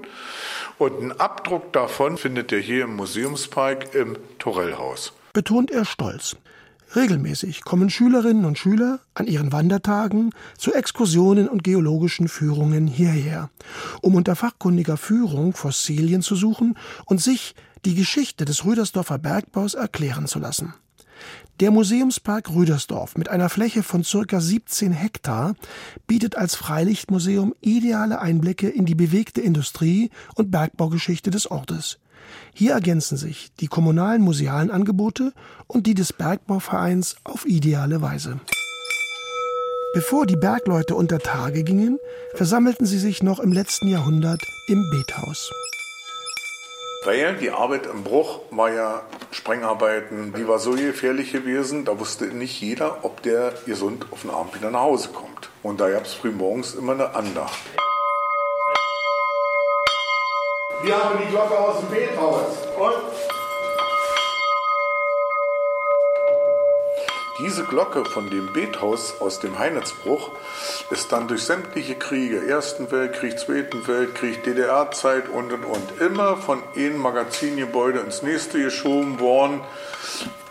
Und 0.79 1.01
einen 1.01 1.13
Abdruck 1.13 1.73
davon 1.73 2.17
findet 2.17 2.51
ihr 2.51 2.59
hier 2.59 2.85
im 2.85 2.97
Museumspark 2.97 3.95
im 3.95 4.17
Torellhaus. 4.39 5.13
Betont 5.33 5.71
er 5.71 5.85
stolz. 5.85 6.37
Regelmäßig 6.97 7.63
kommen 7.63 7.91
Schülerinnen 7.91 8.45
und 8.45 8.57
Schüler 8.57 9.01
an 9.15 9.27
ihren 9.27 9.51
Wandertagen 9.51 10.31
zu 10.57 10.73
Exkursionen 10.73 11.49
und 11.49 11.65
geologischen 11.65 12.29
Führungen 12.29 12.87
hierher, 12.87 13.51
um 14.01 14.15
unter 14.15 14.37
fachkundiger 14.37 14.97
Führung 14.97 15.55
Fossilien 15.55 16.23
zu 16.23 16.37
suchen 16.37 16.79
und 17.07 17.21
sich 17.21 17.55
die 17.85 17.97
Geschichte 17.97 18.45
des 18.45 18.65
Rüdersdorfer 18.65 19.19
Bergbaus 19.19 19.75
erklären 19.75 20.27
zu 20.27 20.39
lassen. 20.39 20.75
Der 21.61 21.71
Museumspark 21.71 22.51
Rüdersdorf 22.51 23.17
mit 23.17 23.29
einer 23.29 23.49
Fläche 23.49 23.83
von 23.83 24.03
ca. 24.03 24.41
17 24.41 24.93
Hektar 24.93 25.55
bietet 26.07 26.37
als 26.37 26.55
Freilichtmuseum 26.55 27.55
ideale 27.61 28.21
Einblicke 28.21 28.69
in 28.69 28.87
die 28.87 28.95
bewegte 28.95 29.41
Industrie 29.41 30.11
und 30.35 30.51
Bergbaugeschichte 30.51 31.31
des 31.31 31.51
Ortes. 31.51 31.99
Hier 32.53 32.73
ergänzen 32.73 33.17
sich 33.17 33.53
die 33.61 33.67
kommunalen 33.67 34.23
musealen 34.23 34.71
Angebote 34.71 35.33
und 35.67 35.87
die 35.87 35.95
des 35.95 36.13
Bergbauvereins 36.13 37.17
auf 37.25 37.47
ideale 37.47 38.03
Weise. 38.03 38.41
Bevor 39.95 40.27
die 40.27 40.37
Bergleute 40.37 40.97
unter 40.97 41.21
Tage 41.21 41.63
gingen, 41.63 41.99
versammelten 42.35 42.85
sie 42.85 42.99
sich 42.99 43.23
noch 43.23 43.39
im 43.39 43.53
letzten 43.53 43.89
Jahrhundert 43.89 44.43
im 44.67 44.91
Bethaus. 44.91 45.53
Weil 47.05 47.37
die 47.37 47.51
Arbeit 47.51 47.87
im 47.87 48.03
Bruch 48.03 48.41
war 48.51 48.73
ja 48.73 49.03
Sprengarbeiten, 49.31 50.33
die 50.33 50.49
war 50.49 50.59
so 50.59 50.73
gefährlich 50.73 51.33
gewesen, 51.33 51.85
da 51.85 51.99
wusste 52.01 52.25
nicht 52.25 52.61
jeder, 52.61 53.05
ob 53.05 53.23
der 53.23 53.53
gesund 53.67 54.07
auf 54.11 54.23
den 54.23 54.31
Abend 54.31 54.55
wieder 54.55 54.71
nach 54.71 54.81
Hause 54.81 55.11
kommt. 55.11 55.51
Und 55.63 55.81
da 55.81 55.91
gab 55.91 56.07
es 56.07 56.15
früh 56.15 56.31
morgens 56.31 56.75
immer 56.75 56.95
eine 56.95 57.15
Andacht. 57.15 57.59
Wir 60.85 61.03
haben 61.03 61.19
die 61.19 61.31
Glocke 61.31 61.59
aus 61.59 61.81
dem 61.81 61.89
Bethaus. 61.89 62.59
Und 62.79 62.95
Diese 67.41 67.65
Glocke 67.65 68.05
von 68.05 68.29
dem 68.29 68.53
Bethaus 68.53 69.15
aus 69.19 69.41
dem 69.41 69.59
Heinitzbruch 69.59 70.31
ist 70.91 71.11
dann 71.11 71.27
durch 71.27 71.43
sämtliche 71.43 71.95
Kriege, 71.95 72.47
Ersten 72.47 72.91
Weltkrieg, 72.91 73.39
Zweiten 73.39 73.89
Weltkrieg, 73.89 74.45
DDR-Zeit 74.45 75.31
und 75.31 75.53
und 75.55 75.65
und, 75.65 76.01
immer 76.03 76.37
von 76.37 76.63
einem 76.77 76.99
Magazingebäude 76.99 78.01
ins 78.01 78.23
nächste 78.23 78.63
geschoben 78.63 79.21
worden. 79.21 79.63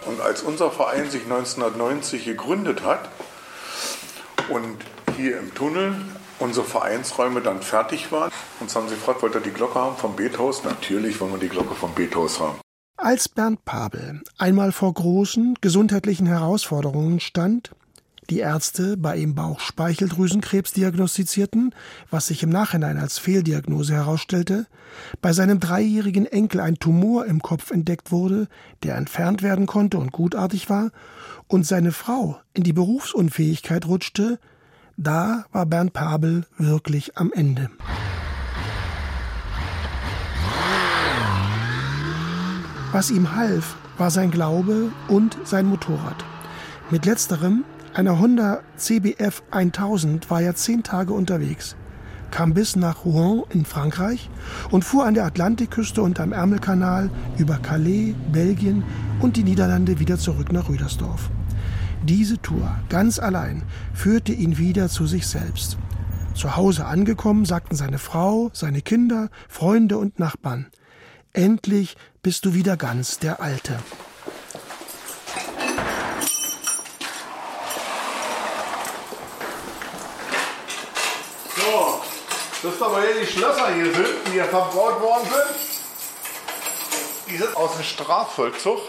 Und 0.08 0.20
als 0.20 0.42
unser 0.42 0.72
Verein 0.72 1.12
sich 1.12 1.24
1990 1.24 2.26
gegründet 2.26 2.84
hat 2.84 3.08
und 4.50 4.78
hier 5.16 5.38
im 5.38 5.54
Tunnel 5.54 5.96
unsere 6.40 6.66
Vereinsräume 6.66 7.42
dann 7.42 7.62
fertig 7.62 8.12
waren. 8.12 8.32
Uns 8.60 8.76
haben 8.76 8.90
sie 8.90 8.96
gefragt, 8.96 9.22
wollt 9.22 9.36
ihr 9.36 9.42
die 9.42 9.52
Glocke 9.52 9.76
haben 9.76 9.98
vom 9.98 10.16
Bethaus? 10.16 10.64
Natürlich 10.64 11.20
wollen 11.20 11.34
wir 11.34 11.40
die 11.40 11.50
Glocke 11.50 11.76
vom 11.76 11.94
Bethaus 11.94 12.40
haben. 12.40 12.60
Als 12.98 13.28
Bernd 13.28 13.66
Pabel 13.66 14.22
einmal 14.38 14.72
vor 14.72 14.94
großen 14.94 15.56
gesundheitlichen 15.62 16.28
Herausforderungen 16.28 17.20
stand, 17.20 17.72
die 18.30 18.40
Ärzte 18.40 18.96
bei 18.98 19.18
ihm 19.18 19.36
Bauchspeicheldrüsenkrebs 19.36 20.72
diagnostizierten, 20.74 21.76
was 22.10 22.28
sich 22.28 22.44
im 22.44 22.50
Nachhinein 22.50 22.98
als 22.98 23.18
Fehldiagnose 23.18 23.94
herausstellte, 23.94 24.68
bei 25.22 25.34
seinem 25.34 25.60
dreijährigen 25.60 26.26
Enkel 26.26 26.62
ein 26.62 26.76
Tumor 26.76 27.26
im 27.26 27.42
Kopf 27.42 27.72
entdeckt 27.72 28.12
wurde, 28.12 28.48
der 28.84 28.96
entfernt 28.96 29.42
werden 29.42 29.66
konnte 29.66 29.98
und 29.98 30.12
gutartig 30.12 30.70
war, 30.70 30.92
und 31.48 31.66
seine 31.66 31.92
Frau 31.92 32.40
in 32.54 32.64
die 32.64 32.74
Berufsunfähigkeit 32.74 33.86
rutschte, 33.86 34.40
da 34.98 35.46
war 35.52 35.66
Bernd 35.66 35.94
Pabel 35.94 36.46
wirklich 36.58 37.18
am 37.18 37.32
Ende. 37.34 37.70
Was 42.92 43.10
ihm 43.10 43.36
half, 43.36 43.76
war 43.98 44.12
sein 44.12 44.30
Glaube 44.30 44.92
und 45.08 45.38
sein 45.46 45.66
Motorrad. 45.66 46.24
Mit 46.92 47.06
letzterem, 47.06 47.64
einer 47.94 48.20
Honda 48.20 48.60
CBF 48.78 49.42
1000, 49.50 50.30
war 50.30 50.42
er 50.42 50.56
zehn 50.56 50.84
Tage 50.84 51.14
unterwegs, 51.14 51.76
kam 52.30 52.54
bis 52.54 52.76
nach 52.76 53.06
Rouen 53.06 53.44
in 53.50 53.66
Frankreich 53.66 54.30
und 54.70 54.84
fuhr 54.84 55.06
an 55.06 55.16
der 55.16 55.26
Atlantikküste 55.26 56.04
und 56.04 56.20
am 56.20 56.34
Ärmelkanal 56.34 57.10
über 57.38 57.58
Calais, 57.58 58.14
Belgien 58.32 58.84
und 59.22 59.38
die 59.38 59.44
Niederlande 59.44 60.00
wieder 60.00 60.20
zurück 60.20 60.52
nach 60.52 60.70
Rüdersdorf. 60.70 61.30
Diese 62.04 62.38
Tour, 62.42 62.70
ganz 62.90 63.18
allein, 63.18 63.64
führte 63.94 64.34
ihn 64.34 64.58
wieder 64.58 64.90
zu 64.90 65.08
sich 65.08 65.26
selbst. 65.26 65.78
Zu 66.36 66.58
Hause 66.58 66.86
angekommen, 66.86 67.46
sagten 67.46 67.78
seine 67.78 67.98
Frau, 67.98 68.50
seine 68.52 68.82
Kinder, 68.82 69.30
Freunde 69.48 69.98
und 69.98 70.20
Nachbarn. 70.20 70.68
Endlich 71.32 71.96
bist 72.22 72.44
du 72.44 72.54
wieder 72.54 72.76
ganz 72.76 73.20
der 73.20 73.42
Alte. 73.42 73.80
So, 81.56 82.02
das 82.64 82.74
ist 82.74 82.82
aber 82.82 83.02
hier 83.02 83.22
die 83.22 83.28
Schlösser 83.28 83.74
hier 83.76 83.94
sind, 83.94 84.08
die 84.28 84.32
hier 84.32 84.46
verbaut 84.46 85.00
worden 85.00 85.24
sind. 85.24 85.56
Die 87.30 87.38
sind 87.38 87.56
aus 87.56 87.78
dem 87.78 87.84
Strafvollzug. 87.84 88.80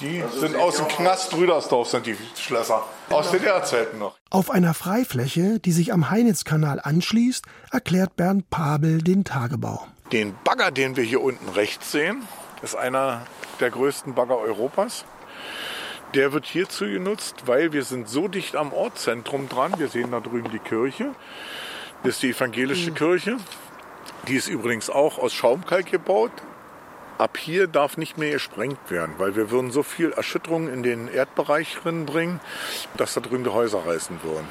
Die 0.00 0.22
also 0.22 0.40
sind 0.40 0.56
aus 0.56 0.76
dem 0.76 0.88
Knast 0.88 1.34
Rüdersdorf, 1.34 1.88
sind 1.88 2.06
die 2.06 2.16
Schlösser. 2.34 2.86
Aus 3.10 3.30
DDR-Zeiten 3.30 3.98
noch. 3.98 4.16
Auf 4.30 4.50
einer 4.50 4.72
Freifläche, 4.72 5.58
die 5.58 5.72
sich 5.72 5.92
am 5.92 6.10
Heinitzkanal 6.10 6.80
anschließt, 6.80 7.44
erklärt 7.70 8.16
Bernd 8.16 8.48
Pabel 8.48 9.02
den 9.02 9.24
Tagebau. 9.24 9.86
Den 10.12 10.34
Bagger, 10.42 10.70
den 10.70 10.96
wir 10.96 11.04
hier 11.04 11.20
unten 11.20 11.48
rechts 11.50 11.92
sehen, 11.92 12.26
ist 12.62 12.76
einer 12.76 13.26
der 13.60 13.70
größten 13.70 14.14
Bagger 14.14 14.38
Europas. 14.38 15.04
Der 16.14 16.32
wird 16.32 16.46
hierzu 16.46 16.86
genutzt, 16.86 17.42
weil 17.46 17.72
wir 17.72 17.84
sind 17.84 18.08
so 18.08 18.26
dicht 18.26 18.56
am 18.56 18.72
Ortszentrum 18.72 19.48
dran. 19.48 19.74
Wir 19.76 19.88
sehen 19.88 20.10
da 20.12 20.20
drüben 20.20 20.50
die 20.50 20.58
Kirche. 20.58 21.14
Das 22.02 22.14
ist 22.14 22.22
die 22.22 22.30
evangelische 22.30 22.90
mhm. 22.90 22.94
Kirche. 22.94 23.36
Die 24.28 24.34
ist 24.34 24.48
übrigens 24.48 24.88
auch 24.88 25.18
aus 25.18 25.32
Schaumkalk 25.34 25.86
gebaut 25.86 26.32
ab 27.20 27.36
hier 27.36 27.66
darf 27.66 27.96
nicht 27.96 28.18
mehr 28.18 28.32
gesprengt 28.32 28.90
werden, 28.90 29.14
weil 29.18 29.36
wir 29.36 29.50
würden 29.50 29.70
so 29.70 29.82
viel 29.82 30.10
Erschütterung 30.12 30.72
in 30.72 30.82
den 30.82 31.06
Erdbereich 31.08 31.78
bringen, 31.82 32.40
dass 32.96 33.14
da 33.14 33.20
drüben 33.20 33.44
die 33.44 33.50
Häuser 33.50 33.86
reißen 33.86 34.22
würden. 34.22 34.48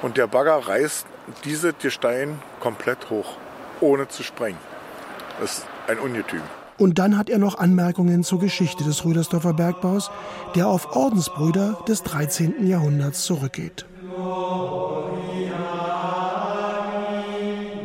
Und 0.00 0.16
der 0.16 0.28
Bagger 0.28 0.68
reißt 0.68 1.06
diese 1.44 1.72
Gestein 1.72 2.38
komplett 2.60 3.10
hoch, 3.10 3.36
ohne 3.80 4.08
zu 4.08 4.22
sprengen. 4.22 4.58
Das 5.40 5.58
ist 5.58 5.66
ein 5.88 5.98
Ungetüm. 5.98 6.42
Und 6.78 7.00
dann 7.00 7.18
hat 7.18 7.28
er 7.28 7.38
noch 7.38 7.58
Anmerkungen 7.58 8.22
zur 8.22 8.38
Geschichte 8.38 8.84
des 8.84 9.04
Rüdersdorfer 9.04 9.52
Bergbaus, 9.52 10.10
der 10.54 10.68
auf 10.68 10.94
Ordensbrüder 10.94 11.78
des 11.88 12.04
13. 12.04 12.64
Jahrhunderts 12.66 13.24
zurückgeht. 13.24 13.84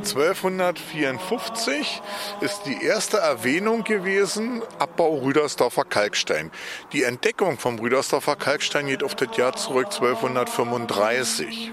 1254 0.03 2.01
ist 2.41 2.63
die 2.65 2.83
erste 2.83 3.19
Erwähnung 3.19 3.85
gewesen, 3.85 4.61
Abbau 4.77 5.19
Rüdersdorfer 5.19 5.85
Kalkstein. 5.85 6.51
Die 6.91 7.03
Entdeckung 7.03 7.57
vom 7.57 7.79
Rüdersdorfer 7.79 8.35
Kalkstein 8.35 8.87
geht 8.87 9.01
auf 9.01 9.15
das 9.15 9.35
Jahr 9.37 9.55
zurück 9.55 9.85
1235. 9.85 11.71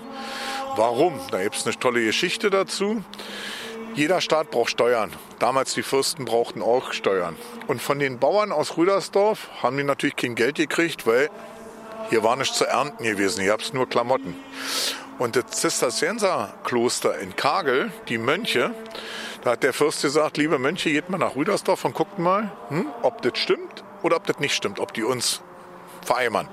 Warum? 0.76 1.18
Da 1.32 1.42
gibt 1.42 1.56
es 1.56 1.66
eine 1.66 1.76
tolle 1.76 2.04
Geschichte 2.04 2.50
dazu. 2.50 3.02
Jeder 3.94 4.20
Staat 4.20 4.52
braucht 4.52 4.70
Steuern. 4.70 5.10
Damals 5.40 5.74
die 5.74 5.82
Fürsten 5.82 6.24
brauchten 6.24 6.62
auch 6.62 6.92
Steuern. 6.92 7.34
Und 7.66 7.82
von 7.82 7.98
den 7.98 8.20
Bauern 8.20 8.52
aus 8.52 8.76
Rüdersdorf 8.76 9.48
haben 9.60 9.76
die 9.76 9.82
natürlich 9.82 10.14
kein 10.14 10.36
Geld 10.36 10.54
gekriegt, 10.54 11.04
weil 11.04 11.30
hier 12.10 12.22
war 12.22 12.36
nichts 12.36 12.56
zu 12.56 12.64
ernten 12.64 13.02
gewesen. 13.02 13.40
Hier 13.40 13.50
gab 13.50 13.60
es 13.60 13.72
nur 13.72 13.88
Klamotten. 13.88 14.36
Und 15.20 15.36
das 15.36 15.44
Zisterzienserkloster 15.50 17.18
in 17.18 17.36
Kagel, 17.36 17.92
die 18.08 18.16
Mönche, 18.16 18.70
da 19.44 19.50
hat 19.50 19.62
der 19.62 19.74
Fürst 19.74 20.00
gesagt, 20.00 20.38
liebe 20.38 20.58
Mönche, 20.58 20.90
geht 20.90 21.10
mal 21.10 21.18
nach 21.18 21.36
Rüdersdorf 21.36 21.84
und 21.84 21.94
guckt 21.94 22.18
mal, 22.18 22.50
hm, 22.70 22.86
ob 23.02 23.20
das 23.20 23.36
stimmt 23.36 23.84
oder 24.00 24.16
ob 24.16 24.26
das 24.26 24.38
nicht 24.38 24.54
stimmt, 24.54 24.80
ob 24.80 24.94
die 24.94 25.02
uns 25.02 25.42
vereimern. 26.00 26.48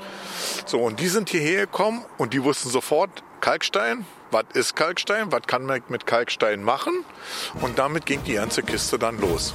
So, 0.66 0.80
und 0.80 1.00
die 1.00 1.08
sind 1.08 1.30
hierher 1.30 1.62
gekommen 1.62 2.04
und 2.18 2.34
die 2.34 2.44
wussten 2.44 2.70
sofort, 2.70 3.24
Kalkstein, 3.40 4.06
was 4.32 4.44
ist 4.54 4.76
Kalkstein, 4.76 5.32
was 5.32 5.44
kann 5.48 5.66
man 5.66 5.82
mit 5.88 6.06
Kalkstein 6.06 6.62
machen? 6.62 7.06
Und 7.62 7.80
damit 7.80 8.06
ging 8.06 8.22
die 8.26 8.34
ganze 8.34 8.64
Kiste 8.64 9.00
dann 9.00 9.18
los. 9.18 9.54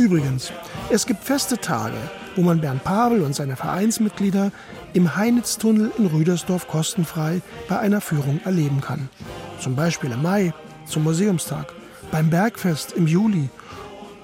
Übrigens, 0.00 0.50
es 0.88 1.04
gibt 1.04 1.24
feste 1.24 1.58
Tage, 1.58 1.98
wo 2.34 2.40
man 2.40 2.62
Bernd 2.62 2.82
Pavel 2.84 3.20
und 3.20 3.34
seine 3.34 3.54
Vereinsmitglieder 3.54 4.50
im 4.94 5.14
Heinitztunnel 5.14 5.92
in 5.98 6.06
Rüdersdorf 6.06 6.66
kostenfrei 6.68 7.42
bei 7.68 7.78
einer 7.78 8.00
Führung 8.00 8.40
erleben 8.46 8.80
kann. 8.80 9.10
Zum 9.58 9.76
Beispiel 9.76 10.10
im 10.10 10.22
Mai, 10.22 10.54
zum 10.86 11.04
Museumstag, 11.04 11.74
beim 12.10 12.30
Bergfest 12.30 12.92
im 12.92 13.06
Juli 13.06 13.50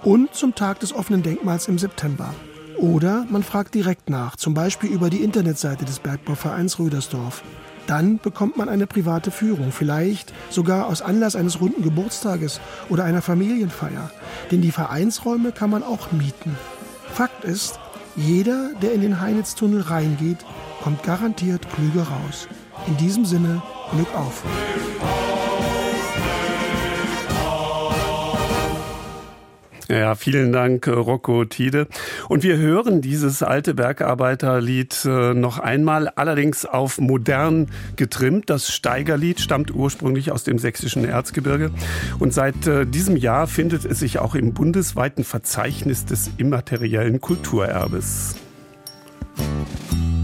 und 0.02 0.34
zum 0.34 0.54
Tag 0.54 0.80
des 0.80 0.94
offenen 0.94 1.22
Denkmals 1.22 1.68
im 1.68 1.78
September. 1.78 2.34
Oder 2.78 3.26
man 3.28 3.42
fragt 3.42 3.74
direkt 3.74 4.08
nach, 4.08 4.36
zum 4.36 4.54
Beispiel 4.54 4.90
über 4.90 5.10
die 5.10 5.22
Internetseite 5.22 5.84
des 5.84 5.98
Bergbauvereins 5.98 6.78
Rüdersdorf. 6.78 7.42
Dann 7.86 8.18
bekommt 8.18 8.56
man 8.56 8.68
eine 8.68 8.86
private 8.86 9.30
Führung, 9.30 9.70
vielleicht 9.70 10.32
sogar 10.50 10.86
aus 10.86 11.02
Anlass 11.02 11.36
eines 11.36 11.60
runden 11.60 11.82
Geburtstages 11.82 12.60
oder 12.88 13.04
einer 13.04 13.22
Familienfeier. 13.22 14.10
Denn 14.50 14.60
die 14.60 14.72
Vereinsräume 14.72 15.52
kann 15.52 15.70
man 15.70 15.82
auch 15.82 16.12
mieten. 16.12 16.56
Fakt 17.12 17.44
ist, 17.44 17.78
jeder, 18.16 18.70
der 18.82 18.92
in 18.92 19.02
den 19.02 19.20
Heinitztunnel 19.20 19.82
reingeht, 19.82 20.38
kommt 20.82 21.02
garantiert 21.02 21.66
klüger 21.74 22.02
raus. 22.02 22.48
In 22.86 22.96
diesem 22.96 23.24
Sinne, 23.24 23.62
Glück 23.92 24.14
auf! 24.14 24.42
Ja, 29.88 30.16
vielen 30.16 30.52
Dank, 30.52 30.86
äh, 30.88 30.90
Rocco 30.90 31.44
Tide. 31.44 31.86
Und 32.28 32.42
wir 32.42 32.56
hören 32.56 33.02
dieses 33.02 33.42
alte 33.44 33.72
Bergarbeiterlied 33.74 35.04
äh, 35.04 35.32
noch 35.32 35.58
einmal, 35.60 36.08
allerdings 36.08 36.64
auf 36.66 36.98
modern 36.98 37.68
getrimmt. 37.94 38.50
Das 38.50 38.72
Steigerlied 38.72 39.40
stammt 39.40 39.72
ursprünglich 39.72 40.32
aus 40.32 40.42
dem 40.42 40.58
sächsischen 40.58 41.04
Erzgebirge. 41.04 41.70
Und 42.18 42.34
seit 42.34 42.66
äh, 42.66 42.84
diesem 42.84 43.16
Jahr 43.16 43.46
findet 43.46 43.84
es 43.84 44.00
sich 44.00 44.18
auch 44.18 44.34
im 44.34 44.54
bundesweiten 44.54 45.22
Verzeichnis 45.22 46.04
des 46.04 46.30
immateriellen 46.36 47.20
Kulturerbes. 47.20 48.34
Die 49.92 50.15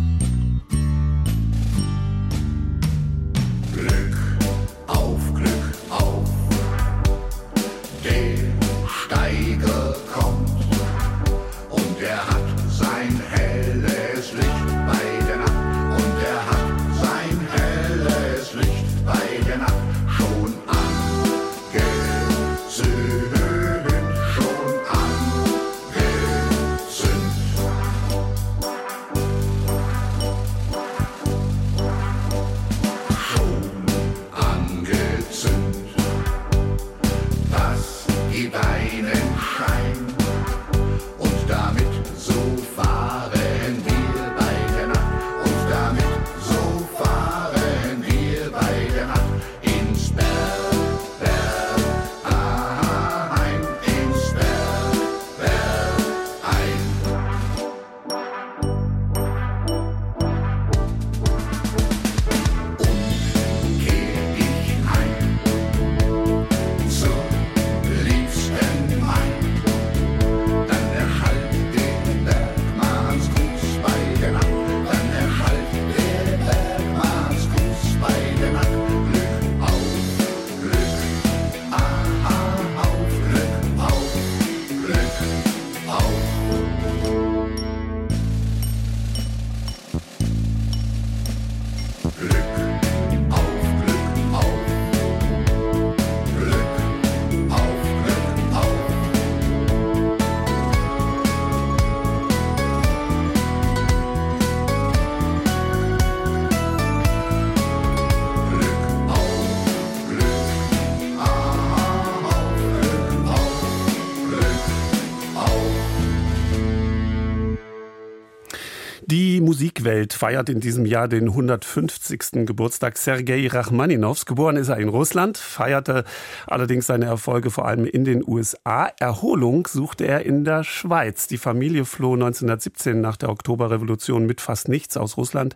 Musikwelt 119.53 120.15
feiert 120.15 120.49
in 120.49 120.61
diesem 120.61 120.87
Jahr 120.87 121.09
den 121.09 121.29
150. 121.29 122.47
Geburtstag 122.47 122.97
Sergei 122.97 123.47
Rachmaninows. 123.49 124.25
Geboren 124.25 124.57
ist 124.57 124.71
er 124.71 124.79
in 124.79 124.89
Russland, 124.89 125.37
feierte 125.37 126.05
allerdings 126.47 126.87
seine 126.87 127.05
Erfolge 127.05 127.51
vor 127.51 127.69
allem 127.69 127.85
in 127.85 128.07
den 128.07 128.27
USA. 128.27 128.91
Erholung 128.99 129.69
suchte 129.71 130.07
er 130.07 130.25
in 130.25 130.45
der 130.45 130.65
Schweiz. 130.65 131.27
Die 131.27 131.37
Familie 131.37 131.85
floh 131.85 132.15
1917 132.15 132.99
nach 133.03 133.19
der 133.19 133.29
Oktoberrevolution 133.29 134.25
mit 134.25 134.41
fast 134.41 134.69
nichts 134.69 134.97
aus 134.97 135.19
Russland. 135.19 135.55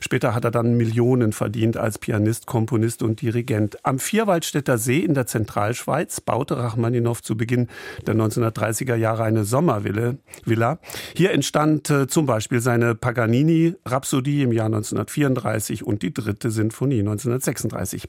Später 0.00 0.34
hat 0.34 0.44
er 0.44 0.50
dann 0.50 0.76
Millionen 0.76 1.32
verdient 1.32 1.78
als 1.78 1.98
Pianist, 1.98 2.44
Komponist 2.44 3.02
und 3.02 3.22
Dirigent. 3.22 3.82
Am 3.82 3.98
Vierwaldstätter 3.98 4.76
See 4.76 4.98
in 4.98 5.14
der 5.14 5.26
Zentralschweiz 5.26 6.20
baute 6.20 6.58
Rachmaninow 6.58 7.22
zu 7.22 7.34
Beginn 7.34 7.68
der 8.06 8.14
1930er 8.14 8.94
Jahre 8.94 9.22
eine 9.22 9.44
Sommervilla. 9.44 10.78
Hier 11.16 11.30
entstand 11.30 11.88
äh, 11.88 12.06
zum 12.08 12.26
Beispiel 12.26 12.60
seine 12.60 12.94
Paganini-Rhapsodie 13.38 14.42
im 14.42 14.52
Jahr 14.52 14.66
1934 14.66 15.84
und 15.84 16.02
die 16.02 16.12
dritte 16.12 16.50
Sinfonie 16.50 17.00
1936. 17.00 18.06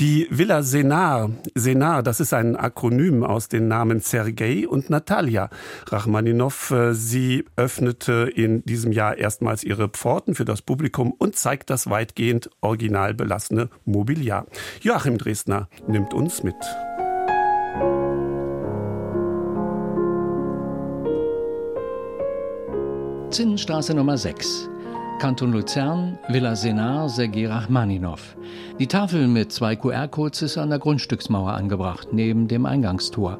Die 0.00 0.26
Villa 0.30 0.62
Senar, 0.62 1.30
Senar, 1.54 2.02
das 2.02 2.20
ist 2.20 2.32
ein 2.32 2.56
Akronym 2.56 3.22
aus 3.24 3.48
den 3.48 3.68
Namen 3.68 4.00
Sergei 4.00 4.66
und 4.66 4.90
Natalia 4.90 5.50
Rachmaninow. 5.86 6.70
Äh, 6.70 6.94
sie 6.94 7.44
öffnete 7.56 8.30
in 8.34 8.64
diesem 8.64 8.92
Jahr 8.92 9.18
erstmals 9.18 9.64
ihre 9.64 9.88
Pforten 9.88 10.34
für 10.34 10.44
das 10.44 10.62
Publikum 10.62 11.12
und 11.12 11.36
zeigt 11.36 11.70
das 11.70 11.90
weitgehend 11.90 12.50
original 12.60 13.14
belassene 13.14 13.68
Mobiliar. 13.84 14.46
Joachim 14.80 15.18
Dresdner 15.18 15.68
nimmt 15.86 16.14
uns 16.14 16.42
mit. 16.42 16.56
Zinnenstraße 23.32 23.94
Nummer 23.94 24.18
6. 24.18 24.68
Kanton 25.18 25.52
Luzern, 25.52 26.18
Villa 26.28 26.54
Senar, 26.54 27.08
Sergei 27.08 27.48
Rachmaninow. 27.48 28.20
Die 28.78 28.86
Tafel 28.86 29.26
mit 29.26 29.50
zwei 29.52 29.74
QR-Codes 29.74 30.42
ist 30.42 30.58
an 30.58 30.68
der 30.68 30.78
Grundstücksmauer 30.78 31.54
angebracht, 31.54 32.08
neben 32.12 32.46
dem 32.46 32.66
Eingangstor. 32.66 33.38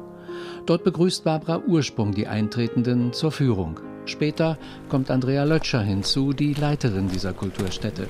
Dort 0.65 0.83
begrüßt 0.83 1.23
Barbara 1.23 1.61
Ursprung 1.67 2.11
die 2.11 2.25
Eintretenden 2.25 3.13
zur 3.13 3.31
Führung. 3.31 3.79
Später 4.05 4.57
kommt 4.89 5.11
Andrea 5.11 5.43
Lötscher 5.43 5.83
hinzu, 5.83 6.33
die 6.33 6.55
Leiterin 6.55 7.07
dieser 7.07 7.33
Kulturstätte. 7.33 8.07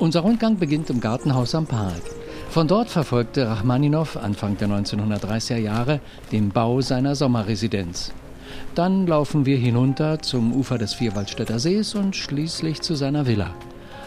Unser 0.00 0.22
Rundgang 0.22 0.58
beginnt 0.58 0.90
im 0.90 1.00
Gartenhaus 1.00 1.54
am 1.54 1.68
Park. 1.68 2.02
Von 2.50 2.66
dort 2.66 2.90
verfolgte 2.90 3.46
Rachmaninow 3.46 4.16
Anfang 4.16 4.56
der 4.56 4.66
1930er 4.66 5.58
Jahre 5.58 6.00
den 6.32 6.48
Bau 6.48 6.80
seiner 6.80 7.14
Sommerresidenz. 7.14 8.12
Dann 8.74 9.06
laufen 9.06 9.46
wir 9.46 9.56
hinunter 9.56 10.20
zum 10.20 10.52
Ufer 10.52 10.78
des 10.78 10.94
Vierwaldstätter 10.94 11.58
Sees 11.58 11.94
und 11.94 12.14
schließlich 12.14 12.80
zu 12.80 12.94
seiner 12.94 13.26
Villa. 13.26 13.54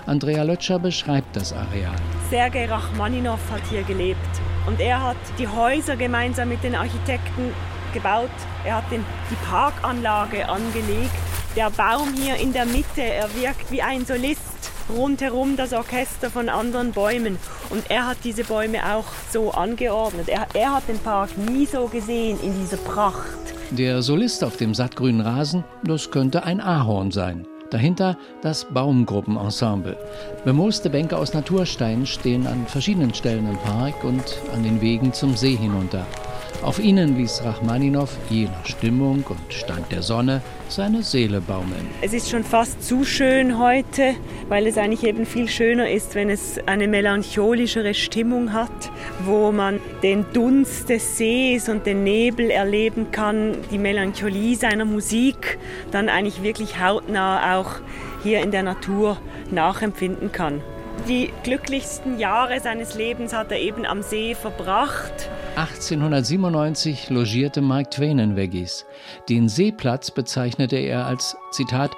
Andrea 0.05 0.43
Lötscher 0.43 0.79
beschreibt 0.79 1.35
das 1.35 1.53
Areal. 1.53 1.95
Sergei 2.29 2.65
Rachmaninow 2.65 3.39
hat 3.51 3.61
hier 3.69 3.83
gelebt 3.83 4.19
und 4.67 4.79
er 4.79 5.01
hat 5.03 5.17
die 5.37 5.47
Häuser 5.47 5.95
gemeinsam 5.95 6.49
mit 6.49 6.63
den 6.63 6.75
Architekten 6.75 7.53
gebaut. 7.93 8.29
Er 8.65 8.77
hat 8.77 8.91
den, 8.91 9.03
die 9.29 9.35
Parkanlage 9.49 10.47
angelegt. 10.47 11.11
Der 11.55 11.69
Baum 11.69 12.13
hier 12.13 12.35
in 12.37 12.53
der 12.53 12.65
Mitte, 12.65 13.01
er 13.01 13.33
wirkt 13.35 13.71
wie 13.71 13.81
ein 13.81 14.05
Solist. 14.05 14.41
Rundherum 14.89 15.55
das 15.55 15.73
Orchester 15.73 16.29
von 16.29 16.49
anderen 16.49 16.91
Bäumen. 16.91 17.37
Und 17.69 17.89
er 17.89 18.07
hat 18.07 18.17
diese 18.23 18.43
Bäume 18.43 18.79
auch 18.95 19.05
so 19.31 19.51
angeordnet. 19.51 20.27
Er, 20.27 20.47
er 20.53 20.73
hat 20.73 20.87
den 20.87 20.99
Park 20.99 21.37
nie 21.37 21.65
so 21.65 21.87
gesehen 21.87 22.39
in 22.41 22.59
dieser 22.59 22.77
Pracht. 22.77 23.53
Der 23.71 24.01
Solist 24.01 24.43
auf 24.43 24.57
dem 24.57 24.75
sattgrünen 24.75 25.21
Rasen, 25.21 25.63
das 25.85 26.11
könnte 26.11 26.43
ein 26.43 26.59
Ahorn 26.59 27.09
sein. 27.09 27.47
Dahinter 27.69 28.17
das 28.41 28.65
Baumgruppenensemble. 28.65 29.95
Bemooste 30.43 30.89
Bänke 30.89 31.15
aus 31.15 31.33
Naturstein 31.33 32.05
stehen 32.05 32.47
an 32.47 32.67
verschiedenen 32.67 33.13
Stellen 33.13 33.47
im 33.47 33.57
Park 33.59 34.03
und 34.03 34.23
an 34.53 34.63
den 34.63 34.81
Wegen 34.81 35.13
zum 35.13 35.37
See 35.37 35.55
hinunter. 35.55 36.05
Auf 36.61 36.79
ihnen 36.79 37.17
ließ 37.17 37.43
Rachmaninow 37.43 38.09
je 38.29 38.45
nach 38.45 38.65
Stimmung 38.65 39.23
und 39.27 39.53
Stand 39.53 39.91
der 39.91 40.03
Sonne 40.03 40.41
seine 40.69 41.01
Seele 41.01 41.41
baumeln. 41.41 41.87
Es 42.01 42.13
ist 42.13 42.29
schon 42.29 42.43
fast 42.43 42.83
zu 42.83 43.03
schön 43.03 43.59
heute, 43.59 44.13
weil 44.47 44.67
es 44.67 44.77
eigentlich 44.77 45.03
eben 45.03 45.25
viel 45.25 45.49
schöner 45.49 45.89
ist, 45.89 46.13
wenn 46.15 46.29
es 46.29 46.59
eine 46.67 46.87
melancholischere 46.87 47.93
Stimmung 47.93 48.53
hat, 48.53 48.91
wo 49.25 49.51
man 49.51 49.79
den 50.03 50.25
Dunst 50.33 50.89
des 50.89 51.17
Sees 51.17 51.67
und 51.67 51.85
den 51.85 52.03
Nebel 52.03 52.51
erleben 52.51 53.11
kann, 53.11 53.57
die 53.71 53.79
Melancholie 53.79 54.55
seiner 54.55 54.85
Musik 54.85 55.57
dann 55.91 56.09
eigentlich 56.09 56.43
wirklich 56.43 56.79
hautnah 56.79 57.57
auch 57.57 57.75
hier 58.23 58.41
in 58.41 58.51
der 58.51 58.63
Natur 58.63 59.17
nachempfinden 59.49 60.31
kann. 60.31 60.61
Die 61.07 61.33
glücklichsten 61.43 62.19
Jahre 62.19 62.59
seines 62.59 62.95
Lebens 62.95 63.33
hat 63.33 63.51
er 63.51 63.59
eben 63.59 63.85
am 63.85 64.03
See 64.03 64.35
verbracht. 64.35 65.29
1897 65.55 67.09
logierte 67.09 67.61
Mike 67.61 67.89
Twain 67.89 68.19
in 68.19 68.35
Veggies. 68.35 68.85
Den 69.27 69.49
Seeplatz 69.49 70.11
bezeichnete 70.11 70.77
er 70.77 71.07
als, 71.07 71.35
Zitat, 71.51 71.91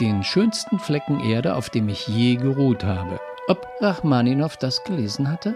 den 0.00 0.24
schönsten 0.24 0.78
Flecken 0.78 1.20
Erde, 1.20 1.54
auf 1.54 1.70
dem 1.70 1.88
ich 1.88 2.08
je 2.08 2.36
geruht 2.36 2.84
habe. 2.84 3.20
Ob 3.46 3.66
Rachmaninow 3.80 4.56
das 4.56 4.82
gelesen 4.84 5.30
hatte? 5.30 5.54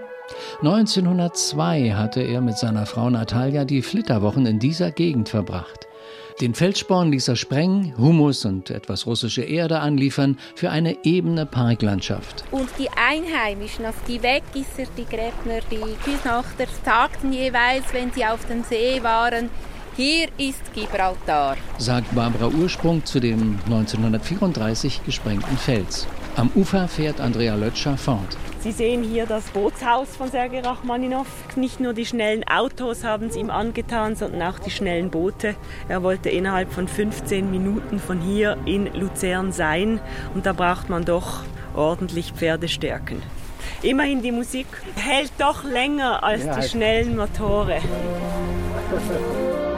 1902 0.61 1.93
hatte 1.95 2.23
er 2.23 2.41
mit 2.41 2.57
seiner 2.57 2.87
Frau 2.87 3.11
Natalia 3.11 3.65
die 3.65 3.83
Flitterwochen 3.83 4.47
in 4.47 4.59
dieser 4.59 4.93
Gegend 4.93 5.29
verbracht. 5.29 5.89
Den 6.41 6.55
Feldsporn 6.55 7.13
ließ 7.13 7.29
er 7.29 7.37
sprengen, 7.37 7.97
Humus 7.99 8.45
und 8.45 8.71
etwas 8.71 9.07
russische 9.07 9.43
Erde 9.43 9.81
anliefern 9.81 10.39
für 10.55 10.71
eine 10.71 10.97
ebene 11.05 11.47
Parklandschaft. 11.47 12.45
Und 12.51 12.69
die 12.79 12.89
Einheimischen, 12.91 13.85
also 13.85 13.99
die 14.09 14.23
Weggisser, 14.23 14.91
die 14.97 15.05
Gräbner, 15.05 15.61
die 15.71 15.97
Küsnachter, 16.05 16.67
sagten 16.85 17.33
jeweils, 17.33 17.85
wenn 17.93 18.13
sie 18.13 18.25
auf 18.25 18.45
dem 18.47 18.65
See 18.65 19.03
waren, 19.03 19.51
hier 19.97 20.29
ist 20.39 20.73
Gibraltar, 20.75 21.59
sagt 21.77 22.15
Barbara 22.15 22.49
Ursprung 22.49 23.05
zu 23.05 23.21
dem 23.21 23.59
1934 23.67 25.05
gesprengten 25.05 25.59
Fels. 25.59 26.07
Am 26.35 26.51
Ufer 26.55 26.89
fährt 26.89 27.21
Andrea 27.21 27.55
Lötscher 27.57 27.99
fort. 27.99 28.39
Sie 28.63 28.71
sehen 28.71 29.03
hier 29.03 29.27
das 29.27 29.51
Bootshaus 29.51 30.15
von 30.15 30.31
Sergei 30.31 30.61
Rachmaninow. 30.61 31.27
Nicht 31.57 31.81
nur 31.81 31.95
die 31.95 32.07
schnellen 32.07 32.45
Autos 32.47 33.03
haben 33.03 33.27
es 33.27 33.35
ihm 33.35 33.51
angetan, 33.51 34.15
sondern 34.15 34.43
auch 34.43 34.61
die 34.61 34.71
schnellen 34.71 35.11
Boote. 35.11 35.57
Er 35.89 36.05
wollte 36.05 36.29
innerhalb 36.31 36.73
von 36.73 36.87
15 36.87 37.51
Minuten 37.51 37.99
von 37.99 38.21
hier 38.21 38.57
in 38.65 38.87
Luzern 38.95 39.51
sein 39.51 40.01
und 40.35 40.47
da 40.47 40.53
braucht 40.53 40.89
man 40.89 41.05
doch 41.05 41.41
ordentlich 41.75 42.35
Pferdestärken. 42.35 43.21
Immerhin 43.83 44.23
die 44.23 44.31
Musik 44.31 44.69
hält 44.95 45.33
doch 45.39 45.65
länger 45.65 46.23
als 46.23 46.49
die 46.49 46.69
schnellen 46.69 47.17
Motore. 47.17 47.81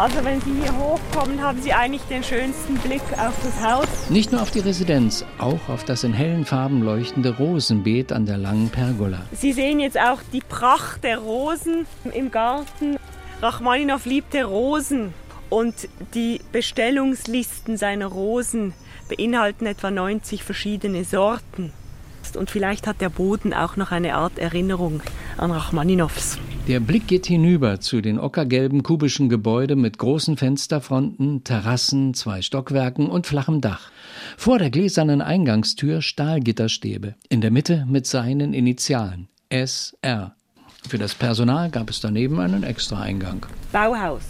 Also 0.00 0.24
wenn 0.24 0.40
Sie 0.40 0.54
hier 0.54 0.74
hochkommen, 0.78 1.42
haben 1.42 1.60
Sie 1.60 1.74
eigentlich 1.74 2.00
den 2.04 2.24
schönsten 2.24 2.76
Blick 2.76 3.02
auf 3.18 3.34
das 3.44 3.62
Haus. 3.62 3.86
Nicht 4.08 4.32
nur 4.32 4.40
auf 4.40 4.50
die 4.50 4.60
Residenz, 4.60 5.26
auch 5.36 5.68
auf 5.68 5.84
das 5.84 6.04
in 6.04 6.14
hellen 6.14 6.46
Farben 6.46 6.80
leuchtende 6.82 7.36
Rosenbeet 7.36 8.10
an 8.10 8.24
der 8.24 8.38
langen 8.38 8.70
Pergola. 8.70 9.26
Sie 9.32 9.52
sehen 9.52 9.78
jetzt 9.78 10.00
auch 10.00 10.20
die 10.32 10.40
Pracht 10.40 11.04
der 11.04 11.18
Rosen 11.18 11.84
im 12.14 12.30
Garten. 12.30 12.96
Rachmaninow 13.42 14.02
liebte 14.06 14.44
Rosen 14.44 15.12
und 15.50 15.74
die 16.14 16.40
Bestellungslisten 16.50 17.76
seiner 17.76 18.06
Rosen 18.06 18.72
beinhalten 19.10 19.66
etwa 19.66 19.90
90 19.90 20.44
verschiedene 20.44 21.04
Sorten. 21.04 21.74
Und 22.38 22.48
vielleicht 22.48 22.86
hat 22.86 23.02
der 23.02 23.10
Boden 23.10 23.52
auch 23.52 23.76
noch 23.76 23.92
eine 23.92 24.14
Art 24.14 24.38
Erinnerung 24.38 25.02
an 25.36 25.50
Rachmaninows. 25.50 26.38
Der 26.68 26.78
Blick 26.78 27.08
geht 27.08 27.26
hinüber 27.26 27.80
zu 27.80 28.00
den 28.00 28.18
ockergelben 28.18 28.82
kubischen 28.82 29.28
Gebäuden 29.28 29.80
mit 29.80 29.98
großen 29.98 30.36
Fensterfronten, 30.36 31.42
Terrassen, 31.42 32.14
zwei 32.14 32.42
Stockwerken 32.42 33.08
und 33.08 33.26
flachem 33.26 33.60
Dach. 33.60 33.90
Vor 34.36 34.58
der 34.58 34.70
gläsernen 34.70 35.22
Eingangstür 35.22 36.02
Stahlgitterstäbe, 36.02 37.14
in 37.28 37.40
der 37.40 37.50
Mitte 37.50 37.86
mit 37.88 38.06
seinen 38.06 38.52
Initialen 38.52 39.28
SR. 39.48 40.36
Für 40.88 40.98
das 40.98 41.14
Personal 41.14 41.70
gab 41.70 41.90
es 41.90 42.00
daneben 42.00 42.38
einen 42.38 42.62
extra 42.62 43.00
Eingang. 43.00 43.46
Bauhaus. 43.72 44.22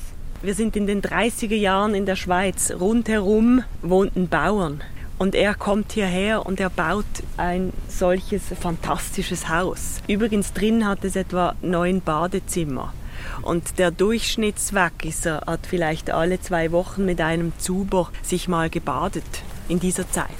Wir 0.42 0.54
sind 0.54 0.76
in 0.76 0.86
den 0.86 1.02
30er 1.02 1.56
Jahren 1.56 1.94
in 1.94 2.06
der 2.06 2.16
Schweiz. 2.16 2.72
Rundherum 2.72 3.62
wohnten 3.82 4.28
Bauern. 4.28 4.80
Und 5.20 5.34
er 5.34 5.54
kommt 5.54 5.92
hierher 5.92 6.46
und 6.46 6.60
er 6.60 6.70
baut 6.70 7.04
ein 7.36 7.74
solches 7.88 8.40
fantastisches 8.58 9.50
Haus. 9.50 9.98
Übrigens 10.08 10.54
drin 10.54 10.86
hat 10.86 11.04
es 11.04 11.14
etwa 11.14 11.54
neun 11.60 12.00
Badezimmer. 12.00 12.94
Und 13.42 13.78
der 13.78 13.90
Durchschnittsweggisser 13.90 15.42
hat 15.46 15.66
vielleicht 15.66 16.10
alle 16.10 16.40
zwei 16.40 16.72
Wochen 16.72 17.04
mit 17.04 17.20
einem 17.20 17.52
Zuber 17.58 18.10
sich 18.22 18.48
mal 18.48 18.70
gebadet 18.70 19.26
in 19.68 19.78
dieser 19.78 20.10
Zeit. 20.10 20.30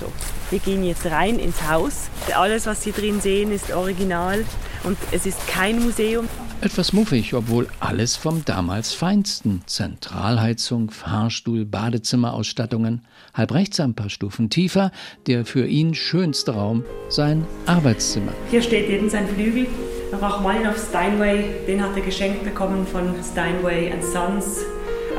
So, 0.00 0.10
wir 0.50 0.58
gehen 0.58 0.82
jetzt 0.82 1.06
rein 1.06 1.38
ins 1.38 1.68
Haus. 1.68 2.08
Alles, 2.34 2.66
was 2.66 2.82
Sie 2.82 2.90
drin 2.90 3.20
sehen, 3.20 3.52
ist 3.52 3.70
original 3.72 4.44
und 4.82 4.98
es 5.12 5.26
ist 5.26 5.46
kein 5.46 5.80
Museum. 5.80 6.28
Etwas 6.60 6.92
muffig, 6.92 7.34
obwohl 7.34 7.68
alles 7.78 8.16
vom 8.16 8.44
damals 8.44 8.92
Feinsten. 8.92 9.62
Zentralheizung, 9.66 10.90
Fahrstuhl, 10.90 11.64
Badezimmerausstattungen. 11.64 13.02
Halb 13.38 13.54
rechts 13.54 13.78
ein 13.78 13.94
paar 13.94 14.10
Stufen 14.10 14.50
tiefer, 14.50 14.90
der 15.28 15.44
für 15.44 15.64
ihn 15.64 15.94
schönste 15.94 16.54
Raum, 16.56 16.84
sein 17.08 17.46
Arbeitszimmer. 17.66 18.32
Hier 18.50 18.60
steht 18.62 18.88
eben 18.88 19.08
sein 19.08 19.28
Flügel. 19.28 19.68
Rachmaninoff 20.10 20.76
Steinway, 20.88 21.44
den 21.68 21.80
hat 21.80 21.94
er 21.94 22.02
geschenkt 22.02 22.42
bekommen 22.42 22.84
von 22.84 23.14
Steinway 23.22 23.92
Sons 24.02 24.64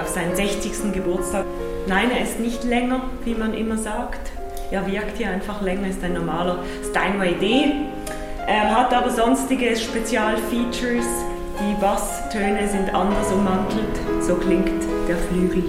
auf 0.02 0.10
seinen 0.10 0.36
60. 0.36 0.91
Geburtstag. 0.94 1.46
Nein, 1.88 2.12
er 2.12 2.24
ist 2.24 2.41
nicht 2.41 2.66
länger, 2.66 3.04
wie 3.24 3.36
man 3.36 3.54
immer 3.54 3.78
sagt. 3.78 4.32
Er 4.70 4.86
wirkt 4.86 5.18
hier 5.18 5.30
einfach 5.30 5.62
länger, 5.62 5.88
ist 5.88 6.04
ein 6.04 6.14
normaler 6.14 6.62
Steinway 6.90 7.36
D. 7.36 7.72
Er 8.48 8.76
hat 8.76 8.94
aber 8.94 9.12
sonstige 9.12 9.78
Spezialfeatures. 9.78 11.08
Die 11.58 11.80
Basstöne 11.80 12.68
sind 12.68 12.94
anders 12.94 13.32
ummantelt. 13.32 13.96
So 14.20 14.36
klingt 14.36 14.84
der 15.08 15.16
Flügel 15.16 15.64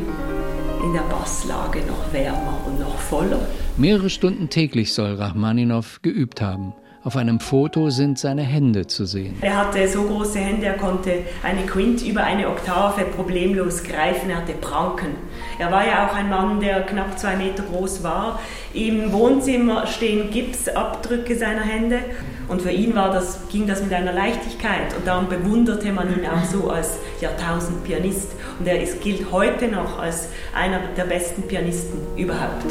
in 0.82 0.93
der 0.93 1.02
Basslage 1.02 1.81
noch 1.81 2.12
wärmer 2.12 2.61
und 2.66 2.81
noch 2.81 2.98
voller. 2.98 3.40
Mehrere 3.77 4.11
Stunden 4.11 4.48
täglich 4.48 4.93
soll 4.93 5.15
Rachmaninow 5.15 6.01
geübt 6.02 6.40
haben. 6.40 6.73
Auf 7.02 7.16
einem 7.16 7.40
Foto 7.40 7.89
sind 7.89 8.19
seine 8.19 8.43
Hände 8.43 8.86
zu 8.86 9.07
sehen. 9.07 9.36
Er 9.40 9.57
hatte 9.57 9.89
so 9.89 10.02
große 10.02 10.39
Hände, 10.39 10.66
er 10.66 10.74
konnte 10.74 11.20
eine 11.43 11.62
Quint 11.62 12.07
über 12.07 12.24
eine 12.24 12.47
Oktave 12.47 13.05
problemlos 13.05 13.82
greifen, 13.82 14.28
er 14.28 14.36
hatte 14.36 14.52
Pranken. 14.52 15.16
Er 15.59 15.73
war 15.73 15.86
ja 15.86 16.07
auch 16.07 16.15
ein 16.15 16.28
Mann, 16.28 16.61
der 16.61 16.82
knapp 16.82 17.19
zwei 17.19 17.36
Meter 17.36 17.62
groß 17.62 18.05
war. 18.05 18.39
Im 18.74 19.15
Wohnzimmer 19.15 19.86
stehen 19.86 20.31
Gipsabdrücke 20.31 21.36
seiner 21.36 21.62
Hände 21.62 22.01
und 22.48 22.61
für 22.61 22.70
ihn 22.70 22.94
war 22.94 23.11
das, 23.11 23.48
ging 23.48 23.66
das 23.66 23.82
mit 23.82 23.94
einer 23.94 24.12
Leichtigkeit 24.12 24.94
und 24.94 25.07
darum 25.07 25.27
bewunderte 25.27 25.93
man 25.93 26.09
ihn 26.12 26.27
auch 26.27 26.44
so 26.44 26.69
als 26.69 26.98
Jahrtausendpianist 27.23 28.32
und 28.60 28.68
er 28.68 28.80
ist, 28.80 29.00
gilt 29.00 29.32
heute 29.32 29.68
noch 29.68 29.98
als 29.98 30.28
einer 30.54 30.80
der 30.94 31.04
besten 31.04 31.42
Pianisten 31.48 31.98
überhaupt. 32.14 32.66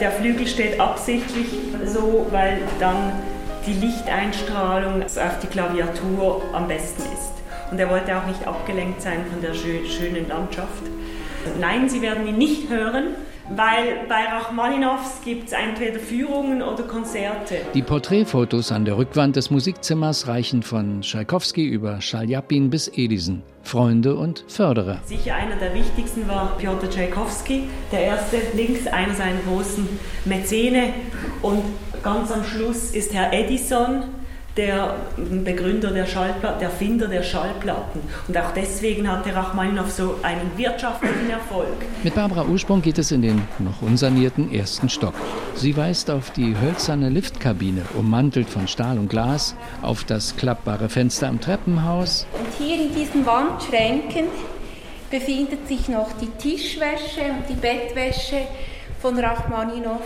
Der 0.00 0.12
Flügel 0.12 0.46
steht 0.46 0.78
absichtlich 0.78 1.48
so, 1.84 2.26
weil 2.30 2.60
dann 2.78 3.12
die 3.66 3.72
Lichteinstrahlung 3.72 5.02
auf 5.02 5.38
die 5.42 5.48
Klaviatur 5.48 6.42
am 6.52 6.68
besten 6.68 7.02
ist. 7.12 7.32
Und 7.72 7.80
er 7.80 7.90
wollte 7.90 8.16
auch 8.16 8.26
nicht 8.26 8.46
abgelenkt 8.46 9.02
sein 9.02 9.24
von 9.28 9.42
der 9.42 9.54
schönen 9.54 10.28
Landschaft. 10.28 10.84
Nein, 11.58 11.88
Sie 11.88 12.02
werden 12.02 12.28
ihn 12.28 12.38
nicht 12.38 12.70
hören, 12.70 13.16
weil 13.54 14.06
bei 14.08 14.24
Rachmaninows 14.24 15.20
gibt 15.24 15.46
es 15.46 15.52
entweder 15.52 15.98
Führungen 15.98 16.62
oder 16.62 16.82
Konzerte. 16.82 17.56
Die 17.74 17.82
Porträtfotos 17.82 18.72
an 18.72 18.84
der 18.84 18.96
Rückwand 18.96 19.36
des 19.36 19.50
Musikzimmers 19.50 20.26
reichen 20.26 20.62
von 20.62 21.02
Tschaikowski 21.02 21.64
über 21.64 22.00
Schaljapin 22.00 22.70
bis 22.70 22.88
Edison. 22.88 23.42
Freunde 23.62 24.14
und 24.14 24.44
Förderer. 24.46 25.00
Sicher 25.04 25.34
einer 25.34 25.56
der 25.56 25.74
wichtigsten 25.74 26.28
war 26.28 26.56
Piotr 26.56 26.88
Tschaikowski, 26.88 27.64
der 27.90 28.00
erste 28.00 28.36
links, 28.54 28.86
einer 28.86 29.14
seiner 29.14 29.40
großen 29.40 29.88
Mäzene. 30.24 30.94
Und 31.42 31.62
ganz 32.02 32.30
am 32.30 32.44
Schluss 32.44 32.92
ist 32.92 33.12
Herr 33.12 33.32
Edison, 33.32 34.04
der 34.56 34.96
Begründer 35.44 35.90
der 35.90 36.06
Schallplatten, 36.06 36.60
der 36.60 36.68
Erfinder 36.68 37.08
der 37.08 37.22
Schallplatten. 37.22 38.00
Und 38.26 38.38
auch 38.38 38.52
deswegen 38.54 39.10
hatte 39.10 39.34
Rachmaninow 39.34 39.90
so 39.90 40.18
einen 40.22 40.50
wirtschaftlichen 40.56 41.30
Erfolg. 41.30 41.76
Mit 42.02 42.14
Barbara 42.14 42.44
Ursprung 42.44 42.80
geht 42.80 42.98
es 42.98 43.10
in 43.10 43.22
den 43.22 43.42
noch 43.58 43.82
unsanierten 43.82 44.52
ersten 44.52 44.88
Stock. 44.88 45.14
Sie 45.54 45.76
weist 45.76 46.10
auf 46.10 46.30
die 46.30 46.56
hölzerne 46.58 47.10
Liftkabine, 47.10 47.82
ummantelt 47.98 48.48
von 48.48 48.66
Stahl 48.66 48.98
und 48.98 49.08
Glas, 49.08 49.54
auf 49.82 50.04
das 50.04 50.36
klappbare 50.36 50.88
Fenster 50.88 51.28
am 51.28 51.40
Treppenhaus. 51.40 52.26
Und 52.32 52.66
hier 52.66 52.80
in 52.80 52.94
diesen 52.94 53.26
Wandschränken 53.26 54.24
befindet 55.10 55.68
sich 55.68 55.88
noch 55.88 56.08
die 56.20 56.28
Tischwäsche 56.38 57.20
und 57.30 57.48
die 57.48 57.54
Bettwäsche 57.54 58.40
von 59.00 59.18
Rachmaninow 59.18 60.00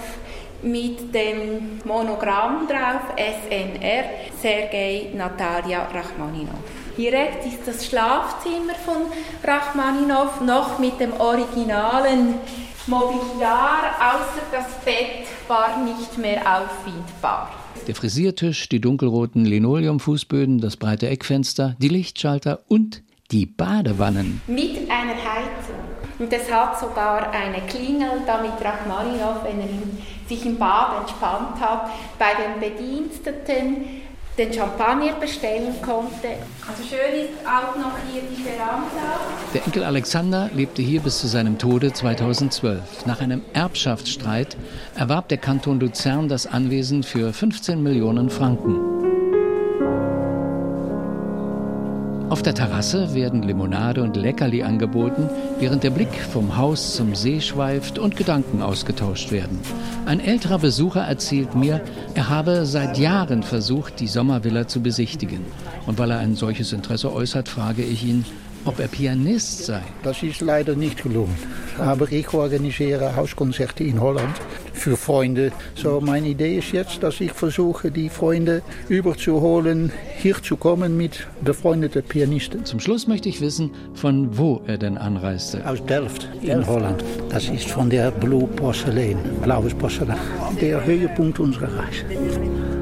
mit 0.62 1.14
dem 1.14 1.80
Monogramm 1.84 2.66
drauf 2.66 3.02
SNR 3.16 4.04
Sergei 4.40 5.08
Natalia 5.14 5.84
Rachmaninow. 5.92 6.58
Direkt 6.96 7.46
ist 7.46 7.66
das 7.66 7.86
Schlafzimmer 7.86 8.74
von 8.84 9.02
Rachmaninow 9.42 10.40
noch 10.42 10.78
mit 10.78 11.00
dem 11.00 11.12
originalen 11.18 12.34
Mobiliar, 12.86 13.94
außer 14.00 14.42
das 14.50 14.66
Bett 14.84 15.26
war 15.48 15.82
nicht 15.84 16.18
mehr 16.18 16.40
auffindbar. 16.40 17.50
Der 17.86 17.94
Frisiertisch, 17.94 18.68
die 18.68 18.80
dunkelroten 18.80 19.44
Linoleumfußböden, 19.44 20.60
das 20.60 20.76
breite 20.76 21.08
Eckfenster, 21.08 21.76
die 21.78 21.88
Lichtschalter 21.88 22.60
und 22.68 23.02
die 23.30 23.46
Badewannen. 23.46 24.42
Mit 24.46 24.90
einer 24.90 25.14
Heizung. 25.14 25.76
Und 26.18 26.32
es 26.32 26.52
hat 26.52 26.78
sogar 26.78 27.30
eine 27.30 27.62
Klingel, 27.66 28.22
damit 28.26 28.52
Rachmaninow, 28.62 29.42
wenn 29.44 29.60
er 29.60 29.68
sich 30.30 30.46
im 30.46 30.58
Bad 30.58 31.00
entspannt 31.00 31.60
hat, 31.60 31.90
bei 32.18 32.30
den 32.34 32.60
Bediensteten 32.60 34.00
den 34.38 34.52
Champagner 34.52 35.12
bestellen 35.20 35.74
konnte. 35.82 36.38
Also 36.66 36.82
schön 36.88 37.20
ist 37.20 37.44
auch 37.44 37.76
noch 37.76 37.92
hier 38.10 38.22
die 38.22 38.42
Veranda. 38.42 39.20
Der 39.52 39.64
Enkel 39.66 39.84
Alexander 39.84 40.48
lebte 40.54 40.80
hier 40.82 41.00
bis 41.00 41.18
zu 41.18 41.26
seinem 41.26 41.58
Tode 41.58 41.92
2012. 41.92 43.06
Nach 43.06 43.20
einem 43.20 43.42
Erbschaftsstreit 43.52 44.56
erwarb 44.96 45.28
der 45.28 45.38
Kanton 45.38 45.80
Luzern 45.80 46.28
das 46.28 46.46
Anwesen 46.46 47.02
für 47.02 47.32
15 47.32 47.82
Millionen 47.82 48.30
Franken. 48.30 48.99
Auf 52.30 52.42
der 52.42 52.54
Terrasse 52.54 53.12
werden 53.12 53.42
Limonade 53.42 54.04
und 54.04 54.16
Leckerli 54.16 54.62
angeboten, 54.62 55.28
während 55.58 55.82
der 55.82 55.90
Blick 55.90 56.14
vom 56.14 56.56
Haus 56.56 56.94
zum 56.94 57.16
See 57.16 57.40
schweift 57.40 57.98
und 57.98 58.16
Gedanken 58.16 58.62
ausgetauscht 58.62 59.32
werden. 59.32 59.58
Ein 60.06 60.20
älterer 60.20 60.60
Besucher 60.60 61.00
erzählt 61.00 61.56
mir, 61.56 61.80
er 62.14 62.28
habe 62.28 62.66
seit 62.66 62.98
Jahren 62.98 63.42
versucht, 63.42 63.98
die 63.98 64.06
Sommervilla 64.06 64.68
zu 64.68 64.80
besichtigen. 64.80 65.40
Und 65.86 65.98
weil 65.98 66.12
er 66.12 66.20
ein 66.20 66.36
solches 66.36 66.72
Interesse 66.72 67.12
äußert, 67.12 67.48
frage 67.48 67.82
ich 67.82 68.04
ihn, 68.04 68.24
ob 68.64 68.78
er 68.78 68.88
Pianist 68.88 69.66
sei. 69.66 69.82
Das 70.02 70.22
ist 70.22 70.40
leider 70.40 70.74
nicht 70.74 71.02
gelungen. 71.02 71.36
Aber 71.78 72.10
ich 72.10 72.32
organisiere 72.32 73.16
Hauskonzerte 73.16 73.84
in 73.84 74.00
Holland 74.00 74.34
für 74.72 74.96
Freunde. 74.96 75.52
So 75.74 76.00
meine 76.00 76.28
Idee 76.28 76.58
ist 76.58 76.72
jetzt, 76.72 77.02
dass 77.02 77.20
ich 77.20 77.32
versuche, 77.32 77.90
die 77.90 78.08
Freunde 78.08 78.62
überzuholen, 78.88 79.92
hier 80.18 80.42
zu 80.42 80.56
kommen 80.56 80.96
mit 80.96 81.26
befreundeten 81.42 82.02
Pianisten. 82.02 82.64
Zum 82.64 82.80
Schluss 82.80 83.06
möchte 83.06 83.28
ich 83.28 83.40
wissen, 83.40 83.70
von 83.94 84.36
wo 84.36 84.62
er 84.66 84.78
denn 84.78 84.98
anreiste. 84.98 85.66
Aus 85.66 85.84
Delft 85.84 86.28
in 86.42 86.66
Holland. 86.66 87.04
Das 87.30 87.48
ist 87.48 87.68
von 87.68 87.90
der 87.90 88.10
Blue 88.10 88.46
Porcelain, 88.46 89.18
blaues 89.42 89.74
Porzellan. 89.74 90.18
Der 90.60 90.84
Höhepunkt 90.84 91.38
unserer 91.40 91.68
Reise. 91.76 92.79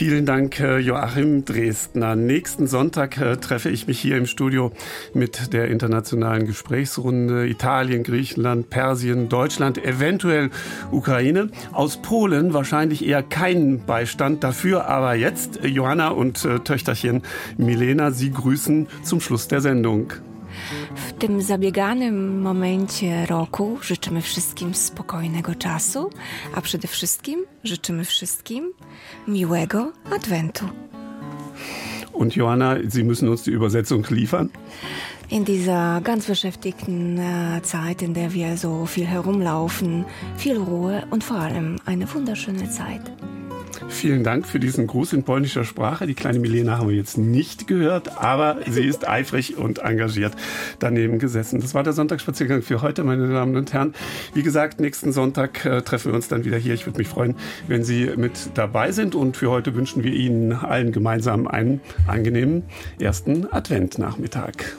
Vielen 0.00 0.24
Dank, 0.24 0.58
äh, 0.60 0.78
Joachim 0.78 1.44
Dresdner. 1.44 2.16
Nächsten 2.16 2.66
Sonntag 2.66 3.18
äh, 3.18 3.36
treffe 3.36 3.68
ich 3.68 3.86
mich 3.86 4.00
hier 4.00 4.16
im 4.16 4.24
Studio 4.24 4.72
mit 5.12 5.52
der 5.52 5.68
internationalen 5.68 6.46
Gesprächsrunde 6.46 7.46
Italien, 7.46 8.02
Griechenland, 8.02 8.70
Persien, 8.70 9.28
Deutschland, 9.28 9.76
eventuell 9.84 10.48
Ukraine. 10.90 11.50
Aus 11.72 11.98
Polen 11.98 12.54
wahrscheinlich 12.54 13.06
eher 13.06 13.22
keinen 13.22 13.84
Beistand 13.84 14.42
dafür, 14.42 14.86
aber 14.86 15.16
jetzt 15.16 15.60
Johanna 15.64 16.08
und 16.08 16.46
äh, 16.46 16.60
Töchterchen 16.60 17.20
Milena, 17.58 18.10
Sie 18.10 18.30
grüßen 18.30 18.88
zum 19.02 19.20
Schluss 19.20 19.48
der 19.48 19.60
Sendung. 19.60 20.14
W 20.94 21.12
tym 21.12 21.42
zabieganym 21.42 22.40
momencie 22.42 23.26
roku 23.26 23.78
życzymy 23.82 24.22
wszystkim 24.22 24.74
spokojnego 24.74 25.54
czasu, 25.54 26.10
a 26.54 26.60
przede 26.60 26.88
wszystkim 26.88 27.44
życzymy 27.64 28.04
wszystkim 28.04 28.72
miłego 29.28 29.92
Adwentu. 30.16 30.64
Und 32.12 32.36
Johanna, 32.36 32.76
Sie 32.88 33.04
müssen 33.04 33.28
uns 33.28 33.42
die 33.42 33.52
Übersetzung 33.52 34.10
liefern. 34.10 34.48
In 35.30 35.44
dieser 35.44 36.00
ganz 36.02 36.26
beschäftigten 36.26 37.18
äh, 37.18 37.62
Zeit, 37.62 38.02
in 38.02 38.14
der 38.14 38.34
wir 38.34 38.56
so 38.56 38.84
viel 38.84 39.06
herumlaufen, 39.06 40.04
viel 40.36 40.56
Ruhe 40.56 41.04
und 41.10 41.22
vor 41.22 41.36
allem 41.36 41.76
eine 41.86 42.12
wunderschöne 42.12 42.68
Zeit. 42.68 43.02
Vielen 43.90 44.24
Dank 44.24 44.46
für 44.46 44.58
diesen 44.58 44.86
Gruß 44.86 45.12
in 45.12 45.24
polnischer 45.24 45.64
Sprache. 45.64 46.06
Die 46.06 46.14
kleine 46.14 46.38
Milena 46.38 46.78
haben 46.78 46.88
wir 46.88 46.96
jetzt 46.96 47.18
nicht 47.18 47.66
gehört, 47.66 48.16
aber 48.18 48.56
sie 48.66 48.84
ist 48.84 49.06
eifrig 49.06 49.58
und 49.58 49.80
engagiert 49.80 50.32
daneben 50.78 51.18
gesessen. 51.18 51.60
Das 51.60 51.74
war 51.74 51.82
der 51.82 51.92
Sonntagsspaziergang 51.92 52.62
für 52.62 52.80
heute, 52.80 53.04
meine 53.04 53.28
Damen 53.28 53.56
und 53.56 53.72
Herren. 53.74 53.94
Wie 54.32 54.42
gesagt, 54.42 54.80
nächsten 54.80 55.12
Sonntag 55.12 55.66
äh, 55.66 55.82
treffen 55.82 56.12
wir 56.12 56.16
uns 56.16 56.28
dann 56.28 56.44
wieder 56.44 56.56
hier. 56.56 56.72
Ich 56.72 56.86
würde 56.86 56.98
mich 56.98 57.08
freuen, 57.08 57.34
wenn 57.68 57.84
Sie 57.84 58.10
mit 58.16 58.50
dabei 58.54 58.92
sind. 58.92 59.14
Und 59.14 59.36
für 59.36 59.50
heute 59.50 59.74
wünschen 59.74 60.02
wir 60.02 60.12
Ihnen 60.12 60.52
allen 60.52 60.92
gemeinsam 60.92 61.46
einen 61.46 61.80
angenehmen 62.06 62.62
ersten 62.98 63.52
Adventnachmittag. 63.52 64.76